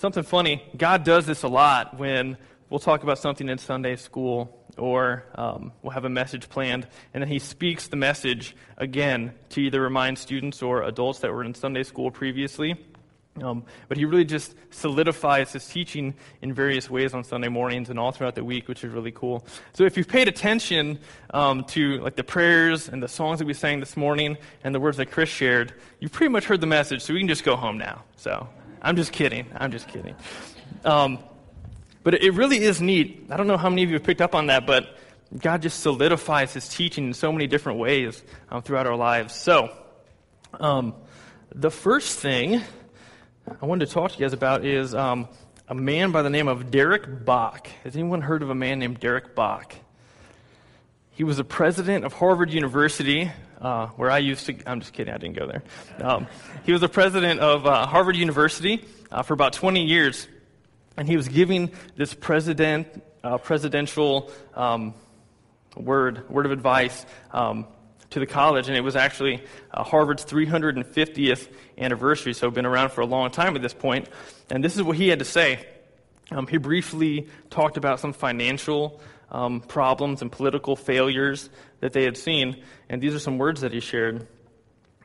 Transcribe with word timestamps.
something 0.00 0.22
funny. 0.22 0.62
God 0.78 1.04
does 1.04 1.26
this 1.26 1.42
a 1.42 1.48
lot 1.48 1.98
when 1.98 2.38
we'll 2.70 2.80
talk 2.80 3.02
about 3.02 3.18
something 3.18 3.50
in 3.50 3.58
Sunday 3.58 3.96
school 3.96 4.58
or 4.78 5.24
um, 5.34 5.72
we'll 5.82 5.90
have 5.90 6.06
a 6.06 6.08
message 6.08 6.48
planned, 6.48 6.86
and 7.12 7.22
then 7.22 7.28
he 7.28 7.38
speaks 7.38 7.88
the 7.88 7.96
message 7.96 8.56
again 8.78 9.32
to 9.50 9.60
either 9.60 9.78
remind 9.78 10.16
students 10.16 10.62
or 10.62 10.84
adults 10.84 11.18
that 11.18 11.30
were 11.30 11.44
in 11.44 11.52
Sunday 11.52 11.82
school 11.82 12.10
previously. 12.10 12.82
Um, 13.42 13.64
but 13.88 13.98
he 13.98 14.06
really 14.06 14.24
just 14.24 14.54
solidifies 14.70 15.52
his 15.52 15.66
teaching 15.66 16.14
in 16.40 16.54
various 16.54 16.88
ways 16.88 17.12
on 17.12 17.22
Sunday 17.22 17.48
mornings 17.48 17.90
and 17.90 17.98
all 17.98 18.10
throughout 18.10 18.34
the 18.34 18.44
week, 18.44 18.68
which 18.68 18.82
is 18.82 18.92
really 18.92 19.12
cool. 19.12 19.46
So 19.74 19.84
if 19.84 19.98
you've 19.98 20.08
paid 20.08 20.28
attention 20.28 20.98
um, 21.34 21.64
to 21.64 21.98
like 21.98 22.16
the 22.16 22.24
prayers 22.24 22.88
and 22.88 23.02
the 23.02 23.08
songs 23.08 23.38
that 23.38 23.44
we 23.44 23.54
sang 23.54 23.80
this 23.80 23.98
morning 23.98 24.38
and 24.64 24.74
the 24.74 24.80
words 24.80 24.96
that 24.96 25.10
Chris 25.10 25.28
shared, 25.28 25.74
you've 26.00 26.12
pretty 26.12 26.32
much 26.32 26.44
heard 26.44 26.60
the 26.62 26.66
message. 26.66 27.02
So 27.02 27.12
we 27.12 27.20
can 27.20 27.28
just 27.28 27.44
go 27.44 27.54
home 27.54 27.76
now. 27.76 28.02
So 28.16 28.48
I'm 28.82 28.96
just 28.96 29.12
kidding. 29.12 29.46
I'm 29.54 29.72
just 29.72 29.88
kidding. 29.88 30.14
Um, 30.84 31.18
but 32.02 32.14
it 32.14 32.32
really 32.32 32.58
is 32.58 32.80
neat. 32.80 33.26
I 33.30 33.36
don't 33.36 33.46
know 33.46 33.58
how 33.58 33.68
many 33.68 33.82
of 33.82 33.90
you 33.90 33.94
have 33.96 34.04
picked 34.04 34.22
up 34.22 34.34
on 34.34 34.46
that, 34.46 34.66
but 34.66 34.96
God 35.36 35.62
just 35.62 35.80
solidifies 35.80 36.54
his 36.54 36.68
teaching 36.68 37.06
in 37.06 37.14
so 37.14 37.30
many 37.30 37.46
different 37.46 37.78
ways 37.78 38.22
um, 38.50 38.62
throughout 38.62 38.86
our 38.86 38.96
lives. 38.96 39.34
So, 39.34 39.70
um, 40.54 40.94
the 41.54 41.70
first 41.70 42.18
thing 42.18 42.62
I 43.60 43.66
wanted 43.66 43.86
to 43.86 43.92
talk 43.92 44.12
to 44.12 44.18
you 44.18 44.24
guys 44.24 44.32
about 44.32 44.64
is 44.64 44.94
um, 44.94 45.28
a 45.68 45.74
man 45.74 46.10
by 46.10 46.22
the 46.22 46.30
name 46.30 46.48
of 46.48 46.70
Derek 46.70 47.24
Bok. 47.24 47.68
Has 47.84 47.94
anyone 47.94 48.22
heard 48.22 48.42
of 48.42 48.50
a 48.50 48.54
man 48.54 48.78
named 48.78 49.00
Derek 49.00 49.34
Bok? 49.34 49.74
He 51.20 51.24
was 51.24 51.36
the 51.36 51.44
president 51.44 52.06
of 52.06 52.14
Harvard 52.14 52.50
University, 52.50 53.30
uh, 53.60 53.88
where 53.88 54.10
I 54.10 54.16
used 54.16 54.46
to. 54.46 54.56
I'm 54.64 54.80
just 54.80 54.94
kidding, 54.94 55.12
I 55.12 55.18
didn't 55.18 55.36
go 55.36 55.46
there. 55.46 55.62
Um, 56.02 56.26
he 56.64 56.72
was 56.72 56.80
the 56.80 56.88
president 56.88 57.40
of 57.40 57.66
uh, 57.66 57.84
Harvard 57.84 58.16
University 58.16 58.86
uh, 59.12 59.20
for 59.20 59.34
about 59.34 59.52
20 59.52 59.84
years 59.84 60.26
and 60.96 61.06
he 61.06 61.18
was 61.18 61.28
giving 61.28 61.72
this 61.94 62.14
president, 62.14 62.86
uh, 63.22 63.36
presidential 63.36 64.32
um, 64.54 64.94
word, 65.76 66.26
word 66.30 66.46
of 66.46 66.52
advice 66.52 67.04
um, 67.32 67.66
to 68.08 68.18
the 68.18 68.26
college, 68.26 68.68
and 68.68 68.76
it 68.78 68.80
was 68.80 68.96
actually 68.96 69.44
uh, 69.74 69.84
Harvard's 69.84 70.24
350th 70.24 71.48
anniversary, 71.76 72.32
so 72.32 72.50
been 72.50 72.64
around 72.64 72.92
for 72.92 73.02
a 73.02 73.06
long 73.06 73.30
time 73.30 73.56
at 73.56 73.60
this 73.60 73.74
point. 73.74 74.08
And 74.48 74.64
this 74.64 74.74
is 74.74 74.82
what 74.82 74.96
he 74.96 75.08
had 75.08 75.18
to 75.18 75.26
say. 75.26 75.66
Um, 76.30 76.46
he 76.46 76.58
briefly 76.58 77.28
talked 77.48 77.76
about 77.76 78.00
some 78.00 78.12
financial 78.12 79.00
um, 79.30 79.60
problems 79.60 80.22
and 80.22 80.30
political 80.30 80.76
failures 80.76 81.50
that 81.80 81.92
they 81.92 82.04
had 82.04 82.16
seen, 82.16 82.62
and 82.88 83.02
these 83.02 83.14
are 83.14 83.18
some 83.18 83.38
words 83.38 83.60
that 83.62 83.72
he 83.72 83.80
shared. 83.80 84.26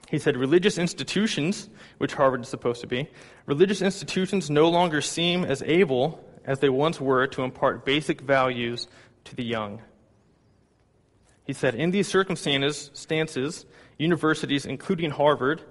He 0.10 0.20
said, 0.20 0.38
Religious 0.38 0.78
institutions, 0.78 1.70
which 1.98 2.14
Harvard 2.14 2.42
is 2.42 2.50
supposed 2.50 2.82
to 2.82 2.88
be, 2.88 3.10
religious 3.46 3.82
institutions 3.82 4.50
no 4.50 4.70
longer 4.70 5.02
seem 5.02 5.44
as 5.44 5.64
able 5.64 6.24
as 6.46 6.60
they 6.60 6.70
once 6.70 7.02
were 7.02 7.28
to 7.28 7.44
impart 7.44 7.86
basic 7.86 8.22
values 8.22 8.88
to 9.26 9.36
the 9.36 9.44
young. 9.44 9.82
He 11.46 11.54
said, 11.54 11.76
In 11.76 11.92
these 11.92 12.08
circumstances, 12.08 13.66
universities, 13.98 14.66
including 14.66 15.12
Harvard, 15.12 15.62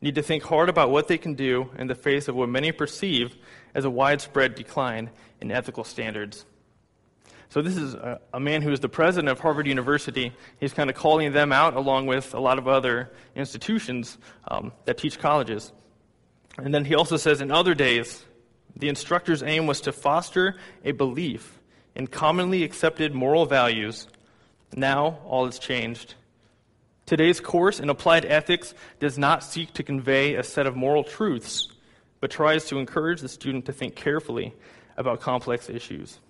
need 0.00 0.14
to 0.14 0.22
think 0.22 0.42
hard 0.42 0.68
about 0.68 0.90
what 0.90 1.08
they 1.08 1.18
can 1.18 1.34
do 1.34 1.70
in 1.78 1.86
the 1.86 1.94
face 1.94 2.28
of 2.28 2.34
what 2.34 2.48
many 2.48 2.72
perceive 2.72 3.36
as 3.74 3.84
a 3.84 3.90
widespread 3.90 4.54
decline 4.54 5.10
in 5.40 5.50
ethical 5.50 5.84
standards. 5.84 6.44
So, 7.48 7.60
this 7.60 7.76
is 7.76 7.92
a, 7.92 8.18
a, 8.32 8.40
man 8.40 8.62
who 8.62 8.72
is 8.72 8.80
the 8.80 8.88
president 8.88 9.28
of 9.28 9.38
Harvard 9.38 9.66
University. 9.66 10.32
He's 10.58 10.72
kind 10.72 10.88
of 10.88 10.96
calling 10.96 11.32
them 11.32 11.52
out 11.52 11.74
along 11.74 12.06
with 12.06 12.32
a 12.32 12.40
lot 12.40 12.58
of 12.58 12.66
other 12.66 13.10
institutions 13.36 14.16
um, 14.48 14.72
that 14.86 14.96
teach 14.96 15.18
colleges. 15.18 15.70
And 16.56 16.74
then 16.74 16.86
he 16.86 16.94
also 16.94 17.18
says, 17.18 17.42
in 17.42 17.50
other 17.50 17.74
days, 17.74 18.24
the 18.74 18.88
instructor's 18.88 19.42
aim 19.42 19.66
was 19.66 19.82
to 19.82 19.92
foster 19.92 20.56
a 20.84 20.92
belief 20.92 21.58
in 21.94 22.06
commonly 22.06 22.64
accepted 22.64 23.14
moral 23.14 23.46
values. 23.46 24.08
Now, 24.74 25.18
all 25.26 25.44
has 25.44 25.58
changed. 25.58 26.14
Today's 27.04 27.40
course 27.40 27.80
in 27.80 27.90
applied 27.90 28.24
ethics 28.24 28.74
does 28.98 29.18
not 29.18 29.44
seek 29.44 29.74
to 29.74 29.82
convey 29.82 30.34
a 30.36 30.42
set 30.42 30.66
of 30.66 30.76
moral 30.76 31.04
truths, 31.04 31.71
but 32.22 32.30
tries 32.30 32.66
to 32.66 32.78
encourage 32.78 33.20
the 33.20 33.28
student 33.28 33.66
to 33.66 33.72
think 33.72 33.96
carefully 33.96 34.54
about 34.96 35.20
complex 35.20 35.68
issues. 35.68 36.20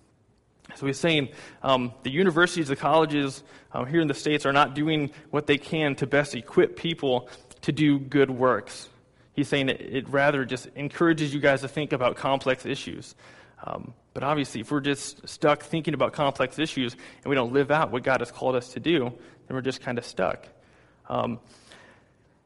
So 0.75 0.87
he's 0.87 0.99
saying 0.99 1.29
um, 1.63 1.93
the 2.03 2.11
universities, 2.11 2.69
the 2.69 2.77
colleges 2.77 3.43
um, 3.73 3.87
here 3.87 4.01
in 4.01 4.09
the 4.09 4.15
States 4.15 4.47
are 4.47 4.55
not 4.55 4.75
doing 4.75 5.11
what 5.29 5.47
they 5.47 5.59
can 5.59 5.95
to 5.97 6.07
best 6.07 6.35
equip 6.35 6.77
people 6.77 7.29
to 7.61 7.73
do 7.73 7.99
good 7.99 8.31
works. 8.31 8.89
He's 9.35 9.49
saying 9.49 9.69
it, 9.69 9.83
it 9.83 10.09
rather 10.09 10.47
just 10.47 10.67
encourages 10.77 11.35
you 11.35 11.41
guys 11.41 11.61
to 11.61 11.69
think 11.69 11.93
about 11.93 12.17
complex 12.17 12.65
issues. 12.65 13.15
Um, 13.63 13.93
but 14.15 14.23
obviously, 14.23 14.63
if 14.63 14.71
we're 14.71 14.81
just 14.81 15.29
stuck 15.29 15.63
thinking 15.63 15.93
about 15.93 16.15
complex 16.15 16.59
issues 16.59 16.95
and 16.95 17.27
we 17.27 17.35
don't 17.35 17.53
live 17.53 17.71
out 17.71 17.91
what 17.91 18.03
God 18.03 18.21
has 18.21 18.31
called 18.31 18.57
us 18.57 18.73
to 18.73 18.81
do, 18.81 19.01
then 19.47 19.55
we're 19.55 19.61
just 19.61 19.83
kind 19.83 19.99
of 19.99 20.07
stuck. 20.07 20.49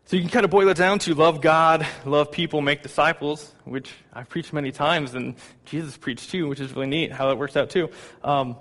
So 0.08 0.14
you 0.14 0.22
can 0.22 0.30
kind 0.30 0.44
of 0.44 0.52
boil 0.52 0.68
it 0.68 0.76
down 0.76 1.00
to 1.00 1.14
love 1.16 1.40
God, 1.40 1.84
love 2.04 2.30
people, 2.30 2.60
make 2.60 2.80
disciples, 2.80 3.52
which 3.64 3.92
I've 4.12 4.28
preached 4.28 4.52
many 4.52 4.70
times, 4.70 5.16
and 5.16 5.34
Jesus 5.64 5.96
preached 5.96 6.30
too, 6.30 6.46
which 6.46 6.60
is 6.60 6.72
really 6.72 6.86
neat 6.86 7.10
how 7.10 7.26
that 7.26 7.38
works 7.38 7.56
out 7.56 7.70
too. 7.70 7.90
Um, 8.22 8.54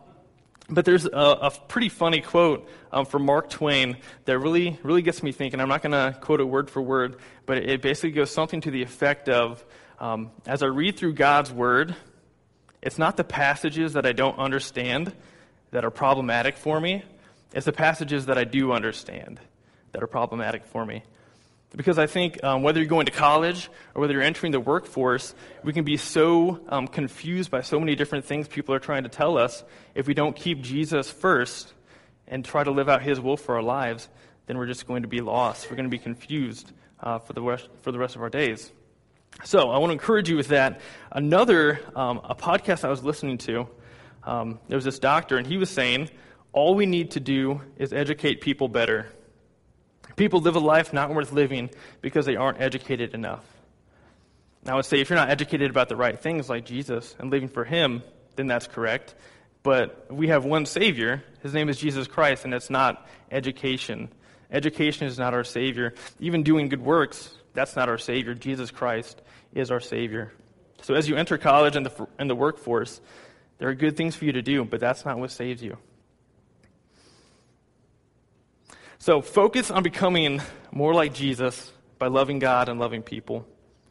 but 0.70 0.86
there's 0.86 1.06
a, 1.06 1.12
a, 1.12 1.52
pretty 1.68 1.90
funny 1.90 2.22
quote 2.22 2.68
um, 2.92 3.06
from 3.06 3.28
Mark 3.28 3.52
Twain 3.52 3.98
that 4.24 4.40
really, 4.40 4.80
really 4.82 5.04
gets 5.04 5.22
me 5.22 5.32
thinking. 5.32 5.60
I'm 5.60 5.70
not 5.70 5.84
going 5.84 5.92
to 5.92 6.20
quote 6.20 6.40
it 6.40 6.46
word 6.46 6.72
for 6.72 6.82
word, 6.82 7.18
but 7.46 7.60
it 7.60 7.80
basically 7.80 8.10
goes 8.10 8.32
something 8.32 8.62
to 8.62 8.72
the 8.72 8.82
effect 8.82 9.30
of 9.30 9.64
um, 10.00 10.32
As 10.48 10.64
I 10.64 10.66
read 10.66 10.98
through 10.98 11.14
God's 11.14 11.52
Word, 11.52 11.96
it's 12.82 12.98
not 12.98 13.18
the 13.18 13.24
passages 13.24 13.94
that 13.94 14.08
I 14.08 14.14
don't 14.14 14.40
understand 14.40 15.14
that 15.70 15.86
are 15.86 15.92
problematic 15.92 16.58
for 16.58 16.80
me, 16.80 17.04
it's 17.54 17.68
the 17.68 17.72
passages 17.72 18.26
that 18.26 18.38
I 18.40 18.46
do 18.46 18.72
understand 18.72 19.40
that 19.92 20.02
are 20.02 20.08
problematic 20.08 20.66
for 20.66 20.84
me. 20.84 21.04
Because 21.76 22.00
I 22.00 22.08
think 22.08 22.42
um, 22.44 22.64
whether 22.64 22.80
you're 22.80 22.88
going 22.88 23.08
to 23.08 23.12
college 23.12 23.70
or 23.94 24.02
whether 24.02 24.14
you're 24.14 24.22
entering 24.22 24.52
the 24.52 24.60
workforce, 24.60 25.36
we 25.64 25.74
can 25.74 25.84
be 25.84 25.98
so 25.98 26.62
um, 26.70 26.88
confused 26.88 27.52
by 27.52 27.62
so 27.62 27.80
many 27.80 27.96
different 27.96 28.26
things 28.26 28.48
people 28.48 28.74
are 28.74 28.80
trying 28.80 29.04
to 29.04 29.10
tell 29.10 29.38
us. 29.38 29.64
If 29.94 30.08
we 30.08 30.14
don't 30.14 30.36
keep 30.36 30.62
Jesus 30.62 31.10
first 31.10 31.74
and 32.28 32.46
try 32.46 32.64
to 32.64 32.72
live 32.72 32.88
out 32.88 33.02
his 33.02 33.20
will 33.20 33.36
for 33.36 33.56
our 33.56 33.64
lives, 33.64 34.08
then 34.46 34.58
we're 34.58 34.68
just 34.68 34.88
going 34.88 35.02
to 35.02 35.08
be 35.08 35.22
lost. 35.22 35.70
We're 35.70 35.76
going 35.76 35.90
to 35.90 35.98
be 35.98 36.00
confused 36.00 36.72
uh, 37.02 37.20
for, 37.20 37.34
the 37.34 37.42
rest, 37.42 37.68
for 37.82 37.92
the 37.92 38.00
rest 38.00 38.16
of 38.16 38.22
our 38.22 38.30
days. 38.30 38.72
So 39.44 39.70
I 39.70 39.78
want 39.80 39.90
to 39.90 39.94
encourage 39.94 40.30
you 40.30 40.38
with 40.38 40.48
that. 40.50 40.80
Another, 41.12 41.82
um, 41.96 42.22
a 42.24 42.36
podcast 42.36 42.86
I 42.86 42.90
was 42.90 43.04
listening 43.04 43.38
to, 43.40 43.68
um, 44.24 44.60
there 44.70 44.78
was 44.78 44.86
this 44.86 45.00
doctor, 45.00 45.38
and 45.38 45.46
he 45.46 45.58
was 45.58 45.70
saying, 45.70 46.10
all 46.54 46.74
we 46.74 46.86
need 46.86 47.12
to 47.12 47.20
do 47.20 47.62
is 47.78 47.92
educate 47.92 48.40
people 48.40 48.70
better. 48.70 49.08
People 50.16 50.42
live 50.42 50.56
a 50.56 50.60
life 50.60 50.94
not 50.94 51.14
worth 51.14 51.32
living 51.32 51.70
because 52.02 52.26
they 52.26 52.36
aren't 52.36 52.62
educated 52.62 53.14
enough. 53.14 53.44
Now, 54.64 54.74
I 54.74 54.76
would 54.78 54.86
say 54.86 55.00
if 55.00 55.10
you're 55.10 55.20
not 55.20 55.30
educated 55.30 55.70
about 55.70 55.90
the 55.90 55.96
right 55.96 56.20
things 56.20 56.50
like 56.50 56.66
Jesus 56.66 57.16
and 57.20 57.30
living 57.30 57.50
for 57.50 57.64
Him, 57.64 58.02
then 58.36 58.48
that's 58.48 58.68
correct. 58.68 59.14
But 59.62 60.12
we 60.12 60.28
have 60.30 60.46
one 60.46 60.66
Savior. 60.66 61.24
His 61.42 61.54
name 61.54 61.70
is 61.70 61.78
Jesus 61.78 62.08
Christ, 62.08 62.46
and 62.46 62.54
it's 62.54 62.70
not 62.70 63.08
education. 63.32 64.10
Education 64.52 65.08
is 65.08 65.18
not 65.18 65.34
our 65.34 65.44
Savior. 65.44 65.94
Even 66.20 66.44
doing 66.44 66.70
good 66.70 66.82
works, 66.82 67.36
that's 67.54 67.76
not 67.76 67.90
our 67.90 67.98
Savior. 67.98 68.34
Jesus 68.34 68.72
Christ 68.72 69.22
is 69.54 69.72
our 69.72 69.80
Savior. 69.80 70.32
So 70.82 70.94
as 70.94 71.10
you 71.10 71.16
enter 71.16 71.38
college 71.38 71.76
and 71.76 71.86
the, 71.86 72.08
and 72.20 72.30
the 72.30 72.36
workforce, 72.36 73.02
there 73.58 73.70
are 73.70 73.74
good 73.74 73.98
things 73.98 74.16
for 74.16 74.26
you 74.26 74.34
to 74.34 74.42
do, 74.42 74.66
but 74.66 74.80
that's 74.80 75.06
not 75.06 75.18
what 75.18 75.32
saves 75.32 75.64
you. 75.64 75.78
So 78.98 79.22
focus 79.22 79.72
on 79.72 79.84
becoming 79.84 80.42
more 80.72 80.94
like 80.94 81.14
Jesus 81.14 81.72
by 82.00 82.08
loving 82.08 82.40
God 82.40 82.70
and 82.70 82.80
loving 82.80 83.02
people 83.02 83.46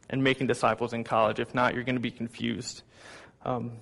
and 0.09 0.23
making 0.23 0.47
disciples 0.47 0.93
in 0.93 1.03
college. 1.03 1.39
If 1.39 1.53
not, 1.53 1.73
you're 1.73 1.83
going 1.83 1.95
to 1.95 2.01
be 2.01 2.11
confused. 2.11 2.83
Um, 3.43 3.73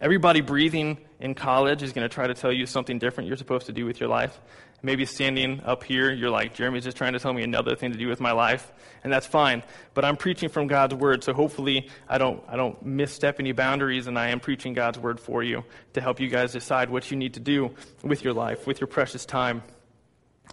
everybody 0.00 0.40
breathing 0.40 0.98
in 1.20 1.34
college 1.34 1.82
is 1.82 1.92
going 1.92 2.08
to 2.08 2.12
try 2.12 2.26
to 2.26 2.34
tell 2.34 2.52
you 2.52 2.66
something 2.66 2.98
different 2.98 3.28
you're 3.28 3.36
supposed 3.36 3.66
to 3.66 3.72
do 3.72 3.86
with 3.86 4.00
your 4.00 4.08
life. 4.08 4.38
Maybe 4.82 5.06
standing 5.06 5.62
up 5.64 5.84
here, 5.84 6.12
you're 6.12 6.30
like, 6.30 6.54
Jeremy's 6.54 6.84
just 6.84 6.96
trying 6.96 7.14
to 7.14 7.18
tell 7.18 7.32
me 7.32 7.42
another 7.42 7.74
thing 7.74 7.92
to 7.92 7.98
do 7.98 8.08
with 8.08 8.20
my 8.20 8.32
life, 8.32 8.72
and 9.02 9.12
that's 9.12 9.26
fine. 9.26 9.62
But 9.94 10.04
I'm 10.04 10.16
preaching 10.16 10.48
from 10.48 10.66
God's 10.66 10.94
word, 10.94 11.24
so 11.24 11.32
hopefully 11.32 11.88
I 12.08 12.18
don't, 12.18 12.42
I 12.46 12.56
don't 12.56 12.84
misstep 12.84 13.40
any 13.40 13.52
boundaries, 13.52 14.06
and 14.06 14.18
I 14.18 14.28
am 14.28 14.38
preaching 14.38 14.74
God's 14.74 14.98
word 14.98 15.18
for 15.18 15.42
you 15.42 15.64
to 15.94 16.00
help 16.00 16.20
you 16.20 16.28
guys 16.28 16.52
decide 16.52 16.90
what 16.90 17.10
you 17.10 17.16
need 17.16 17.34
to 17.34 17.40
do 17.40 17.74
with 18.02 18.22
your 18.22 18.34
life, 18.34 18.66
with 18.66 18.80
your 18.80 18.86
precious 18.86 19.24
time. 19.24 19.62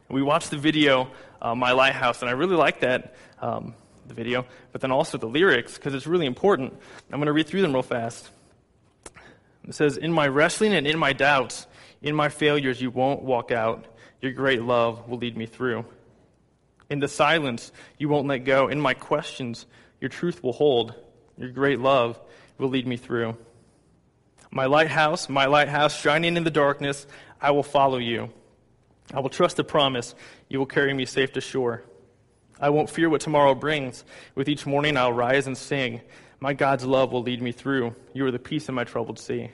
We 0.10 0.22
watched 0.22 0.52
the 0.52 0.58
video, 0.58 1.12
uh, 1.42 1.54
My 1.54 1.74
Lighthouse, 1.74 2.22
and 2.22 2.30
I 2.30 2.34
really 2.34 2.56
like 2.56 2.80
that, 2.80 3.16
um, 3.42 3.76
the 4.08 4.14
video, 4.14 4.46
but 4.72 4.82
then 4.82 4.92
also 4.92 5.18
the 5.18 5.28
lyrics, 5.28 5.76
because 5.76 5.94
it's 5.94 6.08
really 6.08 6.26
important. 6.26 6.74
I'm 7.12 7.20
going 7.20 7.28
to 7.28 7.34
read 7.34 7.48
through 7.48 7.62
them 7.62 7.74
real 7.74 7.84
fast. 7.84 8.30
It 9.68 9.76
says, 9.76 9.98
In 9.98 10.12
my 10.12 10.28
wrestling 10.28 10.74
and 10.74 10.88
in 10.88 10.98
my 10.98 11.14
doubts, 11.14 11.68
in 12.04 12.16
my 12.16 12.30
failures, 12.30 12.82
you 12.82 12.92
won't 12.92 13.24
walk 13.24 13.52
out. 13.52 13.86
Your 14.22 14.34
great 14.34 14.62
love 14.62 15.08
will 15.08 15.18
lead 15.18 15.38
me 15.38 15.46
through. 15.46 15.86
In 16.90 17.00
the 17.00 17.08
silence, 17.08 17.72
you 17.98 18.10
won't 18.10 18.28
let 18.28 18.40
go. 18.40 18.68
In 18.68 18.80
my 18.80 18.94
questions, 18.94 19.66
your 20.00 20.10
truth 20.10 20.44
will 20.44 20.54
hold. 20.54 20.94
Your 21.38 21.50
great 21.50 21.80
love 21.80 22.20
will 22.58 22.70
lead 22.70 22.86
me 22.86 22.98
through. 22.98 23.38
My 24.52 24.66
lighthouse, 24.66 25.30
my 25.30 25.46
lighthouse, 25.46 26.00
shining 26.00 26.38
in 26.38 26.44
the 26.44 26.52
darkness, 26.52 27.08
I 27.42 27.52
will 27.52 27.64
follow 27.64 27.98
you. 27.98 28.30
I 29.14 29.22
will 29.22 29.30
trust 29.30 29.58
the 29.58 29.64
promise 29.64 30.14
you 30.50 30.60
will 30.60 30.66
carry 30.66 30.94
me 30.94 31.06
safe 31.06 31.34
to 31.34 31.42
shore. 31.42 31.84
I 32.60 32.70
won't 32.70 32.90
fear 32.90 33.10
what 33.10 33.22
tomorrow 33.22 33.56
brings. 33.56 34.04
With 34.36 34.48
each 34.48 34.66
morning 34.66 34.98
I'll 34.98 35.14
rise 35.14 35.48
and 35.48 35.58
sing. 35.58 36.02
My 36.40 36.54
God's 36.54 36.86
love 36.86 37.12
will 37.12 37.24
lead 37.24 37.42
me 37.42 37.52
through. 37.52 37.96
You 38.14 38.26
are 38.26 38.32
the 38.32 38.40
peace 38.40 38.70
in 38.70 38.76
my 38.76 38.84
troubled 38.84 39.20
sea. 39.20 39.52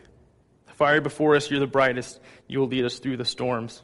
Fire 0.80 1.02
before 1.02 1.36
us, 1.36 1.52
you're 1.52 1.60
the 1.60 1.68
brightest. 1.68 2.22
You 2.48 2.60
will 2.62 2.68
lead 2.68 2.86
us 2.86 3.00
through 3.00 3.18
the 3.18 3.26
storms. 3.26 3.84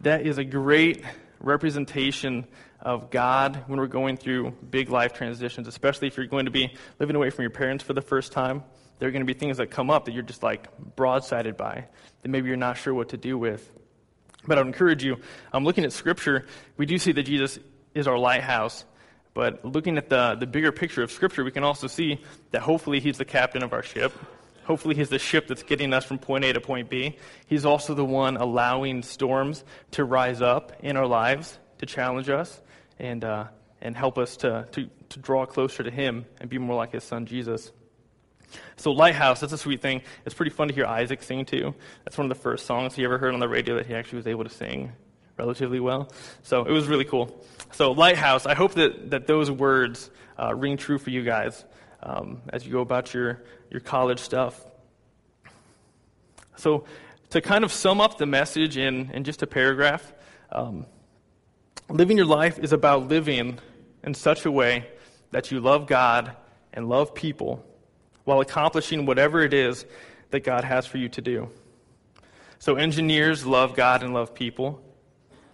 That 0.00 0.26
is 0.26 0.38
a 0.38 0.44
great 0.44 1.04
representation 1.38 2.46
of 2.80 3.10
God 3.10 3.64
when 3.66 3.78
we're 3.78 3.88
going 3.88 4.16
through 4.16 4.52
big 4.70 4.88
life 4.88 5.12
transitions, 5.12 5.68
especially 5.68 6.08
if 6.08 6.16
you're 6.16 6.24
going 6.24 6.46
to 6.46 6.50
be 6.50 6.74
living 6.98 7.14
away 7.14 7.28
from 7.28 7.42
your 7.42 7.50
parents 7.50 7.84
for 7.84 7.92
the 7.92 8.00
first 8.00 8.32
time. 8.32 8.64
There 9.00 9.08
are 9.08 9.12
going 9.12 9.20
to 9.20 9.26
be 9.26 9.38
things 9.38 9.58
that 9.58 9.70
come 9.70 9.90
up 9.90 10.06
that 10.06 10.12
you're 10.12 10.22
just 10.22 10.42
like 10.42 10.68
broadsided 10.96 11.58
by, 11.58 11.88
that 12.22 12.28
maybe 12.30 12.48
you're 12.48 12.56
not 12.56 12.78
sure 12.78 12.94
what 12.94 13.10
to 13.10 13.18
do 13.18 13.36
with. 13.36 13.70
But 14.46 14.56
I 14.56 14.62
would 14.62 14.68
encourage 14.68 15.04
you, 15.04 15.16
I'm 15.52 15.58
um, 15.58 15.64
looking 15.66 15.84
at 15.84 15.92
Scripture, 15.92 16.46
we 16.78 16.86
do 16.86 16.96
see 16.96 17.12
that 17.12 17.24
Jesus 17.24 17.58
is 17.94 18.08
our 18.08 18.16
lighthouse. 18.16 18.86
But 19.34 19.62
looking 19.62 19.98
at 19.98 20.08
the, 20.08 20.36
the 20.40 20.46
bigger 20.46 20.72
picture 20.72 21.02
of 21.02 21.12
Scripture, 21.12 21.44
we 21.44 21.50
can 21.50 21.64
also 21.64 21.86
see 21.86 22.18
that 22.52 22.62
hopefully 22.62 22.98
He's 22.98 23.18
the 23.18 23.26
captain 23.26 23.62
of 23.62 23.74
our 23.74 23.82
ship. 23.82 24.14
Hopefully, 24.64 24.94
He's 24.94 25.08
the 25.08 25.18
ship 25.18 25.48
that's 25.48 25.62
getting 25.62 25.92
us 25.92 26.04
from 26.04 26.18
point 26.18 26.44
A 26.44 26.52
to 26.52 26.60
point 26.60 26.88
B. 26.88 27.16
He's 27.46 27.64
also 27.64 27.94
the 27.94 28.04
one 28.04 28.36
allowing 28.36 29.02
storms 29.02 29.64
to 29.92 30.04
rise 30.04 30.40
up 30.40 30.72
in 30.80 30.96
our 30.96 31.06
lives 31.06 31.58
to 31.78 31.86
challenge 31.86 32.30
us 32.30 32.62
and, 32.98 33.24
uh, 33.24 33.46
and 33.80 33.96
help 33.96 34.18
us 34.18 34.36
to, 34.38 34.68
to, 34.72 34.88
to 35.10 35.18
draw 35.18 35.46
closer 35.46 35.82
to 35.82 35.90
Him 35.90 36.26
and 36.40 36.48
be 36.48 36.58
more 36.58 36.76
like 36.76 36.92
His 36.92 37.04
Son, 37.04 37.26
Jesus. 37.26 37.72
So, 38.76 38.92
Lighthouse, 38.92 39.40
that's 39.40 39.52
a 39.52 39.58
sweet 39.58 39.80
thing. 39.80 40.02
It's 40.24 40.34
pretty 40.34 40.50
fun 40.50 40.68
to 40.68 40.74
hear 40.74 40.86
Isaac 40.86 41.22
sing 41.22 41.44
too. 41.44 41.74
That's 42.04 42.16
one 42.18 42.30
of 42.30 42.36
the 42.36 42.42
first 42.42 42.66
songs 42.66 42.94
he 42.94 43.04
ever 43.04 43.18
heard 43.18 43.34
on 43.34 43.40
the 43.40 43.48
radio 43.48 43.76
that 43.76 43.86
he 43.86 43.94
actually 43.94 44.18
was 44.18 44.26
able 44.26 44.44
to 44.44 44.50
sing 44.50 44.92
relatively 45.38 45.80
well. 45.80 46.12
So, 46.42 46.64
it 46.64 46.70
was 46.70 46.86
really 46.86 47.04
cool. 47.04 47.44
So, 47.72 47.92
Lighthouse, 47.92 48.46
I 48.46 48.54
hope 48.54 48.74
that, 48.74 49.10
that 49.10 49.26
those 49.26 49.50
words 49.50 50.10
uh, 50.38 50.54
ring 50.54 50.76
true 50.76 50.98
for 50.98 51.10
you 51.10 51.24
guys 51.24 51.64
um, 52.02 52.42
as 52.52 52.66
you 52.66 52.72
go 52.72 52.80
about 52.80 53.14
your, 53.14 53.42
your 53.70 53.80
college 53.80 54.18
stuff. 54.18 54.64
So, 56.56 56.84
to 57.30 57.40
kind 57.40 57.64
of 57.64 57.72
sum 57.72 58.00
up 58.00 58.18
the 58.18 58.26
message 58.26 58.76
in, 58.76 59.10
in 59.12 59.24
just 59.24 59.42
a 59.42 59.46
paragraph, 59.46 60.12
um, 60.50 60.84
living 61.88 62.18
your 62.18 62.26
life 62.26 62.58
is 62.58 62.72
about 62.72 63.08
living 63.08 63.58
in 64.04 64.14
such 64.14 64.44
a 64.44 64.50
way 64.50 64.86
that 65.30 65.50
you 65.50 65.60
love 65.60 65.86
God 65.86 66.36
and 66.74 66.88
love 66.88 67.14
people 67.14 67.64
while 68.24 68.40
accomplishing 68.40 69.06
whatever 69.06 69.40
it 69.40 69.54
is 69.54 69.86
that 70.30 70.40
God 70.40 70.64
has 70.64 70.86
for 70.86 70.98
you 70.98 71.08
to 71.10 71.22
do. 71.22 71.48
So, 72.58 72.76
engineers 72.76 73.46
love 73.46 73.74
God 73.74 74.02
and 74.02 74.12
love 74.12 74.34
people, 74.34 74.82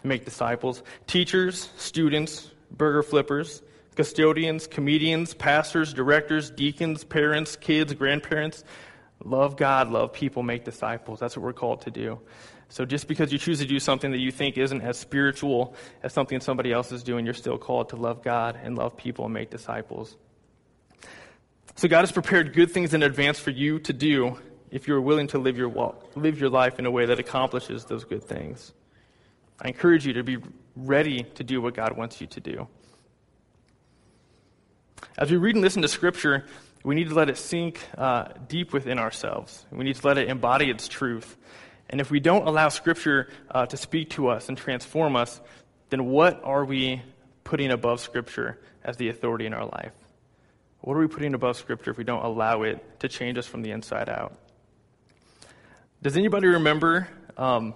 make 0.03 0.25
disciples. 0.25 0.83
Teachers, 1.07 1.71
students, 1.77 2.51
burger 2.71 3.03
flippers, 3.03 3.63
custodians, 3.99 4.69
comedians, 4.69 5.35
pastors, 5.35 5.93
directors, 5.93 6.51
deacons, 6.51 7.03
parents, 7.03 7.57
kids, 7.57 7.93
grandparents 7.95 8.63
love 9.25 9.57
God, 9.57 9.91
love 9.91 10.13
people, 10.13 10.45
make 10.45 10.65
disciples. 10.65 11.19
That's 11.19 11.37
what 11.37 11.43
we're 11.43 11.53
called 11.53 11.81
to 11.81 11.91
do. 11.91 12.21
So, 12.69 12.85
just 12.85 13.09
because 13.09 13.33
you 13.33 13.39
choose 13.39 13.59
to 13.59 13.67
do 13.67 13.81
something 13.81 14.13
that 14.13 14.19
you 14.19 14.31
think 14.31 14.57
isn't 14.57 14.83
as 14.83 14.97
spiritual 14.97 15.75
as 16.05 16.13
something 16.13 16.39
somebody 16.39 16.73
else 16.73 16.93
is 16.93 17.03
doing, 17.03 17.25
you're 17.25 17.35
still 17.35 17.59
called 17.59 17.89
to 17.89 17.97
love 17.97 18.23
God 18.23 18.57
and 18.63 18.79
love 18.79 18.97
people 18.97 19.25
and 19.25 19.35
make 19.35 19.51
disciples. 19.51 20.17
So 21.75 21.89
God 21.89 22.03
has 22.03 22.13
prepared 22.13 22.55
good 22.55 22.71
things 22.71 22.95
in 22.95 23.03
advance 23.03 23.41
for 23.41 23.51
you 23.51 23.81
to 23.81 23.93
do 23.93 24.39
if 24.71 24.87
you're 24.87 25.01
willing 25.01 25.27
to 25.29 25.39
live 25.39 25.59
your, 25.59 25.69
walk, 25.69 26.13
live 26.15 26.39
your 26.39 26.51
life 26.51 26.79
in 26.79 26.87
a 26.87 26.91
way 26.93 27.07
that 27.07 27.19
accomplishes 27.19 27.85
those 27.87 28.05
good 28.05 28.23
things. 28.23 28.73
I 29.61 29.67
encourage 29.67 30.07
you 30.07 30.13
to 30.13 30.23
be 30.23 30.39
ready 30.77 31.25
to 31.35 31.43
do 31.43 31.61
what 31.61 31.75
God 31.75 31.97
wants 31.97 32.21
you 32.21 32.29
to 32.29 32.39
do. 32.39 32.69
As 35.17 35.31
we 35.31 35.37
read 35.37 35.55
and 35.55 35.63
listen 35.63 35.83
to 35.83 35.89
Scripture, 35.89 36.45
we 36.85 36.95
need 36.95 37.09
to 37.09 37.15
let 37.15 37.29
it 37.29 37.37
sink 37.37 37.81
uh, 37.97 38.29
deep 38.49 38.73
within 38.73 38.99
ourselves. 38.99 39.67
We 39.71 39.85
need 39.85 39.97
to 39.97 40.07
let 40.07 40.19
it 40.19 40.29
embody 40.29 40.71
its 40.71 40.89
truth. 40.89 41.37
And 41.91 42.01
if 42.01 42.11
we 42.11 42.21
don't 42.21 42.47
allow 42.47 42.69
Scripture 42.69 43.29
uh, 43.51 43.67
to 43.67 43.77
speak 43.77 44.11
to 44.11 44.29
us 44.29 44.49
and 44.49 44.57
transform 44.57 45.17
us, 45.17 45.41
then 45.91 46.05
what 46.07 46.43
are 46.45 46.65
we 46.65 47.03
putting 47.45 47.71
above 47.71 48.01
Scripture 48.01 48.59
as 48.85 48.97
the 48.97 49.09
authority 49.09 49.47
in 49.47 49.55
our 49.55 49.65
life? 49.65 49.93
What 50.81 50.97
are 50.97 51.01
we 51.01 51.09
putting 51.09 51.35
above 51.35 51.57
Scripture 51.57 51.91
if 51.91 51.99
we 51.99 52.05
don't 52.05 52.25
allow 52.25 52.63
it 52.63 53.01
to 53.01 53.09
change 53.09 53.39
us 53.39 53.47
from 53.47 53.63
the 53.63 53.71
inside 53.71 54.09
out? 54.09 54.35
Does 56.03 56.17
anybody 56.17 56.47
remember 56.47 57.09
um, 57.37 57.75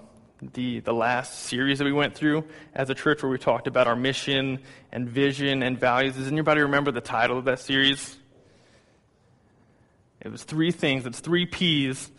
the, 0.55 0.81
the 0.81 0.93
last 0.93 1.44
series 1.44 1.79
that 1.79 1.85
we 1.85 1.93
went 1.93 2.15
through 2.15 2.44
as 2.75 2.91
a 2.91 2.94
church 2.94 3.23
where 3.23 3.31
we 3.31 3.39
talked 3.39 3.67
about 3.67 3.87
our 3.87 3.97
mission 3.97 4.59
and 4.91 5.09
vision 5.09 5.62
and 5.62 5.79
values? 5.79 6.17
Does 6.17 6.27
anybody 6.27 6.62
remember 6.62 6.91
the 6.91 7.00
title 7.00 7.39
of 7.39 7.44
that 7.44 7.61
series? 7.61 8.17
It 10.21 10.31
was 10.31 10.43
three 10.44 10.71
things. 10.71 11.06
It's 11.06 11.21
three 11.21 11.47
P's. 11.47 12.11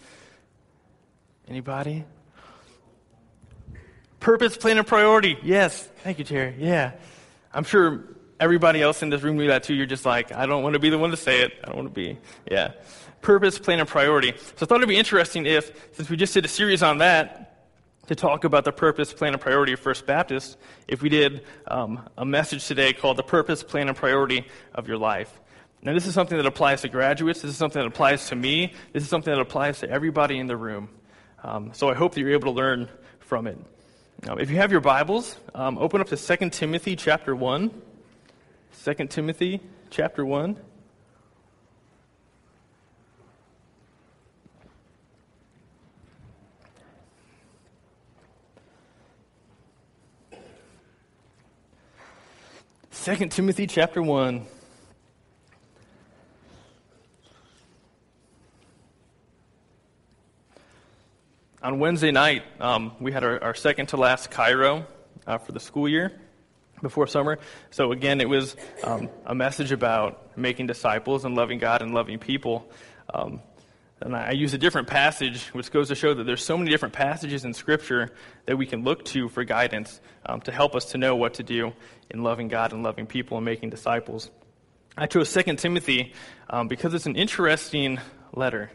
Anybody? 1.48 2.06
Purpose, 4.20 4.56
plan, 4.56 4.78
and 4.78 4.88
priority. 4.88 5.38
Yes. 5.44 5.84
Thank 6.04 6.20
you, 6.20 6.26
Terry. 6.26 6.56
Yeah. 6.58 6.94
I'm 7.54 7.66
sure 7.66 8.06
everybody 8.40 8.82
else 8.82 9.04
in 9.04 9.10
this 9.10 9.22
room 9.22 9.38
knew 9.38 9.48
that 9.48 9.64
too. 9.64 9.74
You're 9.74 9.86
just 9.86 10.06
like, 10.06 10.32
I 10.32 10.46
don't 10.46 10.64
want 10.64 10.74
to 10.74 10.80
be 10.80 10.90
the 10.90 10.98
one 10.98 11.12
to 11.12 11.18
say 11.18 11.42
it. 11.42 11.54
I 11.64 11.68
don't 11.68 11.76
want 11.76 11.88
to 11.90 11.94
be, 11.94 12.18
yeah. 12.50 12.72
Purpose, 13.22 13.58
plan, 13.60 13.80
and 13.80 13.88
priority. 13.88 14.34
So 14.38 14.64
I 14.64 14.66
thought 14.66 14.78
it'd 14.78 14.90
be 14.90 14.98
interesting 14.98 15.46
if, 15.46 15.72
since 15.94 16.10
we 16.10 16.18
just 16.18 16.34
did 16.34 16.44
a 16.44 16.50
series 16.50 16.84
on 16.84 16.98
that, 16.98 17.53
to 18.08 18.16
talk 18.16 18.44
about 18.44 18.66
the 18.66 18.72
purpose, 18.72 19.14
plan, 19.14 19.34
and 19.34 19.42
priority 19.42 19.74
of 19.74 19.80
First 19.80 20.06
Baptist, 20.06 20.58
if 20.88 21.02
we 21.02 21.10
did 21.10 21.46
um, 21.68 22.08
a 22.18 22.26
message 22.26 22.68
today 22.68 22.92
called 22.92 23.18
The 23.18 23.24
Purpose, 23.24 23.64
Plan, 23.64 23.88
and 23.88 23.96
Priority 23.96 24.46
of 24.76 24.88
Your 24.88 24.98
Life. 24.98 25.40
Now, 25.82 25.94
this 25.94 26.06
is 26.06 26.14
something 26.14 26.38
that 26.38 26.46
applies 26.46 26.82
to 26.82 26.90
graduates. 26.90 27.42
This 27.42 27.52
is 27.52 27.58
something 27.58 27.82
that 27.82 27.88
applies 27.88 28.28
to 28.30 28.36
me. 28.36 28.74
This 28.92 29.04
is 29.04 29.10
something 29.10 29.34
that 29.34 29.40
applies 29.40 29.80
to 29.80 29.90
everybody 29.90 30.40
in 30.40 30.48
the 30.48 30.58
room. 30.58 30.90
Um, 31.44 31.72
so 31.74 31.90
I 31.90 31.94
hope 31.94 32.14
that 32.14 32.22
you're 32.22 32.32
able 32.32 32.54
to 32.54 32.58
learn 32.58 32.90
from 33.20 33.48
it. 33.48 33.58
Now, 34.26 34.36
if 34.36 34.50
you 34.50 34.58
have 34.58 34.72
your 34.72 34.82
Bibles, 34.82 35.36
um, 35.54 35.78
open 35.78 36.00
up 36.00 36.08
to 36.08 36.18
2 36.18 36.50
Timothy 36.50 36.96
chapter 36.96 37.36
1. 37.36 37.82
2 38.84 38.94
Timothy 39.08 39.62
chapter 39.90 40.26
1. 40.26 40.58
Second 53.04 53.34
Timothy 53.34 53.68
chapter 53.68 54.02
1. 54.02 54.46
On 61.64 61.80
Wednesday 61.80 62.12
night, 62.12 62.44
um, 62.62 62.94
we 63.02 63.12
had 63.12 63.26
our, 63.26 63.44
our, 63.44 63.56
second 63.56 63.88
to 63.88 63.98
last 63.98 64.32
Cairo 64.32 64.86
uh, 65.28 65.38
for 65.38 65.52
the 65.52 65.60
school 65.60 65.90
year 65.90 66.14
before 66.82 67.06
summer. 67.06 67.40
So, 67.72 67.92
again, 67.92 68.22
it 68.22 68.30
was 68.30 68.56
um, 68.86 69.10
a 69.26 69.36
message 69.36 69.74
about 69.74 70.38
making 70.38 70.68
disciples 70.68 71.26
and 71.26 71.36
loving 71.36 71.60
God 71.60 71.82
and 71.82 71.94
loving 71.94 72.20
people. 72.20 72.72
Um, 73.14 73.42
and 74.04 74.16
I 74.16 74.32
use 74.32 74.54
a 74.54 74.58
different 74.58 74.90
passage, 74.90 75.46
which 75.54 75.72
goes 75.72 75.88
to 75.88 75.96
show 75.96 76.14
that 76.14 76.26
there's 76.26 76.44
so 76.44 76.58
many 76.58 76.70
different 76.70 76.94
passages 76.94 77.46
in 77.46 77.54
Scripture 77.54 78.12
that 78.46 78.58
we 78.58 78.66
can 78.66 78.84
look 78.84 79.06
to 79.06 79.30
for 79.30 79.46
guidance 79.46 80.02
um, 80.26 80.42
to 80.42 80.52
help 80.52 80.76
us 80.76 80.92
to 80.92 80.98
know 80.98 81.16
what 81.16 81.36
to 81.36 81.44
do 81.44 81.72
in 82.10 82.22
loving 82.22 82.50
God 82.50 82.74
and 82.74 82.84
loving 82.84 83.06
people 83.06 83.38
and 83.38 83.46
making 83.46 83.70
disciples. 83.70 84.30
I 84.98 85.08
chose 85.08 85.32
2 85.32 85.56
Timothy 85.56 86.14
um, 86.50 86.68
because 86.68 86.94
it's 86.94 87.06
an 87.06 87.16
interesting 87.16 88.00
letter. 88.34 88.72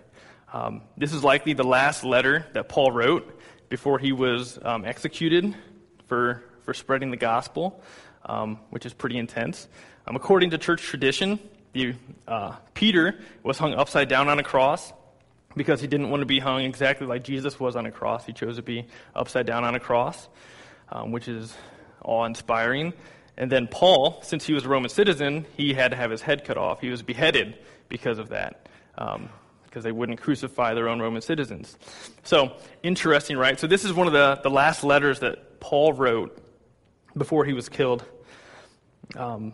Um, 0.50 0.80
this 0.96 1.12
is 1.12 1.22
likely 1.22 1.52
the 1.52 1.62
last 1.62 2.04
letter 2.04 2.46
that 2.54 2.70
Paul 2.70 2.90
wrote 2.90 3.38
before 3.68 3.98
he 3.98 4.12
was 4.12 4.58
um, 4.62 4.86
executed 4.86 5.54
for 6.06 6.42
for 6.62 6.74
spreading 6.74 7.10
the 7.10 7.16
gospel, 7.16 7.82
um, 8.26 8.58
which 8.68 8.84
is 8.84 8.92
pretty 8.92 9.16
intense. 9.16 9.68
Um, 10.06 10.16
according 10.16 10.50
to 10.50 10.58
church 10.58 10.82
tradition, 10.82 11.38
the, 11.72 11.94
uh, 12.26 12.56
Peter 12.74 13.18
was 13.42 13.56
hung 13.56 13.72
upside 13.72 14.08
down 14.08 14.28
on 14.28 14.38
a 14.38 14.42
cross 14.42 14.92
because 15.58 15.82
he 15.82 15.86
didn't 15.86 16.08
want 16.08 16.22
to 16.22 16.26
be 16.26 16.38
hung 16.38 16.62
exactly 16.62 17.06
like 17.06 17.24
Jesus 17.24 17.60
was 17.60 17.76
on 17.76 17.84
a 17.84 17.90
cross. 17.90 18.24
He 18.24 18.32
chose 18.32 18.56
to 18.56 18.62
be 18.62 18.86
upside 19.14 19.44
down 19.44 19.64
on 19.64 19.74
a 19.74 19.80
cross, 19.80 20.28
um, 20.90 21.12
which 21.12 21.28
is 21.28 21.54
awe 22.02 22.24
inspiring. 22.24 22.94
And 23.36 23.52
then 23.52 23.68
Paul, 23.68 24.20
since 24.22 24.46
he 24.46 24.54
was 24.54 24.64
a 24.64 24.68
Roman 24.68 24.88
citizen, 24.88 25.44
he 25.56 25.74
had 25.74 25.90
to 25.90 25.96
have 25.96 26.10
his 26.10 26.22
head 26.22 26.44
cut 26.44 26.56
off. 26.56 26.80
He 26.80 26.88
was 26.88 27.02
beheaded 27.02 27.58
because 27.88 28.18
of 28.18 28.30
that, 28.30 28.66
um, 28.96 29.28
because 29.64 29.84
they 29.84 29.92
wouldn't 29.92 30.20
crucify 30.20 30.74
their 30.74 30.88
own 30.88 31.00
Roman 31.00 31.20
citizens. 31.20 31.76
So, 32.22 32.52
interesting, 32.82 33.36
right? 33.36 33.60
So, 33.60 33.66
this 33.66 33.84
is 33.84 33.92
one 33.92 34.06
of 34.06 34.14
the, 34.14 34.40
the 34.42 34.50
last 34.50 34.82
letters 34.82 35.20
that 35.20 35.60
Paul 35.60 35.92
wrote 35.92 36.36
before 37.16 37.44
he 37.44 37.52
was 37.52 37.68
killed. 37.68 38.04
Um, 39.14 39.52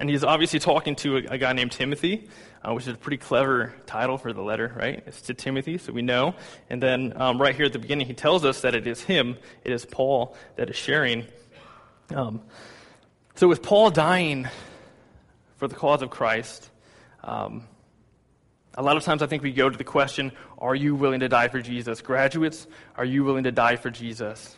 And 0.00 0.10
he's 0.10 0.24
obviously 0.24 0.58
talking 0.58 0.96
to 0.96 1.18
a, 1.18 1.34
a 1.34 1.38
guy 1.38 1.52
named 1.52 1.70
Timothy, 1.70 2.28
uh, 2.64 2.72
which 2.72 2.86
is 2.86 2.94
a 2.94 2.96
pretty 2.96 3.18
clever 3.18 3.74
title 3.86 4.16
for 4.16 4.32
the 4.32 4.40
letter, 4.40 4.72
right? 4.76 5.02
It's 5.06 5.22
to 5.22 5.34
Timothy, 5.34 5.76
so 5.76 5.92
we 5.92 6.02
know. 6.02 6.34
And 6.70 6.82
then 6.82 7.12
um, 7.20 7.40
right 7.40 7.54
here 7.54 7.66
at 7.66 7.72
the 7.72 7.78
beginning, 7.78 8.06
he 8.06 8.14
tells 8.14 8.44
us 8.44 8.62
that 8.62 8.74
it 8.74 8.86
is 8.86 9.02
him, 9.02 9.36
it 9.64 9.72
is 9.72 9.84
Paul 9.84 10.36
that 10.56 10.70
is 10.70 10.76
sharing. 10.76 11.26
Um, 12.14 12.40
so 13.34 13.48
with 13.48 13.62
Paul 13.62 13.90
dying 13.90 14.48
for 15.56 15.68
the 15.68 15.74
cause 15.74 16.00
of 16.00 16.10
Christ, 16.10 16.70
um, 17.22 17.66
a 18.76 18.82
lot 18.82 18.96
of 18.96 19.04
times 19.04 19.22
I 19.22 19.26
think 19.26 19.42
we 19.42 19.52
go 19.52 19.68
to 19.68 19.76
the 19.76 19.84
question 19.84 20.32
Are 20.58 20.74
you 20.74 20.94
willing 20.94 21.20
to 21.20 21.28
die 21.28 21.48
for 21.48 21.60
Jesus? 21.60 22.00
Graduates, 22.00 22.66
are 22.96 23.04
you 23.04 23.24
willing 23.24 23.44
to 23.44 23.52
die 23.52 23.76
for 23.76 23.90
Jesus? 23.90 24.56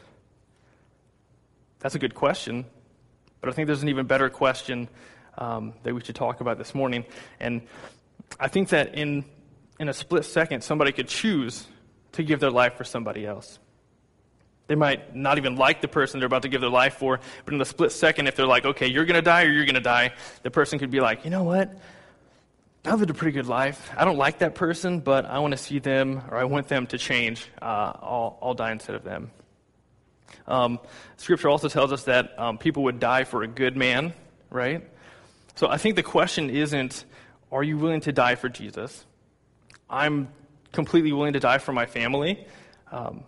That's 1.80 1.94
a 1.94 1.98
good 1.98 2.14
question, 2.14 2.66
but 3.40 3.50
I 3.50 3.52
think 3.52 3.66
there's 3.66 3.82
an 3.82 3.88
even 3.88 4.06
better 4.06 4.30
question 4.30 4.88
um, 5.38 5.75
that 5.83 5.95
we 5.95 6.00
should 6.00 6.14
talk 6.14 6.40
about 6.40 6.59
this 6.59 6.75
morning. 6.75 7.05
And 7.40 7.62
I 8.38 8.49
think 8.49 8.71
that 8.71 8.95
in, 8.95 9.25
in 9.78 9.88
a 9.88 9.93
split 9.93 10.25
second, 10.25 10.62
somebody 10.62 10.93
could 10.93 11.09
choose 11.09 11.66
to 12.12 12.23
give 12.23 12.40
their 12.40 12.50
life 12.50 12.76
for 12.76 12.85
somebody 12.85 13.26
else. 13.26 13.59
They 14.69 14.75
might 14.75 15.14
not 15.14 15.38
even 15.38 15.57
like 15.57 15.81
the 15.81 15.88
person 15.88 16.19
they're 16.19 16.26
about 16.26 16.43
to 16.43 16.49
give 16.49 16.61
their 16.61 16.71
life 16.71 16.95
for, 16.95 17.21
but 17.45 17.55
in 17.55 17.59
the 17.59 17.64
split 17.64 17.93
second, 17.93 18.26
if 18.26 18.35
they're 18.35 18.47
like, 18.47 18.64
okay, 18.64 18.88
you're 18.88 19.05
going 19.05 19.14
to 19.14 19.23
die 19.23 19.45
or 19.45 19.50
you're 19.50 19.64
going 19.64 19.75
to 19.75 19.81
die, 19.81 20.12
the 20.43 20.50
person 20.50 20.78
could 20.78 20.90
be 20.90 21.00
like, 21.00 21.25
you 21.25 21.31
know 21.31 21.45
what? 21.45 21.76
I 22.85 22.95
lived 22.95 23.11
a 23.11 23.14
pretty 23.14 23.33
good 23.33 23.47
life. 23.47 23.90
I 23.97 24.05
don't 24.05 24.16
like 24.16 24.38
that 24.38 24.55
person, 24.55 25.00
but 25.00 25.25
I 25.25 25.40
want 25.40 25.52
to 25.52 25.59
see 25.59 25.78
them 25.78 26.23
or 26.31 26.37
I 26.37 26.45
want 26.45 26.69
them 26.69 26.87
to 26.88 26.99
change. 26.99 27.49
Uh, 27.61 27.93
I'll, 28.00 28.38
I'll 28.40 28.55
die 28.55 28.73
instead 28.73 28.97
of 28.97 29.05
them. 29.05 29.31
Um, 30.47 30.81
scripture 31.16 31.49
also 31.49 31.69
tells 31.69 31.93
us 31.93 32.05
that 32.05 32.38
um, 32.38 32.59
people 32.59 32.85
would 32.85 33.00
die 33.00 33.25
for 33.25 33.43
a 33.43 33.49
good 33.49 33.76
man, 33.76 34.14
right? 34.50 34.88
So 35.56 35.68
I 35.68 35.78
think 35.78 35.96
the 35.96 36.02
question 36.02 36.50
isn't, 36.50 37.04
are 37.50 37.62
you 37.62 37.78
willing 37.78 38.02
to 38.02 38.12
die 38.12 38.34
for 38.34 38.50
Jesus? 38.50 39.04
I'm 39.88 40.28
completely 40.72 41.12
willing 41.12 41.32
to 41.32 41.40
die 41.40 41.58
for 41.58 41.72
my 41.72 41.86
family, 41.86 42.46
um, 42.92 43.25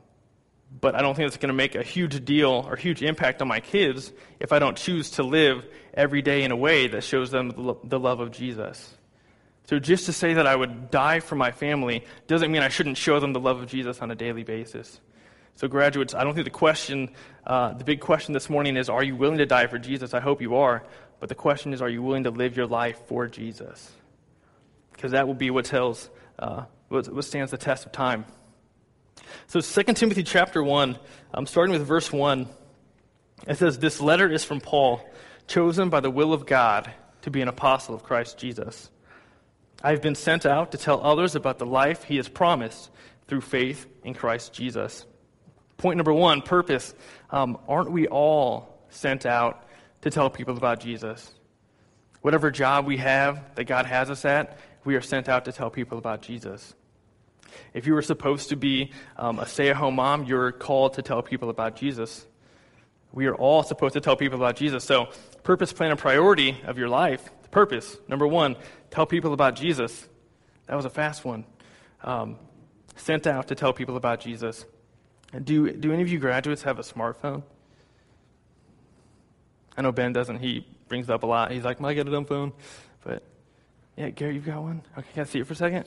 but 0.78 0.94
I 0.94 1.00
don't 1.00 1.14
think 1.14 1.28
it's 1.28 1.38
going 1.38 1.48
to 1.48 1.54
make 1.54 1.74
a 1.74 1.82
huge 1.82 2.22
deal 2.26 2.66
or 2.68 2.76
huge 2.76 3.02
impact 3.02 3.40
on 3.40 3.48
my 3.48 3.60
kids 3.60 4.12
if 4.40 4.52
I 4.52 4.58
don't 4.58 4.76
choose 4.76 5.12
to 5.12 5.22
live 5.22 5.66
every 5.94 6.20
day 6.20 6.44
in 6.44 6.52
a 6.52 6.56
way 6.56 6.86
that 6.88 7.02
shows 7.02 7.30
them 7.30 7.48
the, 7.48 7.76
the 7.82 7.98
love 7.98 8.20
of 8.20 8.30
Jesus. 8.30 8.94
So 9.64 9.78
just 9.78 10.04
to 10.06 10.12
say 10.12 10.34
that 10.34 10.46
I 10.46 10.54
would 10.54 10.90
die 10.90 11.20
for 11.20 11.34
my 11.34 11.50
family 11.50 12.04
doesn't 12.26 12.52
mean 12.52 12.62
I 12.62 12.68
shouldn't 12.68 12.98
show 12.98 13.20
them 13.20 13.32
the 13.32 13.40
love 13.40 13.62
of 13.62 13.68
Jesus 13.68 14.00
on 14.00 14.10
a 14.10 14.14
daily 14.14 14.42
basis. 14.42 15.00
So, 15.58 15.66
graduates, 15.66 16.14
I 16.14 16.22
don't 16.22 16.34
think 16.34 16.44
the 16.44 16.50
question, 16.50 17.10
uh, 17.44 17.72
the 17.72 17.82
big 17.82 17.98
question 17.98 18.32
this 18.32 18.48
morning 18.48 18.76
is, 18.76 18.88
are 18.88 19.02
you 19.02 19.16
willing 19.16 19.38
to 19.38 19.46
die 19.46 19.66
for 19.66 19.76
Jesus? 19.76 20.14
I 20.14 20.20
hope 20.20 20.40
you 20.40 20.54
are. 20.54 20.84
But 21.20 21.28
the 21.28 21.34
question 21.34 21.72
is, 21.72 21.82
are 21.82 21.88
you 21.88 22.02
willing 22.02 22.24
to 22.24 22.30
live 22.30 22.56
your 22.56 22.66
life 22.66 23.00
for 23.06 23.26
Jesus? 23.26 23.92
Because 24.92 25.12
that 25.12 25.26
will 25.26 25.34
be 25.34 25.50
what 25.50 25.64
tells, 25.64 26.10
uh, 26.38 26.64
what, 26.88 27.24
stands 27.24 27.50
the 27.50 27.58
test 27.58 27.86
of 27.86 27.92
time. 27.92 28.24
So, 29.46 29.60
2 29.60 29.94
Timothy 29.94 30.22
chapter 30.22 30.62
1, 30.62 30.98
I'm 31.34 31.46
starting 31.46 31.72
with 31.72 31.86
verse 31.86 32.12
1. 32.12 32.48
It 33.46 33.58
says, 33.58 33.78
This 33.78 34.00
letter 34.00 34.30
is 34.30 34.44
from 34.44 34.60
Paul, 34.60 35.00
chosen 35.46 35.88
by 35.88 36.00
the 36.00 36.10
will 36.10 36.32
of 36.32 36.46
God 36.46 36.90
to 37.22 37.30
be 37.30 37.40
an 37.42 37.48
apostle 37.48 37.94
of 37.94 38.04
Christ 38.04 38.38
Jesus. 38.38 38.90
I 39.82 39.90
have 39.90 40.02
been 40.02 40.14
sent 40.14 40.46
out 40.46 40.72
to 40.72 40.78
tell 40.78 41.04
others 41.04 41.34
about 41.34 41.58
the 41.58 41.66
life 41.66 42.04
he 42.04 42.16
has 42.16 42.28
promised 42.28 42.90
through 43.26 43.42
faith 43.42 43.86
in 44.02 44.14
Christ 44.14 44.52
Jesus. 44.52 45.06
Point 45.76 45.96
number 45.96 46.12
one 46.12 46.42
purpose. 46.42 46.94
Um, 47.30 47.58
aren't 47.68 47.92
we 47.92 48.08
all 48.08 48.84
sent 48.90 49.26
out 49.26 49.67
to 50.02 50.10
tell 50.10 50.30
people 50.30 50.56
about 50.56 50.80
Jesus? 50.80 51.32
Whatever 52.20 52.50
job 52.50 52.86
we 52.86 52.96
have 52.98 53.54
that 53.54 53.64
God 53.64 53.86
has 53.86 54.10
us 54.10 54.24
at, 54.24 54.58
we 54.84 54.96
are 54.96 55.00
sent 55.00 55.28
out 55.28 55.44
to 55.44 55.52
tell 55.52 55.70
people 55.70 55.98
about 55.98 56.22
Jesus. 56.22 56.74
If 57.72 57.86
you 57.86 57.94
were 57.94 58.02
supposed 58.02 58.50
to 58.50 58.56
be 58.56 58.92
um, 59.16 59.38
a 59.38 59.46
stay 59.46 59.70
at 59.70 59.76
home 59.76 59.96
mom, 59.96 60.24
you're 60.24 60.52
called 60.52 60.94
to 60.94 61.02
tell 61.02 61.22
people 61.22 61.50
about 61.50 61.76
Jesus. 61.76 62.26
We 63.12 63.26
are 63.26 63.34
all 63.34 63.62
supposed 63.62 63.94
to 63.94 64.00
tell 64.00 64.16
people 64.16 64.36
about 64.36 64.56
Jesus. 64.56 64.84
So, 64.84 65.08
purpose, 65.42 65.72
plan, 65.72 65.90
and 65.90 65.98
priority 65.98 66.60
of 66.64 66.76
your 66.76 66.88
life 66.88 67.30
Purpose, 67.50 67.96
number 68.08 68.26
one, 68.26 68.56
tell 68.90 69.06
people 69.06 69.32
about 69.32 69.56
Jesus. 69.56 70.06
That 70.66 70.76
was 70.76 70.84
a 70.84 70.90
fast 70.90 71.24
one. 71.24 71.44
Um, 72.02 72.36
sent 72.96 73.26
out 73.26 73.48
to 73.48 73.54
tell 73.54 73.72
people 73.72 73.96
about 73.96 74.20
Jesus. 74.20 74.66
Do, 75.44 75.72
do 75.72 75.92
any 75.92 76.02
of 76.02 76.08
you 76.08 76.18
graduates 76.18 76.62
have 76.62 76.78
a 76.78 76.82
smartphone? 76.82 77.42
I 79.78 79.80
know 79.80 79.92
Ben 79.92 80.12
doesn't. 80.12 80.40
He 80.40 80.66
brings 80.88 81.08
it 81.08 81.12
up 81.12 81.22
a 81.22 81.26
lot. 81.26 81.52
He's 81.52 81.62
like, 81.62 81.80
I 81.80 81.94
get 81.94 82.08
a 82.08 82.10
dumb 82.10 82.24
phone. 82.24 82.52
But, 83.04 83.22
yeah, 83.96 84.10
Gary, 84.10 84.34
you've 84.34 84.44
got 84.44 84.60
one? 84.60 84.82
Okay, 84.98 85.06
can 85.14 85.22
I 85.22 85.24
see 85.24 85.38
it 85.38 85.46
for 85.46 85.52
a 85.52 85.56
second? 85.56 85.86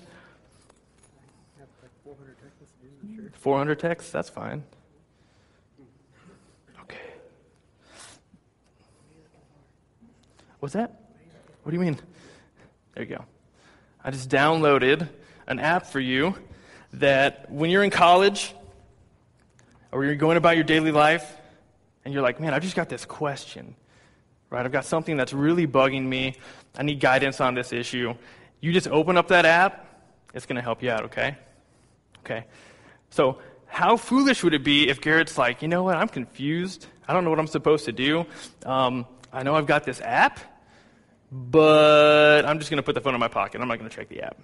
400 3.33 3.79
texts? 3.79 4.09
That's 4.09 4.29
fine. 4.29 4.63
Okay. 6.83 6.99
What's 10.61 10.73
that? 10.73 11.01
What 11.63 11.71
do 11.71 11.77
you 11.77 11.83
mean? 11.83 11.99
There 12.93 13.03
you 13.03 13.17
go. 13.17 13.25
I 14.05 14.11
just 14.11 14.29
downloaded 14.29 15.09
an 15.47 15.59
app 15.59 15.85
for 15.85 15.99
you 15.99 16.35
that 16.93 17.51
when 17.51 17.69
you're 17.69 17.83
in 17.83 17.89
college 17.89 18.53
or 19.91 20.05
you're 20.05 20.15
going 20.15 20.37
about 20.37 20.55
your 20.55 20.63
daily 20.63 20.91
life 20.91 21.35
and 22.03 22.13
you're 22.13 22.23
like, 22.23 22.39
man, 22.39 22.53
I've 22.53 22.63
just 22.63 22.75
got 22.75 22.89
this 22.89 23.05
question, 23.05 23.75
right? 24.49 24.65
I've 24.65 24.71
got 24.71 24.85
something 24.85 25.17
that's 25.17 25.33
really 25.33 25.67
bugging 25.67 26.03
me. 26.03 26.35
I 26.77 26.83
need 26.83 26.99
guidance 26.99 27.41
on 27.41 27.53
this 27.53 27.73
issue. 27.73 28.13
You 28.59 28.73
just 28.73 28.87
open 28.87 29.17
up 29.17 29.27
that 29.29 29.45
app, 29.45 29.87
it's 30.33 30.45
going 30.45 30.55
to 30.55 30.61
help 30.61 30.81
you 30.83 30.91
out, 30.91 31.05
okay? 31.05 31.37
Okay. 32.19 32.45
So, 33.09 33.39
how 33.67 33.95
foolish 33.95 34.43
would 34.43 34.53
it 34.53 34.63
be 34.63 34.89
if 34.89 34.99
Garrett's 34.99 35.37
like, 35.37 35.61
you 35.61 35.67
know 35.69 35.83
what, 35.83 35.95
I'm 35.95 36.09
confused. 36.09 36.87
I 37.07 37.13
don't 37.13 37.23
know 37.23 37.29
what 37.29 37.39
I'm 37.39 37.47
supposed 37.47 37.85
to 37.85 37.93
do. 37.93 38.25
Um, 38.65 39.05
I 39.31 39.43
know 39.43 39.55
I've 39.55 39.65
got 39.65 39.85
this 39.85 40.01
app 40.01 40.39
but 41.31 42.45
I'm 42.45 42.59
just 42.59 42.69
going 42.69 42.77
to 42.77 42.83
put 42.83 42.93
the 42.93 43.01
phone 43.01 43.13
in 43.13 43.19
my 43.19 43.29
pocket. 43.29 43.61
I'm 43.61 43.67
not 43.67 43.79
going 43.79 43.89
to 43.89 43.95
check 43.95 44.09
the 44.09 44.21
app. 44.21 44.37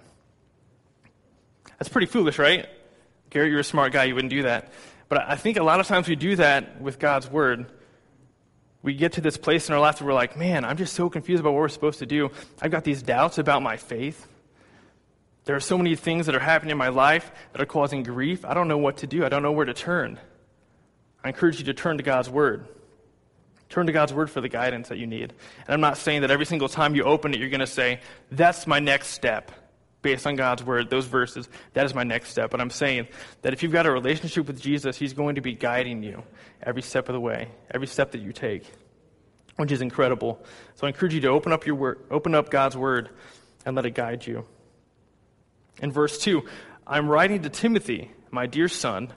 That's 1.78 1.90
pretty 1.90 2.06
foolish, 2.06 2.38
right? 2.38 2.66
Garrett, 3.30 3.50
you're 3.50 3.60
a 3.60 3.64
smart 3.64 3.92
guy. 3.92 4.04
You 4.04 4.14
wouldn't 4.14 4.30
do 4.30 4.44
that. 4.44 4.72
But 5.08 5.28
I 5.28 5.36
think 5.36 5.56
a 5.56 5.62
lot 5.62 5.80
of 5.80 5.86
times 5.86 6.08
we 6.08 6.16
do 6.16 6.36
that 6.36 6.80
with 6.80 6.98
God's 6.98 7.30
Word. 7.30 7.66
We 8.82 8.94
get 8.94 9.14
to 9.14 9.20
this 9.20 9.36
place 9.36 9.68
in 9.68 9.74
our 9.74 9.80
life 9.80 10.00
where 10.00 10.08
we're 10.08 10.14
like, 10.14 10.36
man, 10.36 10.64
I'm 10.64 10.76
just 10.76 10.92
so 10.94 11.08
confused 11.08 11.40
about 11.40 11.52
what 11.52 11.60
we're 11.60 11.68
supposed 11.68 11.98
to 12.00 12.06
do. 12.06 12.30
I've 12.60 12.70
got 12.70 12.84
these 12.84 13.02
doubts 13.02 13.38
about 13.38 13.62
my 13.62 13.76
faith. 13.76 14.26
There 15.44 15.56
are 15.56 15.60
so 15.60 15.78
many 15.78 15.96
things 15.96 16.26
that 16.26 16.34
are 16.34 16.40
happening 16.40 16.72
in 16.72 16.78
my 16.78 16.88
life 16.88 17.30
that 17.52 17.60
are 17.62 17.66
causing 17.66 18.02
grief. 18.02 18.44
I 18.44 18.52
don't 18.52 18.68
know 18.68 18.78
what 18.78 18.98
to 18.98 19.06
do. 19.06 19.24
I 19.24 19.30
don't 19.30 19.42
know 19.42 19.52
where 19.52 19.64
to 19.64 19.74
turn. 19.74 20.18
I 21.24 21.28
encourage 21.28 21.58
you 21.58 21.64
to 21.64 21.74
turn 21.74 21.96
to 21.96 22.02
God's 22.02 22.28
Word. 22.28 22.68
Turn 23.70 23.86
to 23.86 23.92
God's 23.92 24.12
Word 24.12 24.30
for 24.30 24.40
the 24.42 24.48
guidance 24.48 24.88
that 24.88 24.98
you 24.98 25.06
need. 25.06 25.32
And 25.66 25.74
I'm 25.74 25.80
not 25.80 25.96
saying 25.96 26.20
that 26.20 26.30
every 26.30 26.46
single 26.46 26.68
time 26.68 26.94
you 26.94 27.04
open 27.04 27.32
it, 27.32 27.40
you're 27.40 27.48
going 27.48 27.60
to 27.60 27.66
say, 27.66 28.00
that's 28.30 28.66
my 28.66 28.78
next 28.78 29.08
step. 29.08 29.50
Based 30.12 30.26
on 30.26 30.36
God's 30.36 30.64
Word, 30.64 30.90
those 30.90 31.06
verses, 31.06 31.48
that 31.74 31.84
is 31.84 31.94
my 31.94 32.04
next 32.04 32.30
step. 32.30 32.50
But 32.50 32.60
I'm 32.60 32.70
saying 32.70 33.08
that 33.42 33.52
if 33.52 33.62
you've 33.62 33.72
got 33.72 33.86
a 33.86 33.90
relationship 33.90 34.46
with 34.46 34.60
Jesus, 34.60 34.96
He's 34.96 35.12
going 35.12 35.34
to 35.34 35.40
be 35.40 35.54
guiding 35.54 36.02
you 36.02 36.22
every 36.62 36.82
step 36.82 37.08
of 37.08 37.12
the 37.12 37.20
way, 37.20 37.48
every 37.70 37.86
step 37.86 38.12
that 38.12 38.20
you 38.20 38.32
take, 38.32 38.64
which 39.56 39.72
is 39.72 39.82
incredible. 39.82 40.44
So 40.76 40.86
I 40.86 40.90
encourage 40.90 41.14
you 41.14 41.20
to 41.20 41.28
open 41.28 41.52
up, 41.52 41.66
your 41.66 41.74
word, 41.74 42.00
open 42.10 42.34
up 42.34 42.50
God's 42.50 42.76
Word 42.76 43.10
and 43.66 43.76
let 43.76 43.84
it 43.84 43.94
guide 43.94 44.26
you. 44.26 44.46
In 45.82 45.92
verse 45.92 46.18
2, 46.18 46.42
I'm 46.86 47.08
writing 47.08 47.42
to 47.42 47.50
Timothy, 47.50 48.10
my 48.30 48.46
dear 48.46 48.68
son 48.68 49.12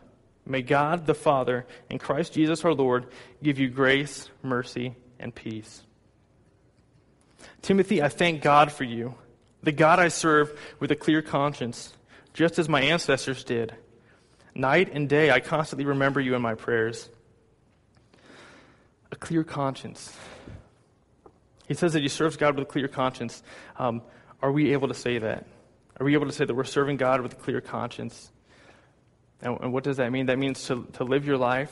May 0.46 0.62
God 0.62 1.06
the 1.06 1.14
Father 1.14 1.66
and 1.90 2.00
Christ 2.00 2.34
Jesus 2.34 2.66
our 2.66 2.74
Lord 2.74 3.08
give 3.44 3.60
you 3.60 3.70
grace, 3.70 4.30
mercy, 4.42 4.96
and 5.20 5.34
peace. 5.34 5.84
Timothy, 7.62 8.02
I 8.02 8.10
thank 8.10 8.42
God 8.42 8.72
for 8.72 8.84
you, 8.84 9.16
the 9.64 9.72
God 9.72 10.00
I 10.00 10.08
serve 10.08 10.58
with 10.80 10.92
a 10.92 10.96
clear 10.96 11.22
conscience, 11.22 11.94
just 12.34 12.60
as 12.60 12.68
my 12.68 12.82
ancestors 12.82 13.44
did. 13.44 13.76
Night 14.54 14.90
and 14.94 15.08
day 15.08 15.32
I 15.32 15.40
constantly 15.40 15.86
remember 15.86 16.20
you 16.20 16.36
in 16.36 16.42
my 16.42 16.56
prayers. 16.56 17.10
A 19.12 19.16
clear 19.16 19.44
conscience. 19.44 20.16
He 21.68 21.74
says 21.74 21.94
that 21.94 22.02
he 22.02 22.08
serves 22.08 22.38
God 22.38 22.56
with 22.56 22.68
a 22.68 22.72
clear 22.72 22.88
conscience. 22.88 23.44
Um, 23.78 24.02
are 24.42 24.52
we 24.52 24.74
able 24.74 24.88
to 24.88 24.94
say 24.94 25.20
that? 25.20 25.46
Are 26.00 26.06
we 26.06 26.14
able 26.14 26.26
to 26.26 26.32
say 26.32 26.46
that 26.46 26.56
we're 26.56 26.64
serving 26.64 26.98
God 26.98 27.22
with 27.22 27.34
a 27.34 27.36
clear 27.36 27.62
conscience? 27.62 28.32
And, 29.42 29.58
and 29.62 29.74
what 29.74 29.84
does 29.84 29.98
that 29.98 30.12
mean? 30.12 30.26
That 30.26 30.40
means 30.40 30.66
to, 30.68 30.88
to 30.94 31.04
live 31.04 31.26
your 31.26 31.38
life 31.38 31.72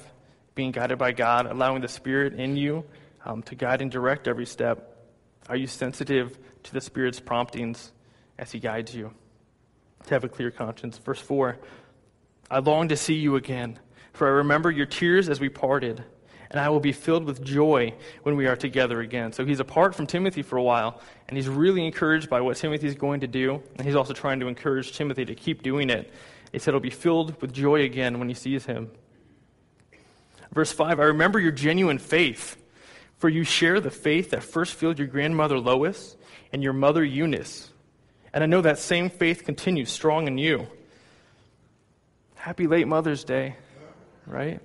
being 0.55 0.71
guided 0.71 0.97
by 0.97 1.11
God, 1.11 1.45
allowing 1.45 1.81
the 1.81 1.87
Spirit 1.87 2.33
in 2.33 2.55
you 2.55 2.85
um, 3.25 3.41
to 3.43 3.55
guide 3.55 3.81
and 3.81 3.89
direct 3.89 4.27
every 4.27 4.45
step. 4.45 4.98
Are 5.47 5.55
you 5.55 5.67
sensitive 5.67 6.37
to 6.63 6.73
the 6.73 6.81
Spirit's 6.81 7.19
promptings 7.19 7.91
as 8.37 8.51
He 8.51 8.59
guides 8.59 8.93
you? 8.93 9.13
To 10.05 10.13
have 10.13 10.23
a 10.23 10.29
clear 10.29 10.51
conscience. 10.51 10.97
Verse 10.97 11.19
4 11.19 11.57
I 12.51 12.59
long 12.59 12.87
to 12.89 12.97
see 12.97 13.13
you 13.13 13.35
again, 13.35 13.77
for 14.13 14.27
I 14.27 14.31
remember 14.31 14.71
your 14.71 14.87
tears 14.87 15.29
as 15.29 15.39
we 15.39 15.49
parted, 15.49 16.03
and 16.49 16.59
I 16.59 16.69
will 16.69 16.79
be 16.79 16.91
filled 16.91 17.25
with 17.25 17.43
joy 17.43 17.93
when 18.23 18.35
we 18.35 18.47
are 18.47 18.55
together 18.55 19.01
again. 19.01 19.33
So 19.33 19.45
he's 19.45 19.59
apart 19.59 19.93
from 19.93 20.07
Timothy 20.07 20.41
for 20.41 20.57
a 20.57 20.63
while, 20.63 20.99
and 21.27 21.37
he's 21.37 21.47
really 21.47 21.85
encouraged 21.85 22.29
by 22.29 22.41
what 22.41 22.57
Timothy's 22.57 22.95
going 22.95 23.19
to 23.19 23.27
do, 23.27 23.61
and 23.77 23.85
he's 23.85 23.95
also 23.95 24.13
trying 24.13 24.39
to 24.39 24.47
encourage 24.47 24.93
Timothy 24.93 25.25
to 25.25 25.35
keep 25.35 25.61
doing 25.61 25.91
it. 25.91 26.11
He 26.51 26.57
said 26.57 26.73
he'll 26.73 26.81
be 26.81 26.89
filled 26.89 27.39
with 27.41 27.53
joy 27.53 27.83
again 27.83 28.17
when 28.17 28.27
he 28.27 28.33
sees 28.33 28.65
him. 28.65 28.89
Verse 30.51 30.71
5 30.71 30.99
I 30.99 31.03
remember 31.03 31.39
your 31.39 31.51
genuine 31.51 31.99
faith, 31.99 32.57
for 33.19 33.29
you 33.29 33.43
share 33.43 33.79
the 33.79 33.91
faith 33.91 34.31
that 34.31 34.43
first 34.43 34.73
filled 34.73 34.97
your 34.97 35.07
grandmother 35.07 35.59
Lois 35.59 36.15
and 36.51 36.63
your 36.63 36.73
mother 36.73 37.03
Eunice. 37.03 37.69
And 38.33 38.43
I 38.43 38.47
know 38.47 38.61
that 38.61 38.79
same 38.79 39.09
faith 39.09 39.43
continues 39.43 39.91
strong 39.91 40.27
in 40.27 40.37
you. 40.37 40.67
Happy 42.35 42.67
late 42.67 42.87
Mother's 42.87 43.23
Day, 43.23 43.55
right? 44.25 44.61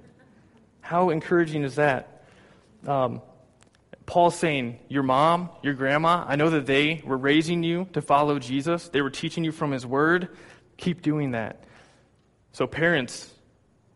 How 0.80 1.10
encouraging 1.10 1.64
is 1.64 1.74
that? 1.74 2.26
Um, 2.86 3.20
Paul's 4.06 4.36
saying, 4.36 4.78
Your 4.88 5.02
mom, 5.02 5.48
your 5.62 5.74
grandma, 5.74 6.24
I 6.28 6.36
know 6.36 6.50
that 6.50 6.66
they 6.66 7.02
were 7.04 7.16
raising 7.16 7.62
you 7.62 7.88
to 7.94 8.02
follow 8.02 8.38
Jesus. 8.38 8.88
They 8.88 9.00
were 9.00 9.10
teaching 9.10 9.44
you 9.44 9.50
from 9.50 9.72
his 9.72 9.84
word. 9.84 10.28
Keep 10.76 11.02
doing 11.02 11.32
that. 11.32 11.64
So, 12.52 12.66
parents, 12.66 13.32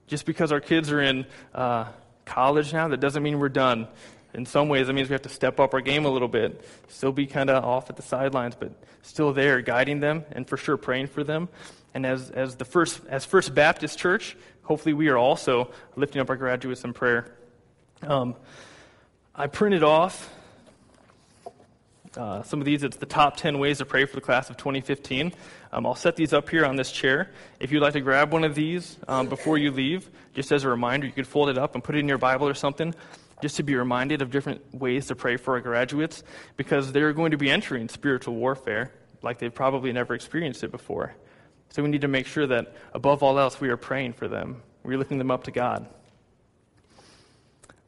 just 0.07 0.25
because 0.27 0.51
our 0.51 0.61
kids 0.61 0.91
are 0.91 1.01
in 1.01 1.27
uh, 1.55 1.87
college 2.25 2.73
now, 2.73 2.89
that 2.89 3.01
doesn't 3.01 3.23
mean 3.23 3.39
we're 3.39 3.49
done. 3.49 3.87
In 4.35 4.45
some 4.45 4.69
ways, 4.69 4.87
that 4.87 4.93
means 4.93 5.09
we 5.09 5.15
have 5.15 5.23
to 5.23 5.29
step 5.29 5.59
up 5.59 5.73
our 5.75 5.81
game 5.81 6.05
a 6.05 6.11
little 6.11 6.29
bit, 6.29 6.63
still 6.89 7.13
be 7.13 7.27
kind 7.27 7.49
of 7.49 7.65
off 7.65 7.89
at 7.89 7.97
the 7.97 8.03
sidelines, 8.03 8.55
but 8.55 8.73
still 9.03 9.33
there, 9.33 9.63
guiding 9.63 10.01
them 10.01 10.25
and 10.33 10.47
for 10.47 10.57
sure 10.57 10.77
praying 10.77 11.07
for 11.07 11.25
them. 11.25 11.49
And 11.95 12.05
as, 12.05 12.31
as 12.31 12.57
the 12.57 12.65
first 12.65 13.01
as 13.09 13.25
First 13.25 13.55
Baptist 13.55 13.99
Church, 13.99 14.37
hopefully 14.63 14.93
we 14.93 15.09
are 15.09 15.17
also 15.17 15.71
lifting 15.97 16.21
up 16.21 16.29
our 16.29 16.37
graduates 16.37 16.85
in 16.85 16.93
prayer. 16.93 17.35
Um, 18.03 18.37
I 19.35 19.47
printed 19.47 19.83
off 19.83 20.31
uh, 22.17 22.43
some 22.43 22.61
of 22.61 22.67
these. 22.67 22.83
It's 22.83 22.97
the 22.97 23.07
top 23.07 23.37
10 23.37 23.59
ways 23.59 23.79
to 23.79 23.85
pray 23.85 24.05
for 24.05 24.15
the 24.15 24.21
class 24.21 24.51
of 24.51 24.57
2015. 24.57 25.33
Um, 25.73 25.87
I'll 25.87 25.95
set 25.95 26.17
these 26.17 26.33
up 26.33 26.49
here 26.49 26.65
on 26.65 26.77
this 26.77 26.93
chair. 26.93 27.31
If 27.61 27.73
you'd 27.73 27.81
like 27.81 27.93
to 27.95 28.01
grab 28.01 28.33
one 28.33 28.45
of 28.45 28.55
these 28.55 28.97
um, 29.07 29.29
before 29.29 29.59
you 29.59 29.71
leave, 29.71 30.09
just 30.35 30.53
as 30.53 30.65
a 30.65 30.69
reminder, 30.69 31.07
you 31.07 31.13
could 31.13 31.27
fold 31.27 31.49
it 31.49 31.59
up 31.59 31.75
and 31.75 31.85
put 31.85 31.95
it 31.95 31.99
in 32.01 32.09
your 32.09 32.19
Bible 32.19 32.49
or 32.49 32.55
something, 32.55 32.95
just 33.41 33.57
to 33.57 33.63
be 33.63 33.75
reminded 33.75 34.23
of 34.23 34.31
different 34.31 34.75
ways 34.75 35.07
to 35.07 35.15
pray 35.15 35.37
for 35.37 35.55
our 35.55 35.61
graduates, 35.61 36.23
because 36.57 36.93
they're 36.93 37.13
going 37.13 37.31
to 37.31 37.37
be 37.37 37.51
entering 37.51 37.89
spiritual 37.89 38.35
warfare 38.35 38.93
like 39.23 39.39
they've 39.39 39.55
probably 39.55 39.93
never 39.93 40.15
experienced 40.15 40.65
it 40.65 40.71
before. 40.71 41.15
So 41.71 41.83
we 41.83 41.89
need 41.91 42.01
to 42.01 42.09
make 42.09 42.27
sure 42.27 42.47
that, 42.47 42.75
above 42.93 43.23
all 43.23 43.39
else, 43.39 43.61
we 43.61 43.69
are 43.69 43.77
praying 43.77 44.15
for 44.15 44.29
them. 44.29 44.63
We're 44.83 44.99
lifting 44.99 45.19
them 45.19 45.31
up 45.31 45.45
to 45.45 45.51
God. 45.51 45.87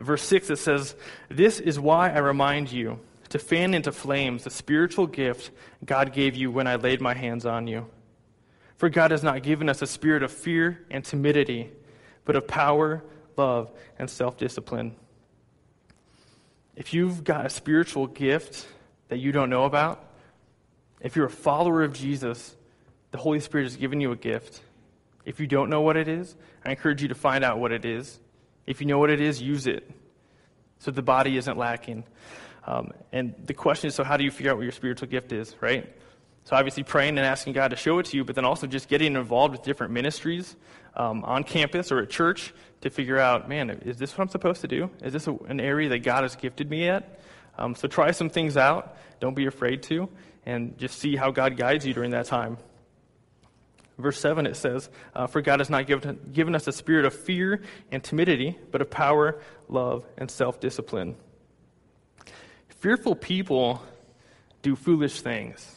Verse 0.01 0.23
6, 0.23 0.51
it 0.51 0.57
says, 0.57 0.95
This 1.29 1.61
is 1.61 1.79
why 1.79 2.11
I 2.11 2.19
remind 2.19 2.73
you 2.73 3.01
to 3.31 3.39
fan 3.39 3.75
into 3.75 3.93
flames 3.93 4.45
the 4.45 4.51
spiritual 4.51 5.07
gift 5.07 5.51
God 5.85 6.13
gave 6.13 6.35
you 6.35 6.51
when 6.51 6.67
I 6.67 6.77
laid 6.77 7.01
my 7.01 7.15
hands 7.15 7.47
on 7.47 7.67
you. 7.67 7.87
For 8.77 8.89
God 8.89 9.11
has 9.11 9.23
not 9.23 9.43
given 9.43 9.69
us 9.69 9.83
a 9.83 9.87
spirit 9.87 10.23
of 10.23 10.33
fear 10.33 10.85
and 10.91 11.05
timidity, 11.05 11.71
but 12.25 12.35
of 12.35 12.49
power, 12.49 13.05
love, 13.37 13.71
and 13.99 14.09
self 14.09 14.37
discipline. 14.37 14.97
If 16.81 16.95
you've 16.95 17.25
got 17.25 17.45
a 17.45 17.51
spiritual 17.51 18.07
gift 18.07 18.67
that 19.09 19.19
you 19.19 19.33
don't 19.33 19.51
know 19.51 19.65
about, 19.65 20.03
if 21.03 21.15
you're 21.15 21.27
a 21.27 21.31
follower 21.31 21.83
of 21.83 21.93
Jesus, 21.93 22.57
the 23.11 23.19
Holy 23.19 23.39
Spirit 23.39 23.65
has 23.65 23.77
given 23.77 24.01
you 24.01 24.13
a 24.13 24.17
gift. 24.17 24.63
If 25.27 25.41
you 25.41 25.47
don't 25.47 25.69
know 25.69 25.83
what 25.83 25.99
it 25.99 26.09
is, 26.09 26.35
I 26.65 26.71
encourage 26.71 27.03
you 27.03 27.09
to 27.09 27.15
find 27.15 27.45
out 27.45 27.59
what 27.59 27.71
it 27.71 27.85
is. 27.85 28.19
If 28.67 28.81
you 28.81 28.87
know 28.87 28.99
what 28.99 29.11
it 29.11 29.21
is, 29.21 29.43
use 29.43 29.67
it 29.67 29.91
so 30.79 30.91
the 30.91 31.03
body 31.03 31.37
isn't 31.37 31.59
lacking. 31.59 32.05
Um, 32.67 32.93
and 33.13 33.35
the 33.45 33.53
question 33.53 33.89
is 33.89 33.95
so, 33.95 34.03
how 34.03 34.17
do 34.17 34.25
you 34.25 34.31
figure 34.31 34.51
out 34.51 34.57
what 34.57 34.63
your 34.63 34.73
spiritual 34.73 35.09
gift 35.09 35.33
is, 35.33 35.55
right? 35.61 35.95
So, 36.45 36.57
obviously, 36.57 36.83
praying 36.83 37.19
and 37.19 37.27
asking 37.27 37.53
God 37.53 37.69
to 37.69 37.77
show 37.77 37.99
it 37.99 38.07
to 38.07 38.17
you, 38.17 38.25
but 38.25 38.35
then 38.35 38.45
also 38.45 38.67
just 38.67 38.89
getting 38.89 39.15
involved 39.15 39.53
with 39.53 39.63
different 39.63 39.93
ministries 39.93 40.57
um, 40.97 41.23
on 41.25 41.45
campus 41.45 41.93
or 41.93 42.01
at 42.01 42.11
church 42.11 42.53
to 42.81 42.91
figure 42.91 43.19
out, 43.19 43.49
man, 43.49 43.71
is 43.85 43.99
this 43.99 44.17
what 44.17 44.25
I'm 44.25 44.31
supposed 44.31 44.63
to 44.63 44.69
do? 44.69 44.91
Is 45.03 45.13
this 45.13 45.27
a, 45.27 45.35
an 45.49 45.61
area 45.61 45.89
that 45.91 46.01
God 46.01 46.23
has 46.23 46.35
gifted 46.37 46.71
me 46.71 46.89
at? 46.89 47.21
Um, 47.59 47.75
so, 47.75 47.89
try 47.89 48.11
some 48.11 48.31
things 48.31 48.57
out. 48.57 48.97
Don't 49.21 49.35
be 49.35 49.47
afraid 49.47 49.83
to, 49.85 50.09
and 50.47 50.77
just 50.79 50.99
see 50.99 51.15
how 51.17 51.31
God 51.31 51.57
guides 51.57 51.87
you 51.87 51.95
during 51.95 52.13
that 52.13 52.27
time. 52.27 52.57
Verse 54.01 54.19
7, 54.19 54.47
it 54.47 54.57
says, 54.57 54.89
uh, 55.15 55.27
For 55.27 55.43
God 55.43 55.61
has 55.61 55.71
not 55.71 55.87
given, 55.87 56.19
given 56.33 56.55
us 56.55 56.67
a 56.67 56.73
spirit 56.73 57.05
of 57.05 57.15
fear 57.15 57.63
and 57.93 58.03
timidity, 58.03 58.59
but 58.71 58.81
of 58.81 58.91
power, 58.91 59.41
love, 59.69 60.05
and 60.17 60.31
self 60.31 60.59
discipline. 60.59 61.17
Fearful 62.69 63.15
people 63.15 63.83
do 64.63 64.75
foolish 64.75 65.21
things. 65.21 65.77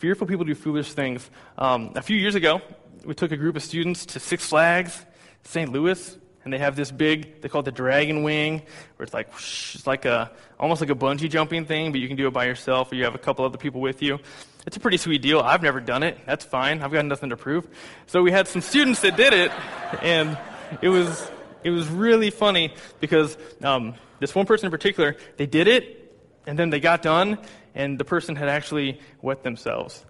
Fearful 0.00 0.26
people 0.26 0.46
do 0.46 0.54
foolish 0.54 0.94
things. 0.94 1.30
Um, 1.58 1.92
a 1.94 2.00
few 2.00 2.16
years 2.16 2.34
ago, 2.34 2.62
we 3.04 3.12
took 3.12 3.32
a 3.32 3.36
group 3.36 3.54
of 3.54 3.62
students 3.62 4.06
to 4.06 4.18
Six 4.18 4.46
Flags, 4.46 5.04
St. 5.42 5.70
Louis, 5.70 6.16
and 6.42 6.50
they 6.50 6.56
have 6.56 6.74
this 6.74 6.90
big, 6.90 7.42
they 7.42 7.50
call 7.50 7.60
it 7.60 7.64
the 7.64 7.70
dragon 7.70 8.22
wing, 8.22 8.62
where 8.96 9.04
it's 9.04 9.12
like, 9.12 9.30
whoosh, 9.30 9.74
it's 9.74 9.86
like 9.86 10.06
a, 10.06 10.30
almost 10.58 10.80
like 10.80 10.88
a 10.88 10.94
bungee 10.94 11.28
jumping 11.28 11.66
thing, 11.66 11.92
but 11.92 12.00
you 12.00 12.08
can 12.08 12.16
do 12.16 12.26
it 12.26 12.30
by 12.30 12.46
yourself 12.46 12.90
or 12.90 12.94
you 12.94 13.04
have 13.04 13.14
a 13.14 13.18
couple 13.18 13.44
other 13.44 13.58
people 13.58 13.82
with 13.82 14.00
you. 14.00 14.18
It's 14.66 14.78
a 14.78 14.80
pretty 14.80 14.96
sweet 14.96 15.20
deal. 15.20 15.40
I've 15.40 15.62
never 15.62 15.80
done 15.80 16.02
it. 16.02 16.16
That's 16.24 16.46
fine. 16.46 16.80
I've 16.80 16.92
got 16.92 17.04
nothing 17.04 17.28
to 17.28 17.36
prove. 17.36 17.68
So 18.06 18.22
we 18.22 18.30
had 18.30 18.48
some 18.48 18.62
students 18.62 19.02
that 19.02 19.18
did 19.18 19.34
it, 19.34 19.52
and 20.00 20.38
it 20.80 20.88
was, 20.88 21.30
it 21.62 21.68
was 21.68 21.88
really 21.88 22.30
funny 22.30 22.72
because 23.00 23.36
um, 23.62 23.96
this 24.18 24.34
one 24.34 24.46
person 24.46 24.64
in 24.64 24.70
particular, 24.70 25.16
they 25.36 25.44
did 25.44 25.68
it, 25.68 25.98
and 26.46 26.58
then 26.58 26.70
they 26.70 26.80
got 26.80 27.02
done, 27.02 27.38
and 27.74 27.98
the 27.98 28.04
person 28.04 28.36
had 28.36 28.48
actually 28.48 29.00
wet 29.22 29.42
themselves. 29.42 30.04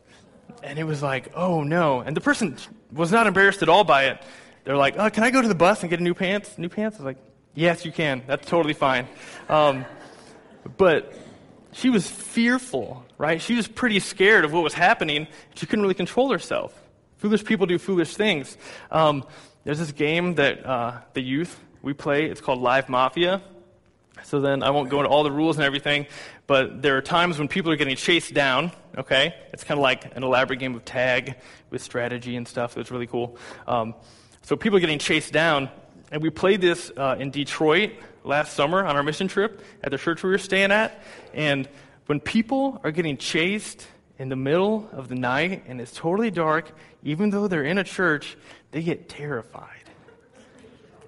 And 0.62 0.79
it 0.79 0.85
was 0.85 1.03
like, 1.03 1.33
oh 1.35 1.62
no. 1.62 2.01
And 2.01 2.16
the 2.16 2.20
person 2.20 2.57
was 2.92 3.12
not 3.12 3.27
embarrassed 3.27 3.62
at 3.62 3.68
all 3.68 3.85
by 3.85 4.07
it. 4.07 4.23
They're 4.64 4.77
like, 4.77 4.96
oh, 4.99 5.09
can 5.11 5.25
I 5.25 5.31
go 5.31 5.40
to 5.40 5.49
the 5.49 5.55
bus 5.55 5.83
and 5.83 5.90
get 5.90 6.01
a 6.01 6.03
new 6.03 6.14
pants? 6.14 6.59
New 6.59 6.68
pants? 6.68 6.96
I 6.96 6.99
was 7.01 7.05
like, 7.07 7.18
yes, 7.55 7.85
you 7.85 7.92
can. 7.92 8.23
That's 8.27 8.46
totally 8.46 8.75
fine. 8.75 9.07
Um, 9.49 9.85
but 10.77 11.14
she 11.73 11.88
was 11.88 12.09
fearful, 12.09 13.05
right? 13.16 13.40
She 13.40 13.55
was 13.55 13.66
pretty 13.68 14.01
scared 14.01 14.44
of 14.44 14.53
what 14.53 14.62
was 14.62 14.75
happening. 14.75 15.29
She 15.55 15.66
couldn't 15.66 15.83
really 15.83 15.94
control 15.94 16.31
herself. 16.31 16.75
Foolish 17.16 17.44
people 17.44 17.66
do 17.66 17.79
foolish 17.79 18.14
things. 18.14 18.57
Um, 18.90 19.25
there's 19.64 19.79
this 19.79 19.92
game 19.92 20.35
that 20.37 20.64
uh, 20.66 20.99
the 21.12 21.23
youth 21.23 21.59
we 21.83 21.92
play. 21.92 22.27
It's 22.27 22.40
called 22.40 22.61
Live 22.61 22.88
Mafia. 22.88 23.42
So 24.24 24.40
then 24.40 24.62
I 24.62 24.70
won't 24.70 24.88
go 24.88 24.98
into 24.98 25.11
all 25.11 25.22
the 25.22 25.33
rules 25.33 25.56
and 25.56 25.64
everything, 25.64 26.06
but 26.46 26.83
there 26.83 26.96
are 26.96 27.02
times 27.02 27.38
when 27.38 27.48
people 27.48 27.70
are 27.72 27.76
getting 27.76 27.96
chased 27.96 28.35
down, 28.35 28.72
okay? 28.96 29.35
It's 29.52 29.64
kind 29.64 29.78
of 29.78 29.83
like 29.83 30.16
an 30.16 30.22
elaborate 30.22 30.59
game 30.59 30.74
of 30.74 30.85
tag 30.85 31.37
with 31.70 31.83
strategy 31.83 32.37
and 32.37 32.46
stuff. 32.46 32.76
It's 32.76 32.90
really 32.90 33.06
cool. 33.06 33.37
Um, 33.66 33.94
so 34.42 34.56
people 34.56 34.76
are 34.78 34.80
getting 34.80 34.98
chased 34.98 35.33
down, 35.33 35.68
and 36.11 36.22
we 36.22 36.30
played 36.30 36.61
this 36.61 36.90
uh, 36.96 37.16
in 37.18 37.30
Detroit 37.30 37.92
last 38.24 38.54
summer 38.54 38.85
on 38.85 38.96
our 38.96 39.02
mission 39.02 39.28
trip 39.28 39.64
at 39.83 39.90
the 39.90 39.98
church 39.98 40.22
we 40.22 40.30
were 40.30 40.38
staying 40.38 40.72
at. 40.72 41.02
And 41.35 41.68
when 42.06 42.20
people 42.20 42.80
are 42.85 42.90
getting 42.90 43.16
chased 43.16 43.87
in 44.18 44.28
the 44.28 44.37
middle 44.37 44.88
of 44.92 45.09
the 45.09 45.14
night 45.14 45.64
and 45.66 45.80
it's 45.80 45.92
totally 45.92 46.30
dark, 46.30 46.72
even 47.02 47.30
though 47.30 47.48
they're 47.48 47.64
in 47.64 47.78
a 47.78 47.85
church, 47.85 48.37
they 48.70 48.83
get 48.83 49.09
terrified 49.09 49.80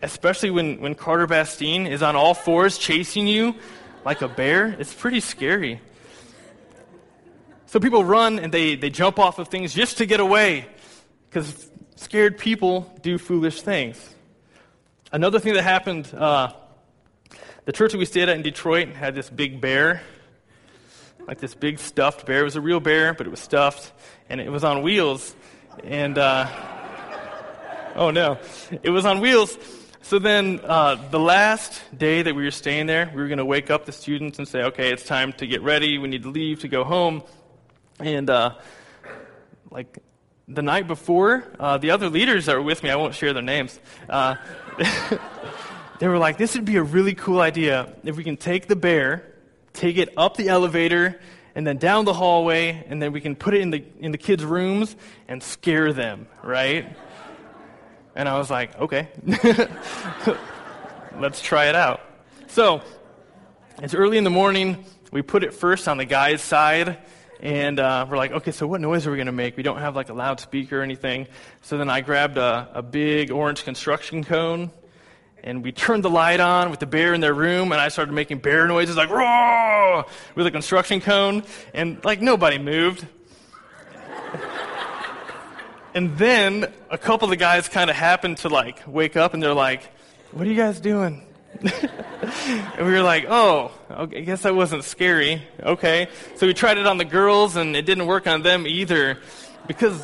especially 0.03 0.51
when, 0.51 0.81
when 0.81 0.95
Carter 0.95 1.27
Bastine 1.27 1.87
is 1.87 2.03
on 2.03 2.17
all 2.17 2.35
fours 2.35 2.77
chasing 2.77 3.27
you 3.27 3.55
like 4.05 4.21
a 4.21 4.29
bear. 4.29 4.77
It's 4.79 4.93
pretty 4.93 5.21
scary. 5.21 5.81
So 7.67 7.81
people 7.81 8.05
run 8.05 8.39
and 8.39 8.53
they, 8.53 8.75
they 8.75 8.91
jump 8.91 9.19
off 9.19 9.39
of 9.39 9.49
things 9.49 9.73
just 9.73 9.99
to 9.99 10.07
get 10.07 10.21
away 10.21 10.67
because 11.31 11.71
scared 11.97 12.37
people 12.37 12.93
do 13.01 13.17
foolish 13.17 13.63
things. 13.63 14.15
Another 15.13 15.39
thing 15.39 15.55
that 15.55 15.63
happened 15.63 16.13
uh, 16.13 16.53
the 17.65 17.73
church 17.73 17.93
that 17.93 17.99
we 17.99 18.07
stayed 18.07 18.29
at 18.29 18.37
in 18.37 18.43
Detroit 18.43 18.89
had 18.89 19.15
this 19.15 19.31
big 19.31 19.61
bear, 19.61 20.03
like 21.29 21.39
this 21.39 21.55
big 21.55 21.79
stuffed 21.79 22.27
bear. 22.27 22.41
It 22.41 22.45
was 22.45 22.57
a 22.57 22.61
real 22.61 22.81
bear, 22.81 23.15
but 23.15 23.25
it 23.27 23.31
was 23.31 23.39
stuffed, 23.39 23.93
and 24.29 24.41
it 24.41 24.51
was 24.51 24.65
on 24.65 24.83
wheels. 24.83 25.37
And, 25.85 26.19
uh, 26.19 26.49
oh 27.95 28.11
no, 28.11 28.39
it 28.83 28.91
was 28.91 29.07
on 29.07 29.21
wheels. 29.21 29.57
So 30.05 30.19
then, 30.19 30.61
uh, 30.65 30.97
the 31.11 31.21
last 31.21 31.81
day 31.97 32.23
that 32.23 32.35
we 32.35 32.43
were 32.43 32.51
staying 32.51 32.87
there, 32.87 33.09
we 33.15 33.23
were 33.23 33.29
going 33.29 33.39
to 33.39 33.45
wake 33.45 33.71
up 33.71 33.87
the 33.87 33.93
students 33.93 34.39
and 34.39 34.49
say, 34.49 34.65
okay, 34.65 34.93
it's 34.93 35.05
time 35.05 35.33
to 35.35 35.47
get 35.47 35.63
ready. 35.63 35.97
We 35.97 36.09
need 36.09 36.25
to 36.25 36.29
leave 36.29 36.61
to 36.61 36.69
go 36.69 36.83
home. 36.83 37.23
And, 38.01 38.29
uh, 38.29 38.57
like, 39.71 40.01
the 40.49 40.61
night 40.61 40.89
before, 40.89 41.45
uh, 41.59 41.79
the 41.79 41.93
other 41.93 42.09
leaders 42.09 42.47
that 42.47 42.57
were 42.57 42.63
with 42.63 42.83
me, 42.83 42.91
I 42.91 42.97
won't 42.97 43.15
share 43.15 43.33
their 43.33 43.45
names, 43.45 43.79
uh, 44.09 44.35
they 46.01 46.09
were 46.09 46.19
like, 46.19 46.37
this 46.37 46.57
would 46.57 46.65
be 46.65 46.77
a 46.77 46.83
really 46.83 47.15
cool 47.15 47.41
idea 47.41 47.95
if 48.03 48.17
we 48.17 48.25
can 48.25 48.37
take 48.37 48.67
the 48.67 48.77
bear, 48.77 49.25
take 49.73 49.99
it 49.99 50.13
up 50.17 50.37
the 50.37 50.49
elevator, 50.49 51.21
and 51.55 51.65
then 51.65 51.77
down 51.77 52.07
the 52.07 52.15
hallway, 52.15 52.85
and 52.89 53.01
then 53.01 53.13
we 53.13 53.21
can 53.21 53.37
put 53.37 53.55
it 53.55 53.61
in 53.61 53.71
the, 53.71 53.85
in 54.01 54.11
the 54.11 54.19
kids' 54.19 54.45
rooms 54.45 54.97
and 55.29 55.41
scare 55.41 55.93
them, 55.93 56.27
right? 56.43 56.97
And 58.15 58.29
I 58.29 58.39
was 58.39 58.51
like, 58.51 58.79
okay. 58.79 59.09
let's 61.19 61.41
try 61.41 61.67
it 61.67 61.75
out. 61.75 62.01
So, 62.49 62.83
it's 63.79 63.95
early 63.95 64.19
in 64.19 64.25
the 64.25 64.31
morning. 64.31 64.85
We 65.11 65.23
put 65.23 65.45
it 65.45 65.55
first 65.55 65.89
on 65.89 65.97
the 65.97 66.05
guy's 66.05 66.43
side, 66.43 66.99
and 67.41 67.81
uh, 67.81 68.07
we're 68.09 68.17
like, 68.17 68.33
okay, 68.33 68.51
so 68.51 68.67
what 68.67 68.81
noise 68.81 69.07
are 69.07 69.11
we 69.11 69.17
going 69.17 69.27
to 69.27 69.33
make? 69.33 69.57
We 69.57 69.63
don't 69.63 69.79
have 69.79 69.97
like 69.97 70.09
a 70.09 70.15
loudspeaker 70.15 70.81
or 70.81 70.83
anything. 70.83 71.27
So 71.63 71.79
then 71.79 71.91
I 71.91 72.01
grabbed 72.01 72.37
a, 72.37 72.69
a 72.75 72.83
big 72.83 73.31
orange 73.31 73.65
construction 73.65 74.25
cone, 74.25 74.71
and 75.43 75.65
we 75.65 75.73
turned 75.73 76.05
the 76.05 76.11
light 76.11 76.41
on 76.41 76.71
with 76.71 76.81
the 76.81 76.87
bear 76.87 77.15
in 77.15 77.21
their 77.21 77.35
room, 77.35 77.73
and 77.73 77.81
I 77.81 77.89
started 77.89 78.13
making 78.13 78.39
bear 78.39 78.67
noises 78.67 78.97
like, 78.97 79.11
roar, 79.11 80.05
with 80.35 80.47
a 80.47 80.51
construction 80.51 81.01
cone, 81.01 81.45
and 81.75 82.05
like 82.05 82.21
nobody 82.21 82.59
moved. 82.59 83.07
And 85.95 86.17
then 86.17 86.73
a 86.91 86.99
couple 86.99 87.27
of 87.27 87.31
the 87.31 87.37
guys 87.37 87.69
kind 87.69 87.91
of 87.91 87.97
happened 87.97 88.39
to 88.39 88.49
like 88.49 88.83
wake 88.87 89.17
up, 89.17 89.35
and 89.35 89.43
they're 89.43 89.55
like, 89.55 89.83
what 90.33 90.47
are 90.47 90.51
you 90.51 90.57
guys 90.57 90.81
doing? 90.81 91.23
and 91.61 92.87
we 92.87 92.93
were 92.93 93.03
like, 93.03 93.27
oh, 93.29 93.71
okay, 93.91 94.19
I 94.19 94.21
guess 94.23 94.43
that 94.43 94.55
wasn't 94.55 94.85
scary. 94.85 95.43
Okay. 95.61 96.09
So 96.37 96.47
we 96.47 96.55
tried 96.55 96.79
it 96.79 96.87
on 96.87 96.99
the 96.99 97.05
girls, 97.05 97.57
and 97.57 97.77
it 97.77 97.87
didn't 97.87 98.07
work 98.07 98.27
on 98.27 98.43
them 98.43 98.67
either. 98.67 99.19
Because. 99.67 100.03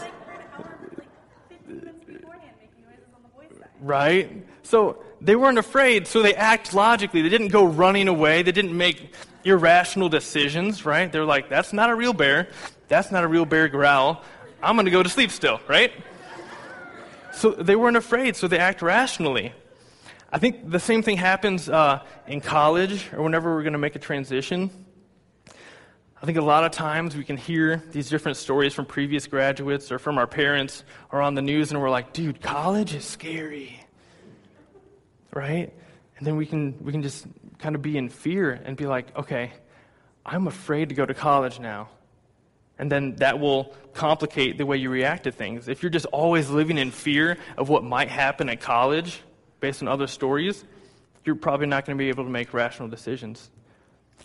Right? 3.80 4.46
So 4.62 5.02
they 5.20 5.36
weren't 5.36 5.58
afraid, 5.58 6.06
so 6.06 6.22
they 6.22 6.34
act 6.34 6.74
logically. 6.74 7.22
They 7.22 7.28
didn't 7.28 7.48
go 7.48 7.64
running 7.64 8.08
away. 8.08 8.42
They 8.42 8.52
didn't 8.52 8.76
make 8.76 9.14
irrational 9.44 10.08
decisions, 10.08 10.84
right? 10.84 11.10
They're 11.10 11.24
like, 11.24 11.48
that's 11.48 11.72
not 11.72 11.90
a 11.90 11.94
real 11.94 12.12
bear. 12.12 12.48
That's 12.88 13.10
not 13.10 13.24
a 13.24 13.28
real 13.28 13.44
bear 13.44 13.68
growl. 13.68 14.22
I'm 14.62 14.74
going 14.74 14.86
to 14.86 14.90
go 14.90 15.02
to 15.02 15.08
sleep 15.08 15.30
still, 15.30 15.60
right? 15.68 15.92
So 17.32 17.50
they 17.52 17.76
weren't 17.76 17.96
afraid, 17.96 18.34
so 18.34 18.48
they 18.48 18.58
act 18.58 18.82
rationally. 18.82 19.52
I 20.32 20.38
think 20.38 20.70
the 20.70 20.80
same 20.80 21.02
thing 21.02 21.16
happens 21.16 21.68
uh, 21.68 22.02
in 22.26 22.40
college 22.40 23.08
or 23.12 23.22
whenever 23.22 23.54
we're 23.54 23.62
going 23.62 23.74
to 23.74 23.78
make 23.78 23.94
a 23.94 24.00
transition. 24.00 24.70
I 26.20 26.26
think 26.26 26.36
a 26.36 26.42
lot 26.42 26.64
of 26.64 26.72
times 26.72 27.16
we 27.16 27.22
can 27.22 27.36
hear 27.36 27.80
these 27.92 28.10
different 28.10 28.36
stories 28.36 28.74
from 28.74 28.84
previous 28.84 29.28
graduates 29.28 29.92
or 29.92 30.00
from 30.00 30.18
our 30.18 30.26
parents 30.26 30.82
or 31.12 31.22
on 31.22 31.34
the 31.34 31.42
news, 31.42 31.70
and 31.70 31.80
we're 31.80 31.90
like, 31.90 32.12
dude, 32.12 32.42
college 32.42 32.92
is 32.94 33.04
scary. 33.04 33.80
Right? 35.32 35.72
And 36.16 36.26
then 36.26 36.36
we 36.36 36.46
can, 36.46 36.76
we 36.84 36.90
can 36.90 37.02
just 37.02 37.26
kind 37.60 37.76
of 37.76 37.82
be 37.82 37.96
in 37.96 38.08
fear 38.08 38.60
and 38.64 38.76
be 38.76 38.86
like, 38.86 39.16
okay, 39.16 39.52
I'm 40.26 40.48
afraid 40.48 40.88
to 40.88 40.96
go 40.96 41.06
to 41.06 41.14
college 41.14 41.60
now. 41.60 41.90
And 42.78 42.90
then 42.90 43.16
that 43.16 43.40
will 43.40 43.74
complicate 43.92 44.58
the 44.58 44.66
way 44.66 44.76
you 44.76 44.90
react 44.90 45.24
to 45.24 45.32
things. 45.32 45.68
If 45.68 45.82
you're 45.82 45.90
just 45.90 46.06
always 46.06 46.48
living 46.48 46.78
in 46.78 46.90
fear 46.90 47.36
of 47.56 47.68
what 47.68 47.82
might 47.82 48.08
happen 48.08 48.48
at 48.48 48.60
college, 48.60 49.20
based 49.60 49.82
on 49.82 49.88
other 49.88 50.06
stories, 50.06 50.64
you're 51.24 51.34
probably 51.34 51.66
not 51.66 51.84
going 51.84 51.96
to 51.98 52.02
be 52.02 52.08
able 52.08 52.24
to 52.24 52.30
make 52.30 52.54
rational 52.54 52.88
decisions. 52.88 53.50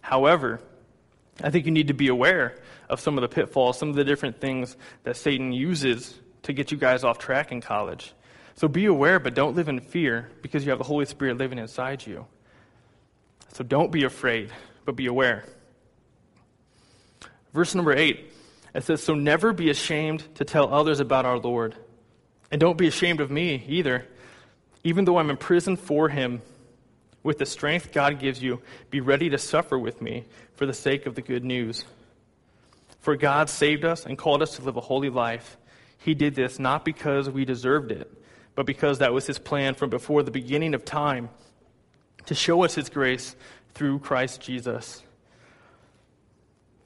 However, 0.02 0.62
I 1.42 1.50
think 1.50 1.66
you 1.66 1.72
need 1.72 1.88
to 1.88 1.94
be 1.94 2.08
aware 2.10 2.56
of 2.90 3.00
some 3.00 3.18
of 3.18 3.22
the 3.22 3.28
pitfalls, 3.28 3.78
some 3.78 3.90
of 3.90 3.96
the 3.96 4.04
different 4.04 4.40
things 4.40 4.78
that 5.04 5.18
Satan 5.18 5.52
uses 5.52 6.20
to 6.44 6.54
get 6.54 6.72
you 6.72 6.78
guys 6.78 7.04
off 7.04 7.18
track 7.18 7.52
in 7.52 7.62
college. 7.62 8.14
So 8.56 8.68
be 8.68 8.86
aware, 8.86 9.20
but 9.20 9.34
don't 9.34 9.56
live 9.56 9.68
in 9.68 9.80
fear 9.80 10.30
because 10.42 10.64
you 10.64 10.70
have 10.70 10.78
the 10.78 10.86
Holy 10.86 11.06
Spirit 11.06 11.38
living 11.38 11.58
inside 11.58 12.06
you. 12.06 12.28
So 13.54 13.64
don't 13.64 13.92
be 13.92 14.04
afraid, 14.04 14.52
but 14.86 14.96
be 14.96 15.08
aware. 15.08 15.46
Verse 17.54 17.74
number 17.74 17.94
8, 17.94 18.32
it 18.74 18.84
says, 18.84 19.04
So 19.04 19.14
never 19.14 19.54
be 19.54 19.70
ashamed 19.70 20.24
to 20.36 20.46
tell 20.46 20.74
others 20.74 21.00
about 21.00 21.26
our 21.26 21.38
Lord. 21.38 21.76
And 22.52 22.60
don't 22.60 22.78
be 22.78 22.88
ashamed 22.88 23.20
of 23.20 23.32
me 23.32 23.64
either 23.68 24.06
even 24.84 25.06
though 25.06 25.18
I'm 25.18 25.30
in 25.30 25.38
prison 25.38 25.76
for 25.78 26.10
him, 26.10 26.42
with 27.24 27.38
the 27.38 27.46
strength 27.46 27.94
God 27.94 28.20
gives 28.20 28.44
you, 28.44 28.62
be 28.90 29.00
ready 29.00 29.30
to 29.30 29.38
suffer 29.38 29.80
with 29.80 30.02
me 30.02 30.26
for 30.56 30.66
the 30.66 30.74
sake 30.74 31.06
of 31.06 31.16
the 31.16 31.22
good 31.22 31.46
news. 31.46 31.86
For 33.00 33.16
God 33.16 33.50
saved 33.50 33.86
us 33.86 34.06
and 34.06 34.18
called 34.18 34.42
us 34.42 34.58
to 34.58 34.62
live 34.62 34.76
a 34.76 34.82
holy 34.82 35.10
life. 35.10 35.58
He 35.98 36.14
did 36.16 36.36
this 36.36 36.60
not 36.60 36.84
because 36.84 37.30
we 37.30 37.46
deserved 37.46 37.92
it, 37.92 38.12
but 38.56 38.66
because 38.66 39.00
that 39.00 39.14
was 39.14 39.26
his 39.26 39.40
plan 39.40 39.74
from 39.74 39.90
before 39.90 40.22
the 40.22 40.32
beginning 40.32 40.74
of 40.74 40.84
time 40.84 41.30
to 42.26 42.36
show 42.36 42.64
us 42.64 42.76
his 42.76 42.90
grace 42.90 43.38
through 43.74 44.00
Christ 44.00 44.42
Jesus. 44.42 45.02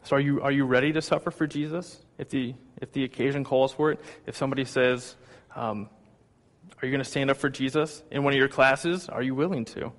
So 0.08 0.16
are 0.16 0.22
you, 0.22 0.42
are 0.42 0.54
you 0.54 0.64
ready 0.64 0.94
to 0.94 1.02
suffer 1.02 1.32
for 1.32 1.46
Jesus 1.46 2.00
if 2.18 2.30
the, 2.30 2.56
if 2.82 2.94
the 2.94 3.04
occasion 3.04 3.44
calls 3.44 3.74
for 3.74 3.92
it? 3.92 4.00
If 4.26 4.38
somebody 4.38 4.64
says, 4.64 5.18
um, 5.54 5.90
are 6.82 6.86
you 6.86 6.94
going 6.94 7.04
to 7.04 7.10
stand 7.10 7.30
up 7.30 7.36
for 7.36 7.50
Jesus 7.50 8.02
in 8.10 8.24
one 8.24 8.32
of 8.32 8.40
your 8.40 8.48
classes? 8.48 9.10
Are 9.10 9.22
you 9.22 9.36
willing 9.36 9.66
to? 9.66 9.92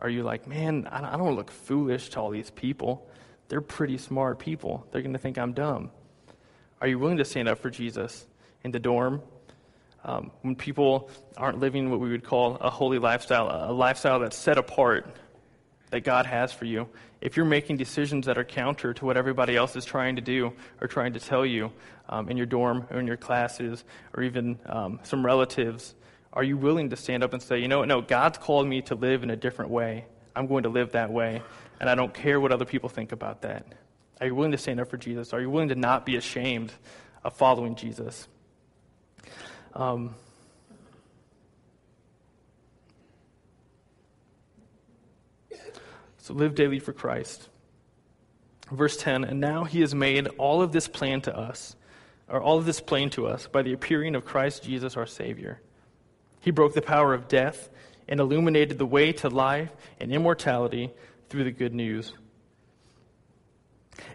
Are 0.00 0.08
you 0.08 0.24
like, 0.24 0.48
man, 0.48 0.88
I 0.90 1.00
don't, 1.16 1.28
to 1.28 1.30
look 1.30 1.52
foolish 1.52 2.08
to 2.10 2.20
all 2.20 2.30
these 2.30 2.50
people? 2.50 3.08
They're 3.46 3.60
pretty 3.60 3.96
smart 3.96 4.40
people. 4.40 4.88
They're 4.90 5.02
going 5.02 5.12
to 5.12 5.20
think 5.20 5.38
I'm 5.38 5.52
dumb. 5.52 5.92
Are 6.80 6.88
you 6.88 6.98
willing 6.98 7.18
to 7.18 7.24
stand 7.24 7.48
up 7.48 7.60
for 7.60 7.70
Jesus 7.70 8.26
in 8.64 8.72
the 8.72 8.80
dorm? 8.80 9.22
Um, 10.04 10.32
when 10.42 10.56
people 10.56 11.10
aren't 11.36 11.60
living 11.60 11.92
what 11.92 12.00
we 12.00 12.10
would 12.10 12.24
call 12.24 12.56
a 12.56 12.70
holy 12.70 12.98
lifestyle, 12.98 13.70
a 13.70 13.72
lifestyle 13.72 14.18
that's 14.18 14.36
set 14.36 14.58
apart 14.58 15.06
that 15.94 16.02
God 16.02 16.26
has 16.26 16.52
for 16.52 16.64
you, 16.64 16.88
if 17.20 17.36
you're 17.36 17.46
making 17.46 17.76
decisions 17.76 18.26
that 18.26 18.36
are 18.36 18.42
counter 18.42 18.92
to 18.92 19.04
what 19.04 19.16
everybody 19.16 19.54
else 19.54 19.76
is 19.76 19.84
trying 19.84 20.16
to 20.16 20.22
do 20.22 20.52
or 20.80 20.88
trying 20.88 21.12
to 21.12 21.20
tell 21.20 21.46
you 21.46 21.70
um, 22.08 22.28
in 22.28 22.36
your 22.36 22.46
dorm 22.46 22.84
or 22.90 22.98
in 22.98 23.06
your 23.06 23.16
classes 23.16 23.84
or 24.12 24.24
even 24.24 24.58
um, 24.66 24.98
some 25.04 25.24
relatives, 25.24 25.94
are 26.32 26.42
you 26.42 26.56
willing 26.56 26.90
to 26.90 26.96
stand 26.96 27.22
up 27.22 27.32
and 27.32 27.40
say, 27.40 27.60
you 27.60 27.68
know 27.68 27.78
what, 27.78 27.86
no, 27.86 28.00
God's 28.00 28.38
called 28.38 28.66
me 28.66 28.82
to 28.82 28.96
live 28.96 29.22
in 29.22 29.30
a 29.30 29.36
different 29.36 29.70
way. 29.70 30.04
I'm 30.34 30.48
going 30.48 30.64
to 30.64 30.68
live 30.68 30.90
that 30.92 31.12
way, 31.12 31.42
and 31.78 31.88
I 31.88 31.94
don't 31.94 32.12
care 32.12 32.40
what 32.40 32.50
other 32.50 32.64
people 32.64 32.88
think 32.88 33.12
about 33.12 33.42
that? 33.42 33.64
Are 34.20 34.26
you 34.26 34.34
willing 34.34 34.50
to 34.50 34.58
stand 34.58 34.80
up 34.80 34.90
for 34.90 34.96
Jesus? 34.96 35.32
Are 35.32 35.40
you 35.40 35.48
willing 35.48 35.68
to 35.68 35.76
not 35.76 36.04
be 36.04 36.16
ashamed 36.16 36.72
of 37.22 37.34
following 37.34 37.76
Jesus? 37.76 38.26
Um, 39.74 40.16
so 46.24 46.34
live 46.34 46.54
daily 46.54 46.78
for 46.78 46.92
Christ. 46.92 47.48
Verse 48.70 48.96
10 48.96 49.24
And 49.24 49.40
now 49.40 49.64
he 49.64 49.80
has 49.80 49.94
made 49.94 50.26
all 50.38 50.62
of 50.62 50.72
this 50.72 50.88
plain 50.88 51.20
to 51.22 51.36
us, 51.36 51.76
or 52.28 52.40
all 52.40 52.58
of 52.58 52.64
this 52.64 52.80
plain 52.80 53.10
to 53.10 53.26
us, 53.26 53.46
by 53.46 53.62
the 53.62 53.72
appearing 53.72 54.14
of 54.14 54.24
Christ 54.24 54.62
Jesus 54.62 54.96
our 54.96 55.06
Savior 55.06 55.60
he 56.44 56.50
broke 56.50 56.74
the 56.74 56.82
power 56.82 57.14
of 57.14 57.26
death 57.26 57.70
and 58.06 58.20
illuminated 58.20 58.76
the 58.76 58.84
way 58.84 59.12
to 59.12 59.30
life 59.30 59.70
and 59.98 60.12
immortality 60.12 60.92
through 61.30 61.44
the 61.44 61.50
good 61.50 61.74
news. 61.74 62.12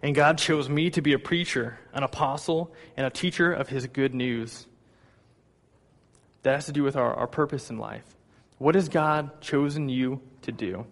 And 0.04 0.14
God 0.14 0.38
chose 0.38 0.70
me 0.70 0.92
to 0.92 1.02
be 1.02 1.14
a 1.14 1.20
preacher, 1.20 1.80
an 1.92 2.04
apostle, 2.04 2.72
and 2.96 3.08
a 3.08 3.10
teacher 3.10 3.52
of 3.52 3.68
his 3.68 3.88
good 3.88 4.14
news. 4.14 4.68
That 6.44 6.54
has 6.54 6.68
to 6.68 6.72
do 6.72 6.84
with 6.84 6.96
our, 6.96 7.16
our 7.16 7.26
purpose 7.26 7.72
in 7.72 7.80
life. 7.80 8.06
What 8.60 8.76
has 8.76 8.90
God 8.90 9.42
chosen 9.42 9.90
you 9.90 10.22
to 10.44 10.52
do? 10.52 10.86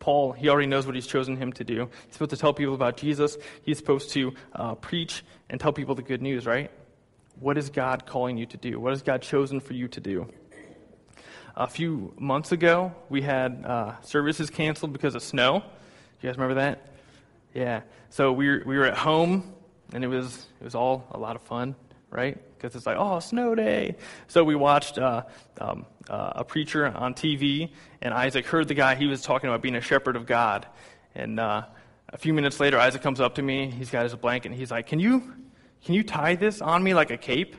Paul, 0.00 0.32
he 0.32 0.48
already 0.48 0.68
knows 0.68 0.86
what 0.86 0.94
he's 0.94 1.06
chosen 1.06 1.36
him 1.36 1.52
to 1.54 1.64
do. 1.64 1.88
He's 2.06 2.14
supposed 2.14 2.30
to 2.30 2.36
tell 2.36 2.52
people 2.52 2.74
about 2.74 2.96
Jesus. 2.96 3.36
He's 3.62 3.78
supposed 3.78 4.10
to 4.10 4.34
uh, 4.54 4.74
preach 4.76 5.24
and 5.50 5.60
tell 5.60 5.72
people 5.72 5.94
the 5.94 6.02
good 6.02 6.22
news, 6.22 6.46
right? 6.46 6.70
What 7.40 7.58
is 7.58 7.70
God 7.70 8.06
calling 8.06 8.36
you 8.36 8.46
to 8.46 8.56
do? 8.56 8.80
What 8.80 8.90
has 8.90 9.02
God 9.02 9.22
chosen 9.22 9.60
for 9.60 9.72
you 9.74 9.88
to 9.88 10.00
do? 10.00 10.28
A 11.56 11.66
few 11.66 12.14
months 12.18 12.52
ago, 12.52 12.92
we 13.08 13.22
had 13.22 13.64
uh, 13.64 14.00
services 14.02 14.50
canceled 14.50 14.92
because 14.92 15.14
of 15.14 15.22
snow. 15.22 15.56
You 16.20 16.28
guys 16.28 16.36
remember 16.36 16.54
that? 16.54 16.86
Yeah. 17.54 17.82
So 18.10 18.32
we 18.32 18.48
were, 18.48 18.62
we 18.64 18.78
were 18.78 18.86
at 18.86 18.96
home, 18.96 19.52
and 19.92 20.04
it 20.04 20.08
was 20.08 20.46
it 20.60 20.64
was 20.64 20.74
all 20.74 21.06
a 21.10 21.18
lot 21.18 21.34
of 21.34 21.42
fun, 21.42 21.74
right? 22.10 22.38
Because 22.56 22.74
it's 22.74 22.86
like, 22.86 22.96
oh, 22.98 23.20
snow 23.20 23.54
day. 23.54 23.96
So 24.26 24.44
we 24.44 24.54
watched 24.54 24.98
uh, 24.98 25.24
um, 25.60 25.86
uh, 26.08 26.32
a 26.36 26.44
preacher 26.44 26.86
on 26.86 27.14
TV, 27.14 27.70
and 28.00 28.14
Isaac 28.14 28.46
heard 28.46 28.68
the 28.68 28.74
guy. 28.74 28.94
He 28.94 29.06
was 29.06 29.22
talking 29.22 29.48
about 29.48 29.62
being 29.62 29.76
a 29.76 29.80
shepherd 29.80 30.16
of 30.16 30.26
God, 30.26 30.66
and 31.14 31.38
uh, 31.38 31.62
a 32.08 32.18
few 32.18 32.32
minutes 32.32 32.60
later, 32.60 32.78
Isaac 32.78 33.02
comes 33.02 33.20
up 33.20 33.36
to 33.36 33.42
me. 33.42 33.70
He's 33.70 33.90
got 33.90 34.04
his 34.04 34.14
blanket, 34.14 34.50
and 34.50 34.58
he's 34.58 34.70
like, 34.70 34.86
"Can 34.86 34.98
you 34.98 35.34
can 35.84 35.94
you 35.94 36.02
tie 36.02 36.34
this 36.34 36.60
on 36.60 36.82
me 36.82 36.94
like 36.94 37.10
a 37.10 37.18
cape?" 37.18 37.56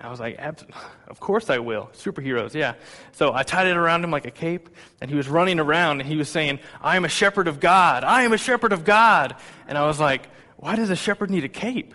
I 0.00 0.10
was 0.10 0.18
like, 0.18 0.38
of 1.06 1.20
course 1.20 1.48
I 1.50 1.58
will. 1.58 1.88
Superheroes, 1.94 2.52
yeah. 2.52 2.74
So 3.12 3.32
I 3.32 3.42
tied 3.42 3.68
it 3.68 3.76
around 3.76 4.02
him 4.02 4.10
like 4.10 4.26
a 4.26 4.30
cape, 4.30 4.68
and 5.00 5.08
he 5.08 5.16
was 5.16 5.28
running 5.28 5.60
around, 5.60 6.00
and 6.00 6.08
he 6.08 6.16
was 6.16 6.28
saying, 6.28 6.58
I 6.82 6.96
am 6.96 7.04
a 7.04 7.08
shepherd 7.08 7.46
of 7.46 7.60
God. 7.60 8.02
I 8.02 8.22
am 8.22 8.32
a 8.32 8.38
shepherd 8.38 8.72
of 8.72 8.84
God. 8.84 9.36
And 9.68 9.78
I 9.78 9.86
was 9.86 10.00
like, 10.00 10.28
why 10.56 10.76
does 10.76 10.90
a 10.90 10.96
shepherd 10.96 11.30
need 11.30 11.44
a 11.44 11.48
cape? 11.48 11.94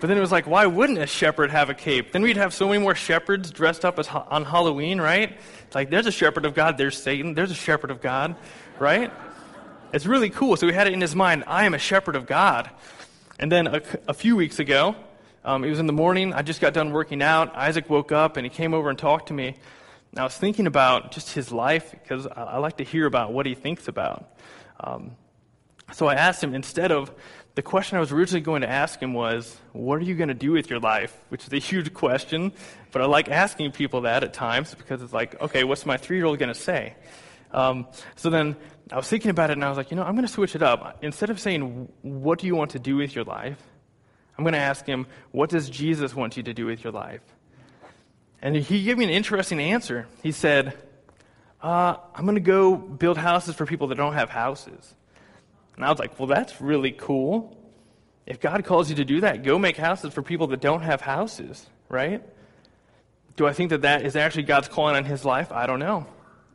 But 0.00 0.06
then 0.06 0.16
it 0.16 0.20
was 0.20 0.32
like, 0.32 0.46
why 0.46 0.66
wouldn't 0.66 0.98
a 0.98 1.06
shepherd 1.06 1.50
have 1.50 1.68
a 1.70 1.74
cape? 1.74 2.12
Then 2.12 2.22
we'd 2.22 2.36
have 2.36 2.54
so 2.54 2.68
many 2.68 2.78
more 2.78 2.94
shepherds 2.94 3.50
dressed 3.50 3.84
up 3.84 3.98
as 3.98 4.08
on 4.08 4.44
Halloween, 4.44 5.00
right? 5.00 5.38
It's 5.66 5.74
like, 5.74 5.90
there's 5.90 6.06
a 6.06 6.12
shepherd 6.12 6.44
of 6.46 6.54
God, 6.54 6.78
there's 6.78 7.00
Satan, 7.00 7.34
there's 7.34 7.50
a 7.50 7.54
shepherd 7.54 7.90
of 7.90 8.00
God, 8.00 8.36
right? 8.78 9.12
It's 9.92 10.06
really 10.06 10.30
cool. 10.30 10.56
So 10.56 10.66
he 10.66 10.72
had 10.72 10.86
it 10.86 10.94
in 10.94 11.00
his 11.00 11.14
mind, 11.14 11.44
I 11.46 11.66
am 11.66 11.74
a 11.74 11.78
shepherd 11.78 12.16
of 12.16 12.26
God. 12.26 12.70
And 13.38 13.50
then 13.50 13.66
a, 13.66 13.82
a 14.08 14.14
few 14.14 14.36
weeks 14.36 14.58
ago, 14.58 14.96
um, 15.44 15.64
it 15.64 15.70
was 15.70 15.78
in 15.78 15.86
the 15.86 15.92
morning. 15.92 16.34
I 16.34 16.42
just 16.42 16.60
got 16.60 16.74
done 16.74 16.92
working 16.92 17.22
out. 17.22 17.54
Isaac 17.56 17.88
woke 17.88 18.12
up 18.12 18.36
and 18.36 18.44
he 18.44 18.50
came 18.50 18.74
over 18.74 18.90
and 18.90 18.98
talked 18.98 19.28
to 19.28 19.34
me. 19.34 19.56
And 20.10 20.20
I 20.20 20.24
was 20.24 20.36
thinking 20.36 20.66
about 20.66 21.12
just 21.12 21.32
his 21.32 21.50
life 21.50 21.92
because 21.92 22.26
I, 22.26 22.42
I 22.42 22.56
like 22.58 22.76
to 22.78 22.84
hear 22.84 23.06
about 23.06 23.32
what 23.32 23.46
he 23.46 23.54
thinks 23.54 23.88
about. 23.88 24.38
Um, 24.78 25.12
so 25.92 26.06
I 26.06 26.14
asked 26.14 26.42
him, 26.42 26.54
instead 26.54 26.92
of 26.92 27.10
the 27.60 27.64
question 27.64 27.98
I 27.98 28.00
was 28.00 28.10
originally 28.10 28.40
going 28.40 28.62
to 28.62 28.70
ask 28.70 28.98
him 29.02 29.12
was, 29.12 29.54
What 29.74 29.96
are 29.96 30.04
you 30.04 30.14
going 30.14 30.28
to 30.28 30.34
do 30.34 30.52
with 30.52 30.70
your 30.70 30.80
life? 30.80 31.14
Which 31.28 31.46
is 31.46 31.52
a 31.52 31.58
huge 31.58 31.92
question, 31.92 32.52
but 32.90 33.02
I 33.02 33.04
like 33.04 33.28
asking 33.28 33.72
people 33.72 34.00
that 34.00 34.24
at 34.24 34.32
times 34.32 34.74
because 34.74 35.02
it's 35.02 35.12
like, 35.12 35.38
okay, 35.42 35.62
what's 35.64 35.84
my 35.84 35.98
three 35.98 36.16
year 36.16 36.24
old 36.24 36.38
going 36.38 36.48
to 36.48 36.58
say? 36.58 36.94
Um, 37.52 37.86
so 38.16 38.30
then 38.30 38.56
I 38.90 38.96
was 38.96 39.08
thinking 39.08 39.30
about 39.30 39.50
it 39.50 39.58
and 39.58 39.64
I 39.66 39.68
was 39.68 39.76
like, 39.76 39.90
you 39.90 39.96
know, 39.98 40.04
I'm 40.04 40.14
going 40.14 40.26
to 40.26 40.32
switch 40.32 40.54
it 40.54 40.62
up. 40.62 41.00
Instead 41.02 41.28
of 41.28 41.38
saying, 41.38 41.92
What 42.00 42.38
do 42.38 42.46
you 42.46 42.56
want 42.56 42.70
to 42.70 42.78
do 42.78 42.96
with 42.96 43.14
your 43.14 43.24
life? 43.24 43.62
I'm 44.38 44.44
going 44.44 44.54
to 44.54 44.58
ask 44.58 44.86
him, 44.86 45.06
What 45.30 45.50
does 45.50 45.68
Jesus 45.68 46.14
want 46.14 46.38
you 46.38 46.42
to 46.44 46.54
do 46.54 46.64
with 46.64 46.82
your 46.82 46.94
life? 46.94 47.20
And 48.40 48.56
he 48.56 48.84
gave 48.84 48.96
me 48.96 49.04
an 49.04 49.10
interesting 49.10 49.60
answer. 49.60 50.06
He 50.22 50.32
said, 50.32 50.78
uh, 51.60 51.96
I'm 52.14 52.24
going 52.24 52.36
to 52.36 52.40
go 52.40 52.74
build 52.74 53.18
houses 53.18 53.54
for 53.54 53.66
people 53.66 53.88
that 53.88 53.96
don't 53.96 54.14
have 54.14 54.30
houses. 54.30 54.94
And 55.76 55.84
I 55.84 55.90
was 55.90 55.98
like, 55.98 56.18
well, 56.18 56.26
that's 56.26 56.60
really 56.60 56.92
cool. 56.92 57.56
If 58.26 58.40
God 58.40 58.64
calls 58.64 58.90
you 58.90 58.96
to 58.96 59.04
do 59.04 59.22
that, 59.22 59.42
go 59.42 59.58
make 59.58 59.76
houses 59.76 60.12
for 60.12 60.22
people 60.22 60.48
that 60.48 60.60
don't 60.60 60.82
have 60.82 61.00
houses, 61.00 61.66
right? 61.88 62.22
Do 63.36 63.46
I 63.46 63.52
think 63.52 63.70
that 63.70 63.82
that 63.82 64.04
is 64.04 64.16
actually 64.16 64.44
God's 64.44 64.68
calling 64.68 64.96
on 64.96 65.04
his 65.04 65.24
life? 65.24 65.50
I 65.50 65.66
don't 65.66 65.78
know. 65.78 66.06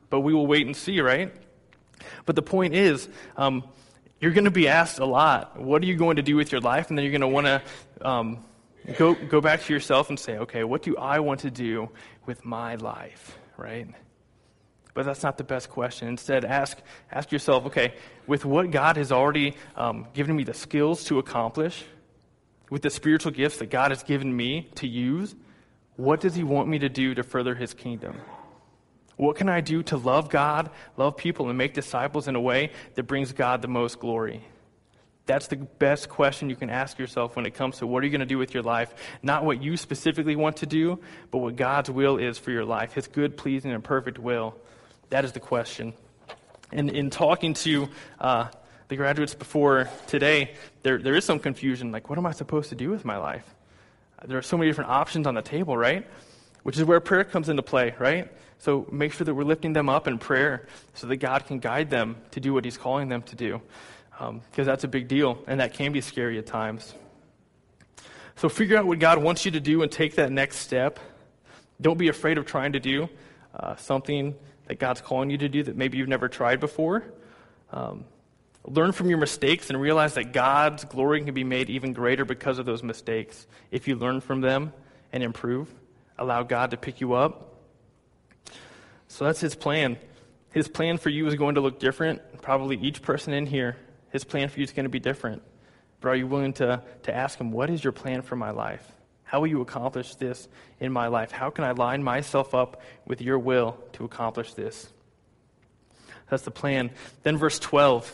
But 0.09 0.21
we 0.21 0.33
will 0.33 0.47
wait 0.47 0.65
and 0.65 0.75
see, 0.75 1.01
right? 1.01 1.33
But 2.25 2.35
the 2.35 2.41
point 2.41 2.75
is, 2.75 3.09
um, 3.35 3.63
you're 4.19 4.31
going 4.31 4.45
to 4.45 4.51
be 4.51 4.67
asked 4.67 4.99
a 4.99 5.05
lot, 5.05 5.59
what 5.59 5.81
are 5.81 5.85
you 5.85 5.95
going 5.95 6.15
to 6.17 6.21
do 6.21 6.35
with 6.35 6.51
your 6.51 6.61
life? 6.61 6.89
And 6.89 6.97
then 6.97 7.03
you're 7.03 7.11
going 7.11 7.21
to 7.21 7.27
want 7.27 7.47
to 7.47 7.61
um, 8.01 8.45
go, 8.97 9.13
go 9.13 9.41
back 9.41 9.63
to 9.63 9.73
yourself 9.73 10.09
and 10.09 10.19
say, 10.19 10.37
okay, 10.37 10.63
what 10.63 10.83
do 10.83 10.95
I 10.95 11.19
want 11.19 11.41
to 11.41 11.51
do 11.51 11.89
with 12.25 12.45
my 12.45 12.75
life, 12.75 13.37
right? 13.57 13.87
But 14.95 15.05
that's 15.05 15.23
not 15.23 15.37
the 15.37 15.43
best 15.43 15.69
question. 15.69 16.07
Instead, 16.07 16.45
ask, 16.45 16.77
ask 17.11 17.31
yourself 17.31 17.65
okay, 17.67 17.93
with 18.25 18.45
what 18.45 18.71
God 18.71 18.95
has 18.95 19.11
already 19.11 19.55
um, 19.75 20.07
given 20.13 20.35
me 20.35 20.43
the 20.45 20.53
skills 20.53 21.03
to 21.05 21.19
accomplish, 21.19 21.83
with 22.69 22.81
the 22.81 22.89
spiritual 22.89 23.33
gifts 23.33 23.57
that 23.57 23.69
God 23.69 23.91
has 23.91 24.03
given 24.03 24.35
me 24.35 24.69
to 24.75 24.87
use, 24.87 25.35
what 25.97 26.21
does 26.21 26.33
He 26.33 26.43
want 26.43 26.69
me 26.69 26.79
to 26.79 26.89
do 26.89 27.13
to 27.13 27.23
further 27.23 27.55
His 27.55 27.73
kingdom? 27.73 28.15
What 29.17 29.35
can 29.35 29.49
I 29.49 29.59
do 29.59 29.83
to 29.83 29.97
love 29.97 30.29
God, 30.29 30.69
love 30.95 31.17
people, 31.17 31.49
and 31.49 31.57
make 31.57 31.73
disciples 31.73 32.29
in 32.29 32.35
a 32.35 32.41
way 32.41 32.71
that 32.95 33.03
brings 33.03 33.33
God 33.33 33.61
the 33.61 33.67
most 33.67 33.99
glory? 33.99 34.45
That's 35.25 35.47
the 35.47 35.57
best 35.57 36.07
question 36.07 36.49
you 36.49 36.55
can 36.55 36.69
ask 36.69 36.97
yourself 36.99 37.35
when 37.35 37.45
it 37.45 37.53
comes 37.53 37.79
to 37.79 37.87
what 37.87 38.01
are 38.01 38.05
you 38.05 38.11
going 38.11 38.19
to 38.19 38.25
do 38.25 38.37
with 38.37 38.53
your 38.53 38.63
life. 38.63 38.93
Not 39.21 39.43
what 39.43 39.61
you 39.61 39.75
specifically 39.75 40.37
want 40.37 40.57
to 40.57 40.65
do, 40.65 40.99
but 41.31 41.39
what 41.39 41.57
God's 41.57 41.89
will 41.89 42.17
is 42.17 42.37
for 42.37 42.51
your 42.51 42.65
life, 42.65 42.93
His 42.93 43.07
good, 43.07 43.35
pleasing, 43.35 43.73
and 43.73 43.83
perfect 43.83 44.19
will. 44.19 44.55
That 45.15 45.23
is 45.23 45.31
the 45.31 45.39
question. 45.39 45.93
And 46.73 46.89
in 46.89 47.09
talking 47.09 47.53
to 47.53 47.87
uh, 48.19 48.49
the 48.89 48.97
graduates 48.97 49.33
before 49.33 49.89
today, 50.07 50.55
there, 50.83 50.97
there 50.97 51.15
is 51.15 51.23
some 51.23 51.39
confusion. 51.39 51.93
Like, 51.93 52.09
what 52.09 52.17
am 52.19 52.25
I 52.25 52.33
supposed 52.33 52.67
to 52.71 52.75
do 52.75 52.89
with 52.89 53.05
my 53.05 53.15
life? 53.15 53.45
There 54.25 54.37
are 54.37 54.41
so 54.41 54.57
many 54.57 54.69
different 54.69 54.89
options 54.89 55.25
on 55.25 55.35
the 55.35 55.41
table, 55.41 55.77
right? 55.77 56.05
Which 56.63 56.77
is 56.77 56.83
where 56.83 56.99
prayer 56.99 57.23
comes 57.23 57.47
into 57.47 57.63
play, 57.63 57.95
right? 57.97 58.29
So 58.57 58.89
make 58.91 59.13
sure 59.13 59.23
that 59.23 59.33
we're 59.33 59.45
lifting 59.45 59.71
them 59.71 59.87
up 59.87 60.05
in 60.05 60.17
prayer 60.17 60.67
so 60.95 61.07
that 61.07 61.15
God 61.15 61.45
can 61.45 61.59
guide 61.59 61.89
them 61.89 62.17
to 62.31 62.41
do 62.41 62.53
what 62.53 62.65
He's 62.65 62.77
calling 62.77 63.07
them 63.07 63.21
to 63.21 63.37
do. 63.37 63.61
Because 64.09 64.27
um, 64.27 64.65
that's 64.65 64.83
a 64.83 64.89
big 64.89 65.07
deal, 65.07 65.41
and 65.47 65.61
that 65.61 65.75
can 65.75 65.93
be 65.93 66.01
scary 66.01 66.37
at 66.39 66.45
times. 66.45 66.93
So 68.35 68.49
figure 68.49 68.75
out 68.77 68.85
what 68.85 68.99
God 68.99 69.23
wants 69.23 69.45
you 69.45 69.51
to 69.51 69.61
do 69.61 69.81
and 69.81 69.89
take 69.89 70.15
that 70.15 70.29
next 70.29 70.57
step. 70.57 70.99
Don't 71.79 71.97
be 71.97 72.09
afraid 72.09 72.37
of 72.37 72.45
trying 72.45 72.73
to 72.73 72.81
do 72.81 73.07
uh, 73.57 73.77
something 73.77 74.35
that 74.67 74.79
God's 74.79 75.01
calling 75.01 75.29
you 75.29 75.37
to 75.39 75.49
do 75.49 75.63
that 75.63 75.75
maybe 75.75 75.97
you've 75.97 76.07
never 76.07 76.27
tried 76.27 76.59
before. 76.59 77.03
Um, 77.71 78.05
learn 78.65 78.91
from 78.91 79.09
your 79.09 79.17
mistakes 79.17 79.69
and 79.69 79.79
realize 79.79 80.15
that 80.15 80.33
God's 80.33 80.85
glory 80.85 81.23
can 81.23 81.33
be 81.33 81.43
made 81.43 81.69
even 81.69 81.93
greater 81.93 82.25
because 82.25 82.59
of 82.59 82.65
those 82.65 82.83
mistakes. 82.83 83.47
If 83.71 83.87
you 83.87 83.95
learn 83.95 84.21
from 84.21 84.41
them 84.41 84.73
and 85.11 85.23
improve, 85.23 85.73
allow 86.17 86.43
God 86.43 86.71
to 86.71 86.77
pick 86.77 87.01
you 87.01 87.13
up. 87.13 87.53
So 89.07 89.25
that's 89.25 89.39
his 89.39 89.55
plan. 89.55 89.97
His 90.51 90.67
plan 90.67 90.97
for 90.97 91.09
you 91.09 91.27
is 91.27 91.35
going 91.35 91.55
to 91.55 91.61
look 91.61 91.79
different. 91.79 92.21
Probably 92.41 92.77
each 92.77 93.01
person 93.01 93.33
in 93.33 93.45
here, 93.45 93.77
his 94.11 94.23
plan 94.23 94.49
for 94.49 94.59
you 94.59 94.63
is 94.63 94.71
going 94.71 94.85
to 94.85 94.89
be 94.89 94.99
different. 94.99 95.41
But 95.99 96.09
are 96.09 96.15
you 96.15 96.27
willing 96.27 96.53
to, 96.53 96.81
to 97.03 97.15
ask 97.15 97.39
him, 97.39 97.51
What 97.51 97.69
is 97.69 97.83
your 97.83 97.93
plan 97.93 98.21
for 98.21 98.35
my 98.35 98.51
life? 98.51 98.94
How 99.35 99.41
will 99.41 99.47
you 99.47 99.59
accomplish 99.59 100.15
this 100.15 100.47
in 100.79 100.93
my 100.93 101.07
life? 101.07 101.29
How 101.29 101.49
can 101.49 101.65
I 101.65 101.71
line 101.71 102.01
myself 102.01 102.55
up 102.55 102.81
with 103.05 103.21
your 103.21 103.37
will 103.37 103.77
to 103.91 104.05
accomplish 104.05 104.53
this? 104.53 104.87
That's 106.29 106.43
the 106.43 106.51
plan. 106.51 106.91
Then, 107.23 107.35
verse 107.35 107.59
12 107.59 108.09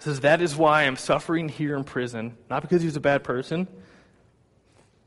says, 0.00 0.18
That 0.18 0.42
is 0.42 0.56
why 0.56 0.82
I'm 0.82 0.96
suffering 0.96 1.48
here 1.48 1.76
in 1.76 1.84
prison, 1.84 2.36
not 2.50 2.60
because 2.60 2.82
he's 2.82 2.96
a 2.96 3.00
bad 3.00 3.22
person, 3.22 3.68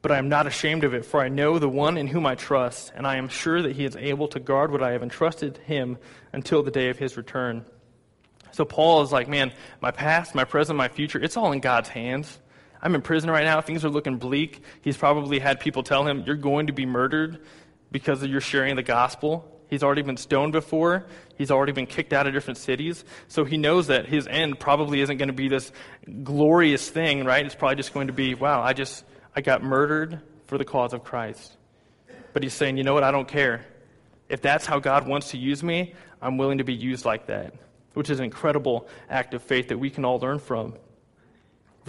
but 0.01 0.13
I 0.13 0.19
am 0.19 0.29
not 0.29 0.47
ashamed 0.47 0.85
of 0.85 0.93
it, 0.93 1.03
for 1.03 1.19
I 1.19 1.27
know 1.27 1.59
the 1.59 1.67
one 1.67 1.97
in 1.97 2.07
whom 2.07 2.25
I 2.25 2.35
trust, 2.35 2.93
and 2.95 3.05
I 3.05 3.17
am 3.17 3.27
sure 3.27 3.61
that 3.61 3.75
he 3.75 3.83
is 3.83 3.97
able 3.97 4.29
to 4.29 4.39
guard 4.39 4.71
what 4.71 4.81
I 4.81 4.91
have 4.91 5.03
entrusted 5.03 5.57
him 5.57 5.97
until 6.31 6.63
the 6.63 6.71
day 6.71 6.87
of 6.87 6.97
his 6.97 7.17
return. 7.17 7.65
So 8.51 8.63
Paul 8.63 9.01
is 9.01 9.11
like, 9.11 9.27
man, 9.27 9.51
my 9.81 9.91
past, 9.91 10.33
my 10.33 10.45
present, 10.45 10.77
my 10.77 10.87
future, 10.87 11.21
it's 11.21 11.35
all 11.35 11.51
in 11.51 11.59
God's 11.59 11.89
hands. 11.89 12.39
I'm 12.81 12.95
in 12.95 13.01
prison 13.01 13.29
right 13.29 13.43
now. 13.43 13.61
Things 13.61 13.83
are 13.83 13.89
looking 13.89 14.17
bleak. 14.17 14.63
He's 14.81 14.97
probably 14.97 15.39
had 15.39 15.59
people 15.59 15.83
tell 15.83 16.07
him, 16.07 16.23
You're 16.25 16.35
going 16.35 16.67
to 16.67 16.73
be 16.73 16.85
murdered 16.85 17.39
because 17.91 18.25
you're 18.25 18.41
sharing 18.41 18.75
the 18.75 18.83
gospel. 18.83 19.55
He's 19.69 19.83
already 19.83 20.01
been 20.01 20.17
stoned 20.17 20.51
before. 20.51 21.05
He's 21.37 21.51
already 21.51 21.73
been 21.73 21.85
kicked 21.85 22.11
out 22.11 22.25
of 22.25 22.33
different 22.33 22.57
cities. 22.57 23.05
So 23.27 23.45
he 23.45 23.57
knows 23.57 23.87
that 23.87 24.07
his 24.07 24.25
end 24.25 24.59
probably 24.59 25.01
isn't 25.01 25.17
going 25.17 25.27
to 25.27 25.33
be 25.33 25.47
this 25.47 25.71
glorious 26.23 26.89
thing, 26.89 27.23
right? 27.23 27.45
It's 27.45 27.55
probably 27.55 27.75
just 27.75 27.93
going 27.93 28.07
to 28.07 28.13
be, 28.13 28.33
wow, 28.33 28.61
I 28.61 28.73
just, 28.73 29.03
I 29.35 29.41
got 29.41 29.63
murdered 29.63 30.21
for 30.47 30.57
the 30.57 30.65
cause 30.65 30.93
of 30.93 31.03
Christ. 31.03 31.55
But 32.33 32.41
he's 32.41 32.53
saying, 32.53 32.77
you 32.77 32.83
know 32.83 32.95
what? 32.95 33.03
I 33.03 33.11
don't 33.11 33.27
care. 33.27 33.65
If 34.27 34.41
that's 34.41 34.65
how 34.65 34.79
God 34.79 35.07
wants 35.07 35.31
to 35.31 35.37
use 35.37 35.63
me, 35.63 35.93
I'm 36.21 36.37
willing 36.37 36.57
to 36.57 36.63
be 36.63 36.73
used 36.73 37.05
like 37.05 37.27
that, 37.27 37.53
which 37.93 38.09
is 38.09 38.19
an 38.19 38.25
incredible 38.25 38.87
act 39.09 39.35
of 39.35 39.43
faith 39.43 39.67
that 39.67 39.77
we 39.77 39.91
can 39.91 40.03
all 40.03 40.19
learn 40.19 40.39
from. 40.39 40.73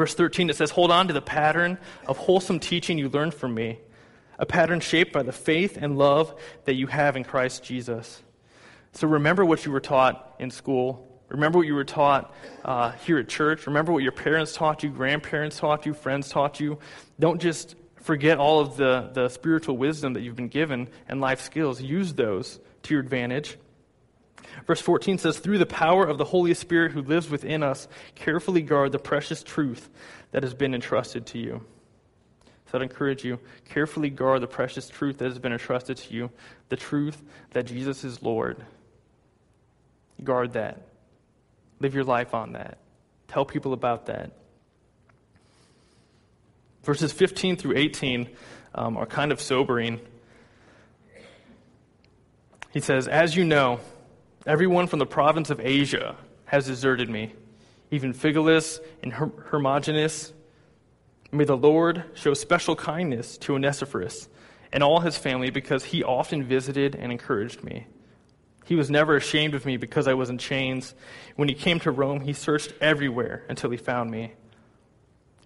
Verse 0.00 0.14
13, 0.14 0.48
it 0.48 0.56
says, 0.56 0.70
Hold 0.70 0.90
on 0.90 1.08
to 1.08 1.12
the 1.12 1.20
pattern 1.20 1.76
of 2.06 2.16
wholesome 2.16 2.58
teaching 2.58 2.96
you 2.96 3.10
learned 3.10 3.34
from 3.34 3.52
me, 3.52 3.80
a 4.38 4.46
pattern 4.46 4.80
shaped 4.80 5.12
by 5.12 5.22
the 5.22 5.30
faith 5.30 5.76
and 5.76 5.98
love 5.98 6.40
that 6.64 6.72
you 6.72 6.86
have 6.86 7.16
in 7.16 7.22
Christ 7.22 7.62
Jesus. 7.62 8.22
So 8.92 9.06
remember 9.06 9.44
what 9.44 9.66
you 9.66 9.72
were 9.72 9.80
taught 9.80 10.36
in 10.38 10.50
school. 10.50 11.06
Remember 11.28 11.58
what 11.58 11.66
you 11.66 11.74
were 11.74 11.84
taught 11.84 12.34
uh, 12.64 12.92
here 12.92 13.18
at 13.18 13.28
church. 13.28 13.66
Remember 13.66 13.92
what 13.92 14.02
your 14.02 14.12
parents 14.12 14.54
taught 14.54 14.82
you, 14.82 14.88
grandparents 14.88 15.58
taught 15.58 15.84
you, 15.84 15.92
friends 15.92 16.30
taught 16.30 16.60
you. 16.60 16.78
Don't 17.18 17.38
just 17.38 17.74
forget 17.96 18.38
all 18.38 18.58
of 18.58 18.78
the, 18.78 19.10
the 19.12 19.28
spiritual 19.28 19.76
wisdom 19.76 20.14
that 20.14 20.22
you've 20.22 20.34
been 20.34 20.48
given 20.48 20.88
and 21.08 21.20
life 21.20 21.42
skills. 21.42 21.82
Use 21.82 22.14
those 22.14 22.58
to 22.84 22.94
your 22.94 23.02
advantage. 23.02 23.58
Verse 24.66 24.80
14 24.80 25.18
says, 25.18 25.38
Through 25.38 25.58
the 25.58 25.66
power 25.66 26.06
of 26.06 26.18
the 26.18 26.24
Holy 26.24 26.54
Spirit 26.54 26.92
who 26.92 27.02
lives 27.02 27.28
within 27.28 27.62
us, 27.62 27.88
carefully 28.14 28.62
guard 28.62 28.92
the 28.92 28.98
precious 28.98 29.42
truth 29.42 29.88
that 30.32 30.42
has 30.42 30.54
been 30.54 30.74
entrusted 30.74 31.26
to 31.26 31.38
you. 31.38 31.64
So 32.70 32.78
I'd 32.78 32.82
encourage 32.82 33.24
you, 33.24 33.40
carefully 33.68 34.10
guard 34.10 34.42
the 34.42 34.46
precious 34.46 34.88
truth 34.88 35.18
that 35.18 35.24
has 35.24 35.38
been 35.38 35.52
entrusted 35.52 35.96
to 35.96 36.14
you, 36.14 36.30
the 36.68 36.76
truth 36.76 37.20
that 37.50 37.66
Jesus 37.66 38.04
is 38.04 38.22
Lord. 38.22 38.64
Guard 40.22 40.52
that. 40.52 40.82
Live 41.80 41.94
your 41.94 42.04
life 42.04 42.32
on 42.32 42.52
that. 42.52 42.78
Tell 43.26 43.44
people 43.44 43.72
about 43.72 44.06
that. 44.06 44.32
Verses 46.84 47.12
15 47.12 47.56
through 47.56 47.76
18 47.76 48.28
um, 48.74 48.96
are 48.96 49.06
kind 49.06 49.32
of 49.32 49.40
sobering. 49.40 50.00
He 52.72 52.80
says, 52.80 53.08
As 53.08 53.34
you 53.34 53.44
know, 53.44 53.80
Everyone 54.50 54.88
from 54.88 54.98
the 54.98 55.06
province 55.06 55.50
of 55.50 55.60
Asia 55.60 56.16
has 56.46 56.66
deserted 56.66 57.08
me, 57.08 57.34
even 57.92 58.12
Phygelus 58.12 58.80
and 59.00 59.12
Hermogenes. 59.12 60.32
May 61.30 61.44
the 61.44 61.56
Lord 61.56 62.02
show 62.14 62.34
special 62.34 62.74
kindness 62.74 63.38
to 63.38 63.54
Onesiphorus 63.54 64.28
and 64.72 64.82
all 64.82 64.98
his 64.98 65.16
family 65.16 65.50
because 65.50 65.84
he 65.84 66.02
often 66.02 66.42
visited 66.42 66.96
and 66.96 67.12
encouraged 67.12 67.62
me. 67.62 67.86
He 68.64 68.74
was 68.74 68.90
never 68.90 69.14
ashamed 69.14 69.54
of 69.54 69.66
me 69.66 69.76
because 69.76 70.08
I 70.08 70.14
was 70.14 70.30
in 70.30 70.38
chains. 70.38 70.96
When 71.36 71.48
he 71.48 71.54
came 71.54 71.78
to 71.78 71.92
Rome, 71.92 72.22
he 72.22 72.32
searched 72.32 72.72
everywhere 72.80 73.44
until 73.48 73.70
he 73.70 73.76
found 73.76 74.10
me. 74.10 74.32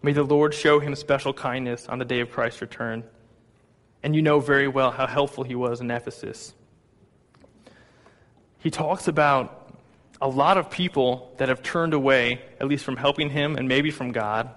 May 0.02 0.12
the 0.12 0.22
Lord 0.22 0.54
show 0.54 0.80
him 0.80 0.94
special 0.94 1.34
kindness 1.34 1.90
on 1.90 1.98
the 1.98 2.06
day 2.06 2.20
of 2.20 2.30
Christ's 2.30 2.62
return. 2.62 3.04
And 4.02 4.16
you 4.16 4.22
know 4.22 4.40
very 4.40 4.66
well 4.66 4.92
how 4.92 5.06
helpful 5.06 5.44
he 5.44 5.54
was 5.54 5.82
in 5.82 5.90
Ephesus 5.90 6.54
he 8.64 8.70
talks 8.70 9.08
about 9.08 9.70
a 10.22 10.26
lot 10.26 10.56
of 10.56 10.70
people 10.70 11.34
that 11.36 11.50
have 11.50 11.62
turned 11.62 11.92
away, 11.92 12.40
at 12.58 12.66
least 12.66 12.82
from 12.82 12.96
helping 12.96 13.28
him 13.28 13.56
and 13.56 13.68
maybe 13.68 13.90
from 13.90 14.10
God. 14.10 14.48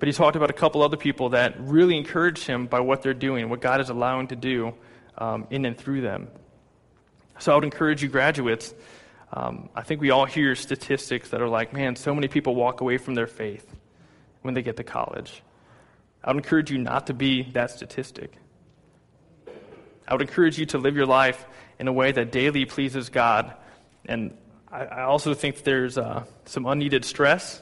but 0.00 0.08
he 0.08 0.12
talked 0.12 0.34
about 0.34 0.50
a 0.50 0.52
couple 0.52 0.82
other 0.82 0.96
people 0.96 1.28
that 1.28 1.54
really 1.60 1.96
encouraged 1.96 2.44
him 2.44 2.66
by 2.66 2.80
what 2.80 3.02
they're 3.02 3.14
doing, 3.14 3.48
what 3.48 3.60
God 3.60 3.80
is 3.80 3.90
allowing 3.90 4.26
to 4.26 4.36
do 4.36 4.74
um, 5.16 5.46
in 5.50 5.64
and 5.64 5.78
through 5.78 6.00
them. 6.00 6.26
So 7.38 7.52
I 7.52 7.54
would 7.54 7.62
encourage 7.62 8.02
you, 8.02 8.08
graduates. 8.08 8.74
Um, 9.32 9.68
I 9.76 9.82
think 9.82 10.00
we 10.00 10.10
all 10.10 10.26
hear 10.26 10.56
statistics 10.56 11.28
that 11.28 11.40
are 11.40 11.48
like, 11.48 11.72
man, 11.72 11.94
so 11.94 12.12
many 12.12 12.26
people 12.26 12.56
walk 12.56 12.80
away 12.80 12.98
from 12.98 13.14
their 13.14 13.28
faith 13.28 13.72
when 14.40 14.54
they 14.54 14.62
get 14.62 14.76
to 14.78 14.84
college. 14.84 15.44
I 16.24 16.32
would 16.32 16.42
encourage 16.42 16.72
you 16.72 16.78
not 16.78 17.06
to 17.06 17.14
be 17.14 17.44
that 17.52 17.70
statistic. 17.70 18.32
I 20.08 20.14
would 20.14 20.22
encourage 20.22 20.58
you 20.58 20.66
to 20.66 20.78
live 20.78 20.96
your 20.96 21.06
life 21.06 21.46
in 21.82 21.88
a 21.88 21.92
way 21.92 22.12
that 22.12 22.30
daily 22.30 22.64
pleases 22.64 23.08
God. 23.08 23.52
And 24.06 24.38
I, 24.70 24.84
I 24.84 25.02
also 25.02 25.34
think 25.34 25.64
there's 25.64 25.98
uh, 25.98 26.22
some 26.44 26.64
unneeded 26.64 27.04
stress 27.04 27.60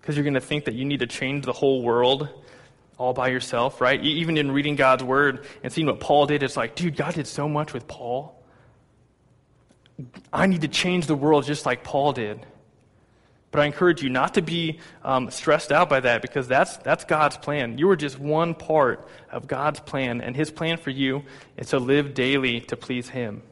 because 0.00 0.16
you're 0.16 0.24
going 0.24 0.32
to 0.32 0.40
think 0.40 0.64
that 0.64 0.74
you 0.74 0.86
need 0.86 1.00
to 1.00 1.06
change 1.06 1.44
the 1.44 1.52
whole 1.52 1.82
world 1.82 2.26
all 2.96 3.12
by 3.12 3.28
yourself, 3.28 3.82
right? 3.82 4.02
Even 4.02 4.38
in 4.38 4.50
reading 4.50 4.76
God's 4.76 5.04
word 5.04 5.44
and 5.62 5.70
seeing 5.70 5.86
what 5.86 6.00
Paul 6.00 6.24
did, 6.24 6.42
it's 6.42 6.56
like, 6.56 6.74
dude, 6.74 6.96
God 6.96 7.12
did 7.12 7.26
so 7.26 7.50
much 7.50 7.74
with 7.74 7.86
Paul. 7.86 8.42
I 10.32 10.46
need 10.46 10.62
to 10.62 10.68
change 10.68 11.06
the 11.06 11.14
world 11.14 11.44
just 11.44 11.66
like 11.66 11.84
Paul 11.84 12.14
did. 12.14 12.46
But 13.50 13.60
I 13.60 13.66
encourage 13.66 14.02
you 14.02 14.08
not 14.08 14.34
to 14.34 14.42
be 14.42 14.78
um, 15.04 15.30
stressed 15.30 15.70
out 15.70 15.90
by 15.90 16.00
that 16.00 16.22
because 16.22 16.48
that's, 16.48 16.78
that's 16.78 17.04
God's 17.04 17.36
plan. 17.36 17.76
You 17.76 17.90
are 17.90 17.96
just 17.96 18.18
one 18.18 18.54
part 18.54 19.06
of 19.30 19.46
God's 19.46 19.80
plan, 19.80 20.22
and 20.22 20.34
His 20.34 20.50
plan 20.50 20.78
for 20.78 20.88
you 20.88 21.24
is 21.58 21.68
to 21.70 21.78
live 21.78 22.14
daily 22.14 22.60
to 22.62 22.76
please 22.76 23.10
Him. 23.10 23.42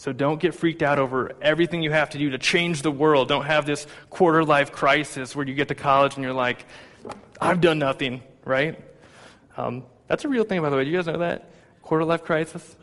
So 0.00 0.14
don't 0.14 0.40
get 0.40 0.54
freaked 0.54 0.82
out 0.82 0.98
over 0.98 1.32
everything 1.42 1.82
you 1.82 1.90
have 1.90 2.08
to 2.10 2.18
do 2.18 2.30
to 2.30 2.38
change 2.38 2.80
the 2.80 2.90
world. 2.90 3.28
Don't 3.28 3.44
have 3.44 3.66
this 3.66 3.86
quarter 4.08 4.42
life 4.42 4.72
crisis 4.72 5.36
where 5.36 5.46
you 5.46 5.52
get 5.52 5.68
to 5.68 5.74
college 5.74 6.14
and 6.14 6.24
you're 6.24 6.32
like, 6.32 6.64
I've 7.38 7.60
done 7.60 7.78
nothing, 7.78 8.22
right? 8.46 8.82
Um, 9.58 9.84
that's 10.06 10.24
a 10.24 10.28
real 10.30 10.44
thing, 10.44 10.62
by 10.62 10.70
the 10.70 10.76
way. 10.76 10.84
Do 10.84 10.90
you 10.90 10.96
guys 10.96 11.04
know 11.04 11.18
that? 11.18 11.50
Quarter 11.82 12.06
life 12.06 12.24
crisis? 12.24 12.76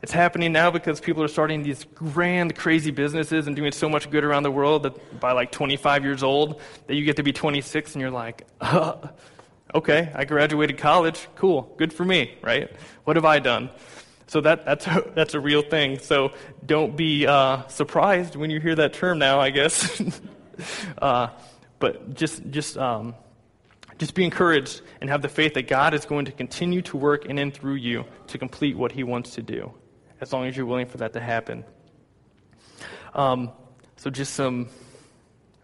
It's 0.00 0.12
happening 0.12 0.50
now 0.50 0.70
because 0.70 0.98
people 0.98 1.22
are 1.22 1.28
starting 1.28 1.62
these 1.62 1.84
grand, 1.94 2.56
crazy 2.56 2.90
businesses 2.90 3.46
and 3.48 3.54
doing 3.54 3.72
so 3.72 3.90
much 3.90 4.08
good 4.08 4.24
around 4.24 4.44
the 4.44 4.50
world 4.50 4.84
that 4.84 5.20
by 5.20 5.32
like 5.32 5.52
25 5.52 6.04
years 6.04 6.22
old, 6.22 6.62
that 6.86 6.94
you 6.94 7.04
get 7.04 7.16
to 7.16 7.22
be 7.22 7.34
26 7.34 7.92
and 7.92 8.00
you're 8.00 8.10
like, 8.10 8.46
uh, 8.62 8.96
okay, 9.74 10.10
I 10.14 10.24
graduated 10.24 10.78
college. 10.78 11.28
Cool. 11.34 11.74
Good 11.76 11.92
for 11.92 12.06
me, 12.06 12.34
right? 12.40 12.74
What 13.04 13.16
have 13.16 13.26
I 13.26 13.40
done? 13.40 13.68
So 14.26 14.40
that, 14.40 14.64
that's, 14.64 14.86
a, 14.86 15.10
that's 15.14 15.34
a 15.34 15.40
real 15.40 15.62
thing. 15.62 15.98
So 15.98 16.32
don't 16.64 16.96
be 16.96 17.26
uh, 17.26 17.66
surprised 17.68 18.36
when 18.36 18.50
you 18.50 18.60
hear 18.60 18.74
that 18.74 18.92
term 18.92 19.18
now, 19.18 19.40
I 19.40 19.50
guess. 19.50 20.02
uh, 20.98 21.28
but 21.78 22.14
just, 22.14 22.50
just, 22.50 22.76
um, 22.76 23.14
just 23.98 24.14
be 24.14 24.24
encouraged 24.24 24.82
and 25.00 25.08
have 25.08 25.22
the 25.22 25.28
faith 25.28 25.54
that 25.54 25.68
God 25.68 25.94
is 25.94 26.04
going 26.04 26.26
to 26.26 26.32
continue 26.32 26.82
to 26.82 26.96
work 26.96 27.26
in 27.26 27.38
and 27.38 27.52
through 27.52 27.76
you 27.76 28.04
to 28.28 28.38
complete 28.38 28.76
what 28.76 28.92
He 28.92 29.04
wants 29.04 29.34
to 29.34 29.42
do 29.42 29.72
as 30.20 30.32
long 30.32 30.46
as 30.46 30.56
you're 30.56 30.66
willing 30.66 30.86
for 30.86 30.98
that 30.98 31.12
to 31.14 31.20
happen. 31.20 31.64
Um, 33.14 33.50
so 33.96 34.10
just 34.10 34.34
some 34.34 34.68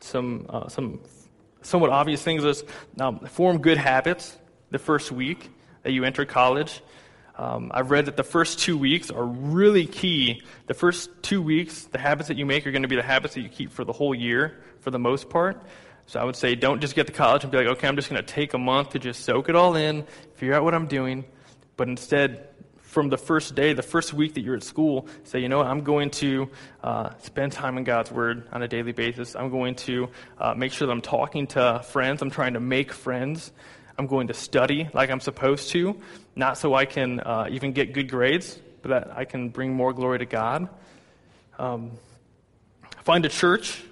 some 0.01 0.47
uh, 0.49 0.69
some 0.69 1.01
somewhat 1.63 1.91
obvious 1.91 2.23
things 2.23 2.45
is 2.45 2.65
um, 2.99 3.21
form 3.21 3.59
good 3.59 3.79
habits 3.79 4.37
the 4.71 4.79
first 4.79 5.13
week 5.13 5.51
that 5.83 5.93
you 5.93 6.05
enter 6.05 6.25
college. 6.25 6.83
Um, 7.37 7.71
I've 7.75 7.91
read 7.91 8.07
that 8.07 8.17
the 8.17 8.25
first 8.25 8.59
two 8.59 8.77
weeks 8.77 9.11
are 9.11 9.25
really 9.25 9.87
key. 9.87 10.43
The 10.67 10.75
first 10.75 11.11
two 11.23 11.41
weeks, 11.41 11.85
the 11.85 11.99
habits 11.99 12.29
that 12.29 12.37
you 12.37 12.45
make 12.45 12.67
are 12.67 12.73
going 12.73 12.83
to 12.83 12.89
be 12.89 12.97
the 12.97 13.03
habits 13.03 13.35
that 13.35 13.41
you 13.41 13.49
keep 13.49 13.73
for 13.73 13.85
the 13.85 13.93
whole 13.93 14.15
year, 14.15 14.63
for 14.81 14.91
the 14.91 14.99
most 14.99 15.31
part. 15.31 15.63
So 16.07 16.21
I 16.21 16.25
would 16.25 16.37
say 16.37 16.55
don't 16.55 16.81
just 16.81 16.95
get 16.95 17.07
to 17.07 17.13
college 17.13 17.43
and 17.45 17.51
be 17.51 17.59
like, 17.59 17.69
okay, 17.69 17.89
I'm 17.89 17.97
just 17.97 18.11
going 18.11 18.23
to 18.23 18.27
take 18.27 18.55
a 18.55 18.59
month 18.59 18.91
to 18.91 18.99
just 18.99 19.25
soak 19.25 19.49
it 19.49 19.57
all 19.57 19.77
in, 19.77 20.05
figure 20.35 20.55
out 20.55 20.65
what 20.65 20.75
I'm 20.75 20.87
doing, 20.87 21.25
but 21.77 21.89
instead 21.89 22.49
from 22.93 23.09
the 23.09 23.17
first 23.17 23.55
day, 23.55 23.73
the 23.73 23.83
first 23.83 24.13
week 24.13 24.35
that 24.35 24.43
you're 24.43 24.55
at 24.55 24.63
school, 24.63 25.09
say, 25.25 25.41
you 25.41 25.49
know 25.49 25.59
what, 25.59 25.67
I'm 25.67 25.83
going 25.83 26.11
to 26.11 26.51
uh, 26.83 27.15
spend 27.21 27.53
time 27.53 27.79
in 27.79 27.85
God's 27.85 28.13
Word 28.13 28.47
on 28.53 28.63
a 28.63 28.69
daily 28.69 28.93
basis. 28.93 29.35
I'm 29.35 29.49
going 29.49 29.77
to 29.77 30.11
uh, 30.39 30.53
make 30.55 30.73
sure 30.73 30.87
that 30.87 30.93
I'm 30.93 31.01
talking 31.01 31.47
to 31.49 31.81
friends. 31.89 32.21
I'm 32.21 32.31
trying 32.31 32.53
to 32.53 32.61
make 32.61 32.93
friends. 32.93 33.51
I'm 33.97 34.07
going 34.07 34.27
to 34.27 34.35
study 34.35 34.91
like 34.93 35.11
I'm 35.11 35.21
supposed 35.21 35.71
to, 35.71 35.99
not 36.35 36.59
so 36.59 36.75
I 36.75 36.85
can 36.85 37.21
uh, 37.21 37.49
even 37.51 37.73
get 37.73 37.93
good 37.93 38.11
grades, 38.11 38.59
but 38.83 38.89
that 38.89 39.17
I 39.17 39.25
can 39.25 39.51
bring 39.51 39.75
more 39.75 39.93
glory 39.93 40.19
to 40.19 40.27
God. 40.27 40.69
Um, 41.59 41.93
find 43.03 43.25
a 43.25 43.29
church, 43.29 43.83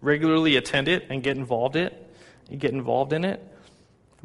regularly 0.00 0.56
attend 0.56 0.88
it, 0.88 1.06
and 1.10 1.22
get 1.22 1.36
involved 1.36 1.76
it. 1.76 1.98
Get 2.56 2.72
involved 2.72 3.12
in 3.12 3.24
it. 3.24 3.46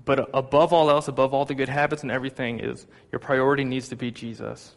But 0.03 0.29
above 0.33 0.73
all 0.73 0.89
else, 0.89 1.07
above 1.07 1.33
all 1.33 1.45
the 1.45 1.55
good 1.55 1.69
habits 1.69 2.03
and 2.03 2.11
everything, 2.11 2.59
is 2.59 2.85
your 3.11 3.19
priority 3.19 3.63
needs 3.63 3.89
to 3.89 3.95
be 3.95 4.11
Jesus. 4.11 4.73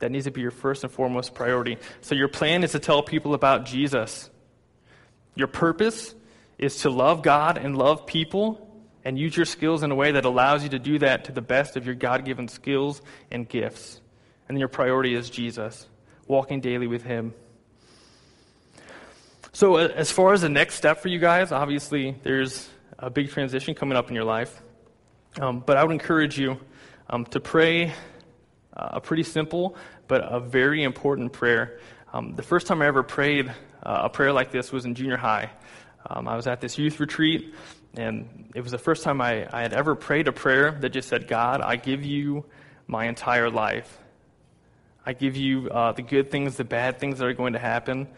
That 0.00 0.10
needs 0.10 0.24
to 0.24 0.30
be 0.30 0.40
your 0.40 0.50
first 0.50 0.82
and 0.82 0.92
foremost 0.92 1.34
priority. 1.34 1.78
So 2.00 2.14
your 2.14 2.28
plan 2.28 2.64
is 2.64 2.72
to 2.72 2.78
tell 2.78 3.02
people 3.02 3.34
about 3.34 3.64
Jesus. 3.64 4.28
Your 5.34 5.46
purpose 5.46 6.14
is 6.58 6.78
to 6.78 6.90
love 6.90 7.22
God 7.22 7.58
and 7.58 7.76
love 7.76 8.06
people 8.06 8.73
and 9.04 9.18
use 9.18 9.36
your 9.36 9.46
skills 9.46 9.82
in 9.82 9.90
a 9.90 9.94
way 9.94 10.12
that 10.12 10.24
allows 10.24 10.62
you 10.62 10.70
to 10.70 10.78
do 10.78 10.98
that 11.00 11.24
to 11.24 11.32
the 11.32 11.42
best 11.42 11.76
of 11.76 11.86
your 11.86 11.94
God 11.94 12.24
given 12.24 12.48
skills 12.48 13.02
and 13.30 13.48
gifts. 13.48 14.00
And 14.48 14.56
then 14.56 14.60
your 14.60 14.68
priority 14.68 15.14
is 15.14 15.30
Jesus, 15.30 15.88
walking 16.26 16.60
daily 16.60 16.86
with 16.86 17.02
Him. 17.02 17.34
So, 19.52 19.76
as 19.76 20.10
far 20.10 20.32
as 20.32 20.40
the 20.40 20.48
next 20.48 20.74
step 20.74 21.00
for 21.00 21.08
you 21.08 21.18
guys, 21.18 21.52
obviously 21.52 22.16
there's 22.22 22.68
a 22.98 23.10
big 23.10 23.30
transition 23.30 23.74
coming 23.74 23.96
up 23.96 24.08
in 24.08 24.14
your 24.14 24.24
life. 24.24 24.62
Um, 25.40 25.62
but 25.64 25.76
I 25.76 25.84
would 25.84 25.92
encourage 25.92 26.38
you 26.38 26.58
um, 27.08 27.24
to 27.26 27.40
pray 27.40 27.92
uh, 28.76 28.88
a 28.92 29.00
pretty 29.00 29.22
simple 29.22 29.76
but 30.08 30.22
a 30.32 30.40
very 30.40 30.82
important 30.82 31.32
prayer. 31.32 31.78
Um, 32.12 32.34
the 32.34 32.42
first 32.42 32.66
time 32.66 32.82
I 32.82 32.86
ever 32.86 33.02
prayed 33.02 33.48
uh, 33.82 34.02
a 34.04 34.08
prayer 34.08 34.32
like 34.32 34.50
this 34.50 34.72
was 34.72 34.84
in 34.84 34.94
junior 34.94 35.16
high. 35.16 35.50
Um, 36.08 36.28
I 36.28 36.36
was 36.36 36.46
at 36.46 36.60
this 36.60 36.78
youth 36.78 37.00
retreat, 37.00 37.54
and 37.96 38.50
it 38.54 38.60
was 38.60 38.72
the 38.72 38.78
first 38.78 39.02
time 39.02 39.20
I, 39.20 39.46
I 39.52 39.62
had 39.62 39.72
ever 39.72 39.94
prayed 39.94 40.28
a 40.28 40.32
prayer 40.32 40.72
that 40.80 40.90
just 40.90 41.08
said, 41.08 41.28
God, 41.28 41.60
I 41.60 41.76
give 41.76 42.04
you 42.04 42.44
my 42.86 43.06
entire 43.06 43.50
life. 43.50 43.98
I 45.06 45.12
give 45.12 45.36
you 45.36 45.68
uh, 45.70 45.92
the 45.92 46.02
good 46.02 46.30
things, 46.30 46.56
the 46.56 46.64
bad 46.64 46.98
things 46.98 47.18
that 47.18 47.26
are 47.26 47.34
going 47.34 47.52
to 47.52 47.58
happen. 47.58 48.08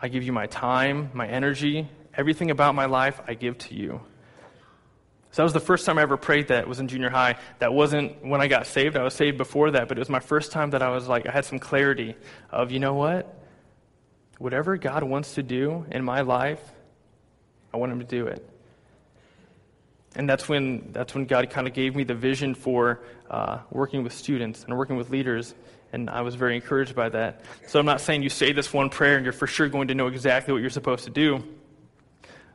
I 0.00 0.08
give 0.08 0.24
you 0.24 0.32
my 0.32 0.46
time, 0.46 1.10
my 1.12 1.28
energy, 1.28 1.88
everything 2.14 2.50
about 2.50 2.74
my 2.74 2.86
life, 2.86 3.20
I 3.26 3.34
give 3.34 3.58
to 3.58 3.74
you. 3.74 4.00
So 5.30 5.40
that 5.40 5.44
was 5.44 5.52
the 5.54 5.60
first 5.60 5.86
time 5.86 5.98
I 5.98 6.02
ever 6.02 6.18
prayed 6.18 6.48
that 6.48 6.68
was 6.68 6.78
in 6.78 6.88
junior 6.88 7.08
high. 7.08 7.38
That 7.58 7.72
wasn't 7.72 8.22
when 8.24 8.42
I 8.42 8.48
got 8.48 8.66
saved. 8.66 8.96
I 8.96 9.02
was 9.02 9.14
saved 9.14 9.38
before 9.38 9.70
that, 9.70 9.88
but 9.88 9.96
it 9.96 10.00
was 10.00 10.10
my 10.10 10.20
first 10.20 10.52
time 10.52 10.70
that 10.70 10.82
I 10.82 10.90
was 10.90 11.08
like, 11.08 11.26
I 11.26 11.32
had 11.32 11.46
some 11.46 11.58
clarity 11.58 12.16
of, 12.50 12.70
you 12.70 12.80
know 12.80 12.94
what? 12.94 13.34
Whatever 14.38 14.76
God 14.76 15.04
wants 15.04 15.36
to 15.36 15.42
do 15.42 15.86
in 15.90 16.04
my 16.04 16.20
life, 16.20 16.60
I 17.72 17.78
want 17.78 17.92
him 17.92 18.00
to 18.00 18.04
do 18.04 18.26
it. 18.26 18.46
And 20.14 20.28
that's 20.28 20.48
when, 20.48 20.90
that's 20.92 21.14
when 21.14 21.24
God 21.24 21.48
kind 21.50 21.66
of 21.66 21.72
gave 21.72 21.96
me 21.96 22.04
the 22.04 22.14
vision 22.14 22.54
for 22.54 23.00
uh, 23.30 23.60
working 23.70 24.02
with 24.02 24.12
students 24.12 24.64
and 24.64 24.76
working 24.76 24.96
with 24.96 25.10
leaders. 25.10 25.54
And 25.92 26.10
I 26.10 26.20
was 26.20 26.34
very 26.34 26.54
encouraged 26.54 26.94
by 26.94 27.08
that. 27.10 27.42
So 27.66 27.78
I'm 27.78 27.86
not 27.86 28.00
saying 28.00 28.22
you 28.22 28.30
say 28.30 28.52
this 28.52 28.72
one 28.72 28.90
prayer 28.90 29.16
and 29.16 29.24
you're 29.24 29.32
for 29.32 29.46
sure 29.46 29.68
going 29.68 29.88
to 29.88 29.94
know 29.94 30.08
exactly 30.08 30.52
what 30.52 30.60
you're 30.60 30.70
supposed 30.70 31.04
to 31.04 31.10
do. 31.10 31.42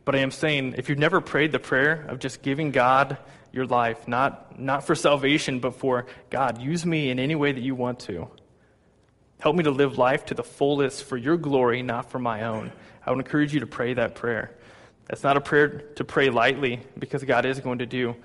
But 0.05 0.15
I 0.15 0.19
am 0.19 0.31
saying, 0.31 0.75
if 0.77 0.87
you've 0.87 0.99
never 0.99 1.19
prayed 1.19 1.51
the 1.51 1.59
prayer 1.59 2.05
of 2.07 2.19
just 2.19 2.41
giving 2.41 2.71
God 2.71 3.17
your 3.51 3.65
life, 3.65 4.07
not, 4.07 4.59
not 4.59 4.85
for 4.85 4.95
salvation, 4.95 5.59
but 5.59 5.75
for 5.75 6.05
God, 6.29 6.61
use 6.61 6.85
me 6.85 7.09
in 7.09 7.19
any 7.19 7.35
way 7.35 7.51
that 7.51 7.61
you 7.61 7.75
want 7.75 7.99
to. 8.01 8.29
Help 9.39 9.55
me 9.55 9.63
to 9.63 9.71
live 9.71 9.97
life 9.97 10.25
to 10.27 10.33
the 10.33 10.43
fullest 10.43 11.03
for 11.03 11.17
your 11.17 11.37
glory, 11.37 11.81
not 11.81 12.09
for 12.09 12.19
my 12.19 12.43
own. 12.43 12.71
I 13.05 13.11
would 13.11 13.19
encourage 13.19 13.53
you 13.53 13.59
to 13.59 13.67
pray 13.67 13.93
that 13.93 14.15
prayer. 14.15 14.55
That's 15.07 15.23
not 15.23 15.37
a 15.37 15.41
prayer 15.41 15.69
to 15.95 16.03
pray 16.03 16.29
lightly 16.29 16.81
because 16.99 17.23
God 17.23 17.45
is 17.45 17.59
going 17.59 17.79
to 17.79 17.85
do 17.85 18.15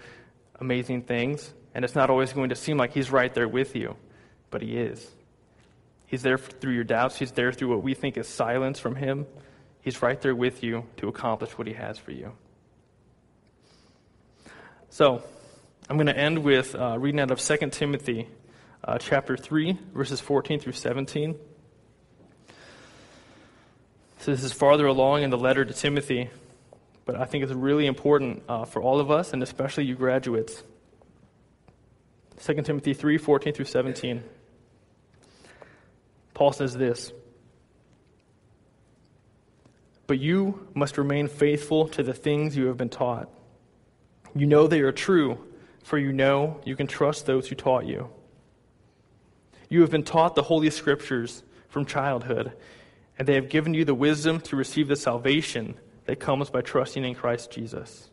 amazing 0.60 1.02
things, 1.02 1.52
and 1.74 1.84
it's 1.84 1.94
not 1.94 2.10
always 2.10 2.32
going 2.32 2.48
to 2.48 2.56
seem 2.56 2.76
like 2.76 2.92
He's 2.92 3.10
right 3.10 3.32
there 3.32 3.48
with 3.48 3.76
you, 3.76 3.96
but 4.50 4.62
He 4.62 4.76
is. 4.76 5.08
He's 6.06 6.22
there 6.22 6.38
through 6.38 6.74
your 6.74 6.84
doubts, 6.84 7.18
He's 7.18 7.32
there 7.32 7.52
through 7.52 7.68
what 7.68 7.82
we 7.82 7.94
think 7.94 8.16
is 8.16 8.28
silence 8.28 8.78
from 8.80 8.96
Him. 8.96 9.26
He's 9.80 10.02
right 10.02 10.20
there 10.20 10.34
with 10.34 10.62
you 10.62 10.84
to 10.98 11.08
accomplish 11.08 11.56
what 11.56 11.66
He 11.66 11.72
has 11.74 11.98
for 11.98 12.10
you. 12.10 12.32
So, 14.90 15.22
I'm 15.88 15.96
going 15.96 16.06
to 16.06 16.16
end 16.16 16.44
with 16.44 16.74
uh, 16.74 16.98
reading 16.98 17.20
out 17.20 17.30
of 17.30 17.40
2 17.40 17.70
Timothy 17.70 18.28
uh, 18.84 18.98
chapter 18.98 19.36
3, 19.36 19.78
verses 19.94 20.20
14 20.20 20.60
through 20.60 20.72
17. 20.72 21.36
So, 24.18 24.30
this 24.30 24.44
is 24.44 24.52
farther 24.52 24.86
along 24.86 25.22
in 25.22 25.30
the 25.30 25.38
letter 25.38 25.64
to 25.64 25.72
Timothy, 25.72 26.28
but 27.04 27.16
I 27.16 27.24
think 27.24 27.44
it's 27.44 27.52
really 27.52 27.86
important 27.86 28.42
uh, 28.48 28.64
for 28.64 28.80
all 28.80 29.00
of 29.00 29.10
us, 29.10 29.32
and 29.32 29.42
especially 29.42 29.84
you 29.84 29.94
graduates. 29.94 30.62
2 32.44 32.54
Timothy 32.62 32.94
3 32.94 33.18
14 33.18 33.52
through 33.52 33.64
17. 33.64 34.22
Paul 36.34 36.52
says 36.52 36.76
this. 36.76 37.12
But 40.06 40.18
you 40.18 40.68
must 40.74 40.98
remain 40.98 41.28
faithful 41.28 41.88
to 41.88 42.02
the 42.02 42.12
things 42.12 42.56
you 42.56 42.66
have 42.66 42.76
been 42.76 42.88
taught. 42.88 43.28
You 44.34 44.46
know 44.46 44.66
they 44.66 44.80
are 44.80 44.92
true, 44.92 45.38
for 45.84 45.98
you 45.98 46.12
know 46.12 46.60
you 46.64 46.76
can 46.76 46.86
trust 46.86 47.26
those 47.26 47.48
who 47.48 47.54
taught 47.54 47.86
you. 47.86 48.08
You 49.68 49.80
have 49.82 49.90
been 49.90 50.02
taught 50.02 50.34
the 50.34 50.42
Holy 50.42 50.70
Scriptures 50.70 51.42
from 51.68 51.86
childhood, 51.86 52.52
and 53.18 53.26
they 53.26 53.34
have 53.34 53.48
given 53.48 53.72
you 53.72 53.84
the 53.84 53.94
wisdom 53.94 54.40
to 54.42 54.56
receive 54.56 54.88
the 54.88 54.96
salvation 54.96 55.76
that 56.06 56.20
comes 56.20 56.50
by 56.50 56.60
trusting 56.60 57.04
in 57.04 57.14
Christ 57.14 57.50
Jesus. 57.50 58.08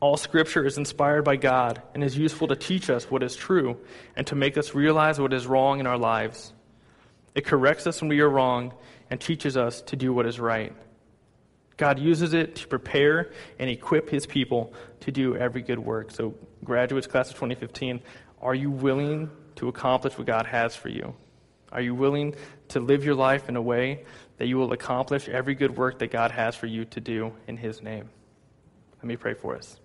All 0.00 0.16
Scripture 0.16 0.66
is 0.66 0.78
inspired 0.78 1.22
by 1.22 1.36
God 1.36 1.80
and 1.94 2.02
is 2.02 2.18
useful 2.18 2.48
to 2.48 2.56
teach 2.56 2.90
us 2.90 3.08
what 3.10 3.22
is 3.22 3.36
true 3.36 3.78
and 4.16 4.26
to 4.26 4.34
make 4.34 4.58
us 4.58 4.74
realize 4.74 5.20
what 5.20 5.32
is 5.32 5.46
wrong 5.46 5.78
in 5.78 5.86
our 5.86 5.98
lives. 5.98 6.52
It 7.34 7.46
corrects 7.46 7.86
us 7.86 8.00
when 8.00 8.08
we 8.08 8.20
are 8.20 8.28
wrong 8.28 8.74
and 9.10 9.20
teaches 9.20 9.56
us 9.56 9.80
to 9.82 9.96
do 9.96 10.12
what 10.12 10.26
is 10.26 10.40
right. 10.40 10.72
God 11.76 11.98
uses 11.98 12.34
it 12.34 12.56
to 12.56 12.68
prepare 12.68 13.30
and 13.58 13.70
equip 13.70 14.10
his 14.10 14.26
people 14.26 14.74
to 15.00 15.12
do 15.12 15.36
every 15.36 15.62
good 15.62 15.78
work. 15.78 16.10
So, 16.10 16.34
graduates, 16.64 17.06
class 17.06 17.28
of 17.30 17.36
2015, 17.36 18.00
are 18.40 18.54
you 18.54 18.70
willing 18.70 19.30
to 19.56 19.68
accomplish 19.68 20.18
what 20.18 20.26
God 20.26 20.46
has 20.46 20.76
for 20.76 20.88
you? 20.88 21.14
Are 21.70 21.80
you 21.80 21.94
willing 21.94 22.34
to 22.68 22.80
live 22.80 23.04
your 23.04 23.14
life 23.14 23.48
in 23.48 23.56
a 23.56 23.62
way 23.62 24.04
that 24.42 24.48
you 24.48 24.56
will 24.56 24.72
accomplish 24.72 25.28
every 25.28 25.54
good 25.54 25.76
work 25.76 26.00
that 26.00 26.10
God 26.10 26.32
has 26.32 26.56
for 26.56 26.66
you 26.66 26.84
to 26.86 27.00
do 27.00 27.32
in 27.46 27.56
his 27.56 27.80
name? 27.80 28.10
Let 28.96 29.04
me 29.04 29.14
pray 29.14 29.34
for 29.34 29.54
us. 29.54 29.78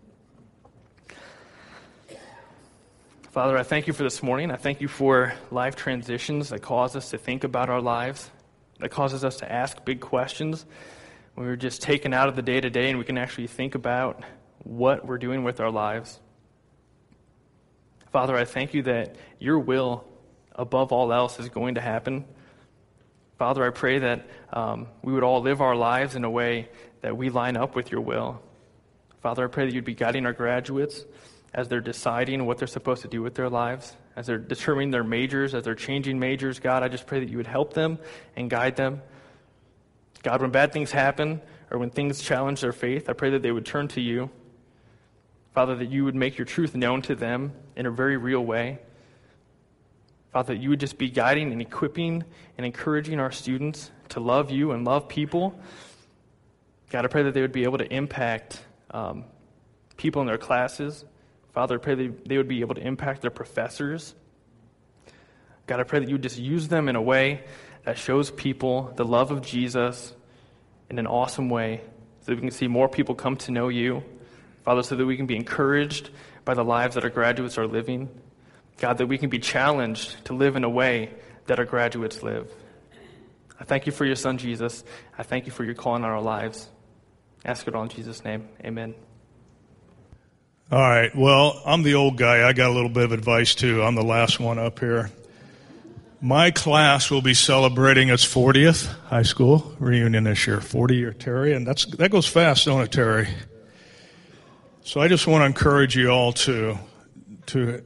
Father, 3.29 3.55
I 3.55 3.61
thank 3.61 3.85
you 3.85 3.93
for 3.93 4.01
this 4.01 4.23
morning. 4.23 4.49
I 4.49 4.55
thank 4.55 4.81
you 4.81 4.87
for 4.87 5.35
life 5.51 5.75
transitions 5.75 6.49
that 6.49 6.63
cause 6.63 6.95
us 6.95 7.11
to 7.11 7.19
think 7.19 7.43
about 7.43 7.69
our 7.69 7.81
lives, 7.81 8.31
that 8.79 8.89
causes 8.89 9.23
us 9.23 9.37
to 9.37 9.51
ask 9.51 9.85
big 9.85 10.01
questions. 10.01 10.65
When 11.35 11.45
we're 11.45 11.55
just 11.55 11.83
taken 11.83 12.11
out 12.11 12.27
of 12.27 12.35
the 12.35 12.41
day 12.41 12.59
to 12.59 12.71
day 12.71 12.89
and 12.89 12.97
we 12.97 13.05
can 13.05 13.19
actually 13.19 13.45
think 13.45 13.75
about 13.75 14.23
what 14.63 15.05
we're 15.05 15.19
doing 15.19 15.43
with 15.43 15.59
our 15.59 15.69
lives. 15.69 16.19
Father, 18.11 18.35
I 18.35 18.45
thank 18.45 18.73
you 18.73 18.81
that 18.81 19.17
your 19.37 19.59
will, 19.59 20.03
above 20.55 20.91
all 20.91 21.13
else, 21.13 21.39
is 21.39 21.47
going 21.47 21.75
to 21.75 21.81
happen. 21.81 22.25
Father, 23.37 23.63
I 23.65 23.69
pray 23.69 23.99
that 23.99 24.27
um, 24.51 24.87
we 25.03 25.13
would 25.13 25.23
all 25.23 25.41
live 25.41 25.61
our 25.61 25.75
lives 25.75 26.15
in 26.15 26.23
a 26.23 26.29
way 26.29 26.69
that 27.01 27.15
we 27.15 27.29
line 27.29 27.55
up 27.55 27.75
with 27.75 27.91
your 27.91 28.01
will. 28.01 28.41
Father, 29.21 29.43
I 29.43 29.47
pray 29.47 29.65
that 29.65 29.73
you'd 29.73 29.85
be 29.85 29.93
guiding 29.93 30.25
our 30.25 30.33
graduates 30.33 31.05
as 31.53 31.67
they're 31.67 31.81
deciding 31.81 32.45
what 32.45 32.57
they're 32.57 32.67
supposed 32.67 33.03
to 33.03 33.07
do 33.07 33.21
with 33.21 33.35
their 33.35 33.49
lives, 33.49 33.95
as 34.15 34.25
they're 34.25 34.37
determining 34.37 34.91
their 34.91 35.03
majors, 35.03 35.53
as 35.53 35.63
they're 35.63 35.75
changing 35.75 36.19
majors. 36.19 36.59
God, 36.59 36.83
I 36.83 36.87
just 36.87 37.05
pray 37.05 37.19
that 37.19 37.29
you 37.29 37.37
would 37.37 37.47
help 37.47 37.73
them 37.73 37.99
and 38.35 38.49
guide 38.49 38.75
them. 38.75 39.01
God, 40.23 40.41
when 40.41 40.51
bad 40.51 40.73
things 40.73 40.91
happen 40.91 41.41
or 41.69 41.77
when 41.77 41.89
things 41.89 42.21
challenge 42.21 42.61
their 42.61 42.73
faith, 42.73 43.09
I 43.09 43.13
pray 43.13 43.29
that 43.31 43.43
they 43.43 43.51
would 43.51 43.65
turn 43.65 43.87
to 43.89 44.01
you. 44.01 44.29
Father, 45.53 45.75
that 45.75 45.89
you 45.89 46.05
would 46.05 46.15
make 46.15 46.37
your 46.37 46.45
truth 46.45 46.75
known 46.75 47.01
to 47.03 47.15
them 47.15 47.53
in 47.75 47.85
a 47.85 47.91
very 47.91 48.17
real 48.17 48.43
way. 48.43 48.79
Father, 50.37 50.53
that 50.53 50.61
you 50.61 50.69
would 50.69 50.79
just 50.79 50.99
be 50.99 51.09
guiding 51.09 51.51
and 51.51 51.59
equipping 51.59 52.23
and 52.59 52.63
encouraging 52.63 53.19
our 53.19 53.31
students 53.31 53.89
to 54.09 54.19
love 54.19 54.51
you 54.51 54.71
and 54.71 54.85
love 54.85 55.07
people. 55.07 55.59
God, 56.91 57.05
I 57.05 57.07
pray 57.07 57.23
that 57.23 57.33
they 57.33 57.41
would 57.41 57.51
be 57.51 57.63
able 57.63 57.79
to 57.79 57.91
impact 57.91 58.63
um, 58.91 59.25
people 59.95 60.21
in 60.21 60.27
their 60.27 60.37
classes, 60.37 61.03
Father, 61.53 61.73
I 61.73 61.77
pray 61.79 61.95
that 61.95 62.29
they 62.29 62.37
would 62.37 62.47
be 62.47 62.59
able 62.59 62.75
to 62.75 62.81
impact 62.81 63.23
their 63.23 63.31
professors. 63.31 64.13
God, 65.65 65.79
I 65.79 65.83
pray 65.85 66.01
that 66.01 66.07
you 66.07 66.13
would 66.13 66.21
just 66.21 66.37
use 66.37 66.67
them 66.67 66.87
in 66.87 66.95
a 66.95 67.01
way 67.01 67.43
that 67.85 67.97
shows 67.97 68.29
people 68.29 68.93
the 68.95 69.05
love 69.05 69.31
of 69.31 69.41
Jesus 69.41 70.13
in 70.87 70.99
an 70.99 71.07
awesome 71.07 71.49
way 71.49 71.81
so 72.19 72.25
that 72.27 72.35
we 72.35 72.41
can 72.41 72.51
see 72.51 72.67
more 72.67 72.87
people 72.87 73.15
come 73.15 73.37
to 73.37 73.51
know 73.51 73.69
you. 73.69 74.03
Father, 74.65 74.83
so 74.83 74.95
that 74.97 75.05
we 75.07 75.17
can 75.17 75.25
be 75.25 75.35
encouraged 75.35 76.11
by 76.45 76.53
the 76.53 76.63
lives 76.63 76.93
that 76.93 77.03
our 77.03 77.09
graduates 77.09 77.57
are 77.57 77.65
living. 77.65 78.07
God, 78.77 78.99
that 78.99 79.07
we 79.07 79.17
can 79.17 79.29
be 79.29 79.39
challenged 79.39 80.23
to 80.25 80.33
live 80.33 80.55
in 80.55 80.63
a 80.63 80.69
way 80.69 81.11
that 81.47 81.59
our 81.59 81.65
graduates 81.65 82.21
live. 82.21 82.51
I 83.59 83.63
thank 83.63 83.85
you 83.87 83.91
for 83.91 84.05
your 84.05 84.15
son, 84.15 84.37
Jesus. 84.37 84.83
I 85.17 85.23
thank 85.23 85.45
you 85.45 85.51
for 85.51 85.63
your 85.63 85.73
calling 85.73 86.03
on 86.03 86.11
our 86.11 86.21
lives. 86.21 86.69
Ask 87.43 87.67
it 87.67 87.73
all 87.73 87.83
in 87.83 87.89
Jesus' 87.89 88.23
name. 88.23 88.47
Amen. 88.63 88.93
All 90.71 90.79
right. 90.79 91.15
Well, 91.15 91.61
I'm 91.65 91.81
the 91.81 91.95
old 91.95 92.17
guy. 92.17 92.47
I 92.47 92.53
got 92.53 92.69
a 92.69 92.73
little 92.73 92.89
bit 92.89 93.05
of 93.05 93.13
advice 93.13 93.55
too. 93.55 93.81
I'm 93.81 93.95
the 93.95 94.03
last 94.03 94.39
one 94.39 94.59
up 94.59 94.79
here. 94.79 95.09
My 96.19 96.51
class 96.51 97.09
will 97.09 97.21
be 97.21 97.33
celebrating 97.33 98.09
its 98.09 98.25
40th 98.25 98.87
high 99.03 99.21
school 99.21 99.75
reunion 99.79 100.25
this 100.25 100.45
year. 100.45 100.59
40 100.59 100.95
year 100.95 101.13
Terry, 101.13 101.53
and 101.53 101.65
that's 101.65 101.85
that 101.85 102.11
goes 102.11 102.27
fast, 102.27 102.65
don't 102.65 102.81
it, 102.81 102.91
Terry? 102.91 103.27
So 104.83 104.99
I 104.99 105.07
just 105.07 105.25
want 105.25 105.41
to 105.41 105.45
encourage 105.45 105.95
you 105.95 106.09
all 106.09 106.33
to 106.33 106.77
to 107.47 107.83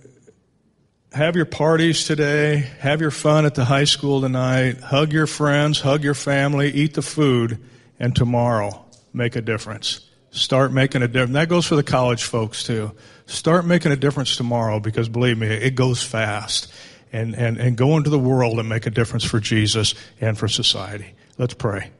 have 1.11 1.35
your 1.35 1.45
parties 1.45 2.05
today, 2.05 2.57
have 2.79 3.01
your 3.01 3.11
fun 3.11 3.45
at 3.45 3.55
the 3.55 3.65
high 3.65 3.83
school 3.83 4.21
tonight, 4.21 4.79
hug 4.79 5.11
your 5.11 5.27
friends, 5.27 5.81
hug 5.81 6.03
your 6.03 6.13
family, 6.13 6.71
eat 6.71 6.93
the 6.93 7.01
food, 7.01 7.59
and 7.99 8.15
tomorrow 8.15 8.85
make 9.13 9.35
a 9.35 9.41
difference. 9.41 10.07
Start 10.31 10.71
making 10.71 11.01
a 11.01 11.07
difference. 11.09 11.33
That 11.33 11.49
goes 11.49 11.65
for 11.65 11.75
the 11.75 11.83
college 11.83 12.23
folks 12.23 12.63
too. 12.63 12.93
Start 13.25 13.65
making 13.65 13.91
a 13.91 13.97
difference 13.97 14.37
tomorrow 14.37 14.79
because 14.79 15.09
believe 15.09 15.37
me, 15.37 15.47
it 15.47 15.75
goes 15.75 16.01
fast. 16.01 16.71
And, 17.13 17.35
and, 17.35 17.57
and 17.57 17.75
go 17.75 17.97
into 17.97 18.09
the 18.09 18.17
world 18.17 18.57
and 18.57 18.69
make 18.69 18.85
a 18.85 18.89
difference 18.89 19.25
for 19.25 19.41
Jesus 19.41 19.95
and 20.21 20.37
for 20.37 20.47
society. 20.47 21.13
Let's 21.37 21.53
pray. 21.53 21.91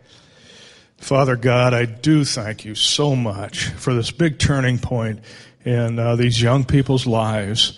Father 0.96 1.36
God, 1.36 1.74
I 1.74 1.84
do 1.84 2.24
thank 2.24 2.64
you 2.64 2.76
so 2.76 3.14
much 3.14 3.66
for 3.66 3.94
this 3.94 4.10
big 4.10 4.40
turning 4.40 4.80
point 4.80 5.20
in 5.66 6.00
uh, 6.00 6.16
these 6.16 6.42
young 6.42 6.64
people's 6.64 7.06
lives, 7.06 7.78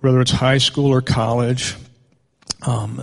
whether 0.00 0.20
it's 0.20 0.30
high 0.30 0.58
school 0.58 0.92
or 0.92 1.00
college. 1.00 1.74
Um, 2.66 3.02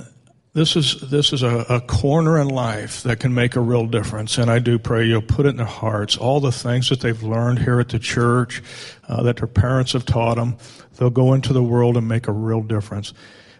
this 0.53 0.77
is 0.77 1.01
this 1.01 1.33
is 1.33 1.43
a, 1.43 1.65
a, 1.67 1.81
corner 1.81 2.39
in 2.39 2.47
life 2.47 3.03
that 3.03 3.19
can 3.19 3.33
make 3.33 3.57
a 3.57 3.59
real 3.59 3.87
difference, 3.87 4.37
and 4.37 4.49
I 4.49 4.59
do 4.59 4.79
pray 4.79 5.05
you'll 5.05 5.21
put 5.21 5.45
it 5.45 5.49
in 5.49 5.57
their 5.57 5.65
hearts. 5.65 6.15
All 6.15 6.39
the 6.39 6.51
things 6.51 6.87
that 6.89 7.01
they've 7.01 7.21
learned 7.21 7.59
here 7.59 7.81
at 7.81 7.89
the 7.89 7.99
church, 7.99 8.63
uh, 9.09 9.21
that 9.23 9.35
their 9.35 9.47
parents 9.47 9.91
have 9.91 10.05
taught 10.05 10.35
them, 10.35 10.55
they'll 10.95 11.09
go 11.09 11.33
into 11.33 11.51
the 11.51 11.63
world 11.63 11.97
and 11.97 12.07
make 12.07 12.29
a 12.29 12.31
real 12.31 12.61
difference. 12.61 13.13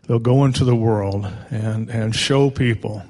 They'll 0.08 0.20
go 0.20 0.46
into 0.46 0.64
the 0.64 0.76
world 0.76 1.28
and 1.50 1.90
and 1.90 2.16
show 2.16 2.50
people 2.50 3.04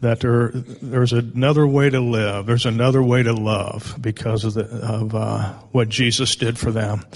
that 0.00 0.20
there 0.20 0.50
there's 0.52 1.14
another 1.14 1.66
way 1.66 1.88
to 1.88 2.00
live. 2.00 2.44
There's 2.44 2.66
another 2.66 3.02
way 3.02 3.22
to 3.22 3.32
love 3.32 3.96
because 4.02 4.44
of 4.44 4.52
the, 4.52 4.64
of 4.66 5.14
uh, 5.14 5.52
what 5.72 5.88
Jesus 5.88 6.36
did 6.36 6.58
for 6.58 6.70
them. 6.70 7.06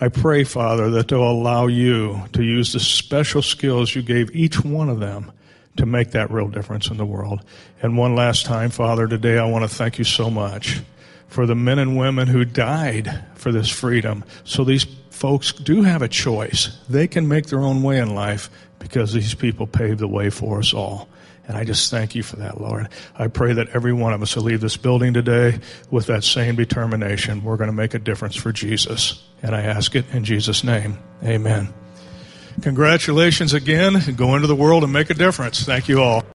I 0.00 0.08
pray, 0.08 0.44
Father, 0.44 0.90
that 0.90 1.08
they'll 1.08 1.22
allow 1.22 1.66
you 1.66 2.24
to 2.32 2.42
use 2.42 2.72
the 2.72 2.80
special 2.80 3.42
skills 3.42 3.94
you 3.94 4.02
gave 4.02 4.34
each 4.34 4.64
one 4.64 4.88
of 4.88 5.00
them 5.00 5.30
to 5.76 5.86
make 5.86 6.12
that 6.12 6.30
real 6.30 6.48
difference 6.48 6.88
in 6.88 6.96
the 6.96 7.06
world. 7.06 7.44
And 7.82 7.96
one 7.96 8.14
last 8.14 8.46
time, 8.46 8.70
Father, 8.70 9.06
today 9.06 9.38
I 9.38 9.46
want 9.46 9.68
to 9.68 9.74
thank 9.74 9.98
you 9.98 10.04
so 10.04 10.30
much 10.30 10.80
for 11.28 11.46
the 11.46 11.54
men 11.54 11.78
and 11.78 11.96
women 11.96 12.28
who 12.28 12.44
died 12.44 13.24
for 13.34 13.50
this 13.50 13.68
freedom. 13.68 14.24
So 14.44 14.64
these 14.64 14.84
folks 15.10 15.52
do 15.52 15.82
have 15.82 16.02
a 16.02 16.08
choice. 16.08 16.78
They 16.88 17.08
can 17.08 17.28
make 17.28 17.46
their 17.46 17.60
own 17.60 17.82
way 17.82 17.98
in 17.98 18.14
life 18.14 18.50
because 18.78 19.12
these 19.12 19.34
people 19.34 19.66
paved 19.66 20.00
the 20.00 20.08
way 20.08 20.30
for 20.30 20.58
us 20.58 20.74
all. 20.74 21.08
And 21.46 21.56
I 21.56 21.64
just 21.64 21.90
thank 21.90 22.14
you 22.14 22.22
for 22.22 22.36
that, 22.36 22.60
Lord. 22.60 22.88
I 23.16 23.28
pray 23.28 23.52
that 23.52 23.68
every 23.74 23.92
one 23.92 24.14
of 24.14 24.22
us 24.22 24.34
will 24.34 24.44
leave 24.44 24.60
this 24.60 24.76
building 24.76 25.12
today 25.12 25.60
with 25.90 26.06
that 26.06 26.24
same 26.24 26.56
determination. 26.56 27.44
We're 27.44 27.58
going 27.58 27.68
to 27.68 27.76
make 27.76 27.92
a 27.94 27.98
difference 27.98 28.36
for 28.36 28.50
Jesus. 28.52 29.22
And 29.42 29.54
I 29.54 29.62
ask 29.62 29.94
it 29.94 30.06
in 30.12 30.24
Jesus' 30.24 30.64
name. 30.64 30.98
Amen. 31.22 31.72
Congratulations 32.62 33.52
again. 33.52 34.00
Go 34.16 34.36
into 34.36 34.46
the 34.46 34.54
world 34.54 34.84
and 34.84 34.92
make 34.92 35.10
a 35.10 35.14
difference. 35.14 35.64
Thank 35.64 35.88
you 35.88 36.00
all. 36.00 36.22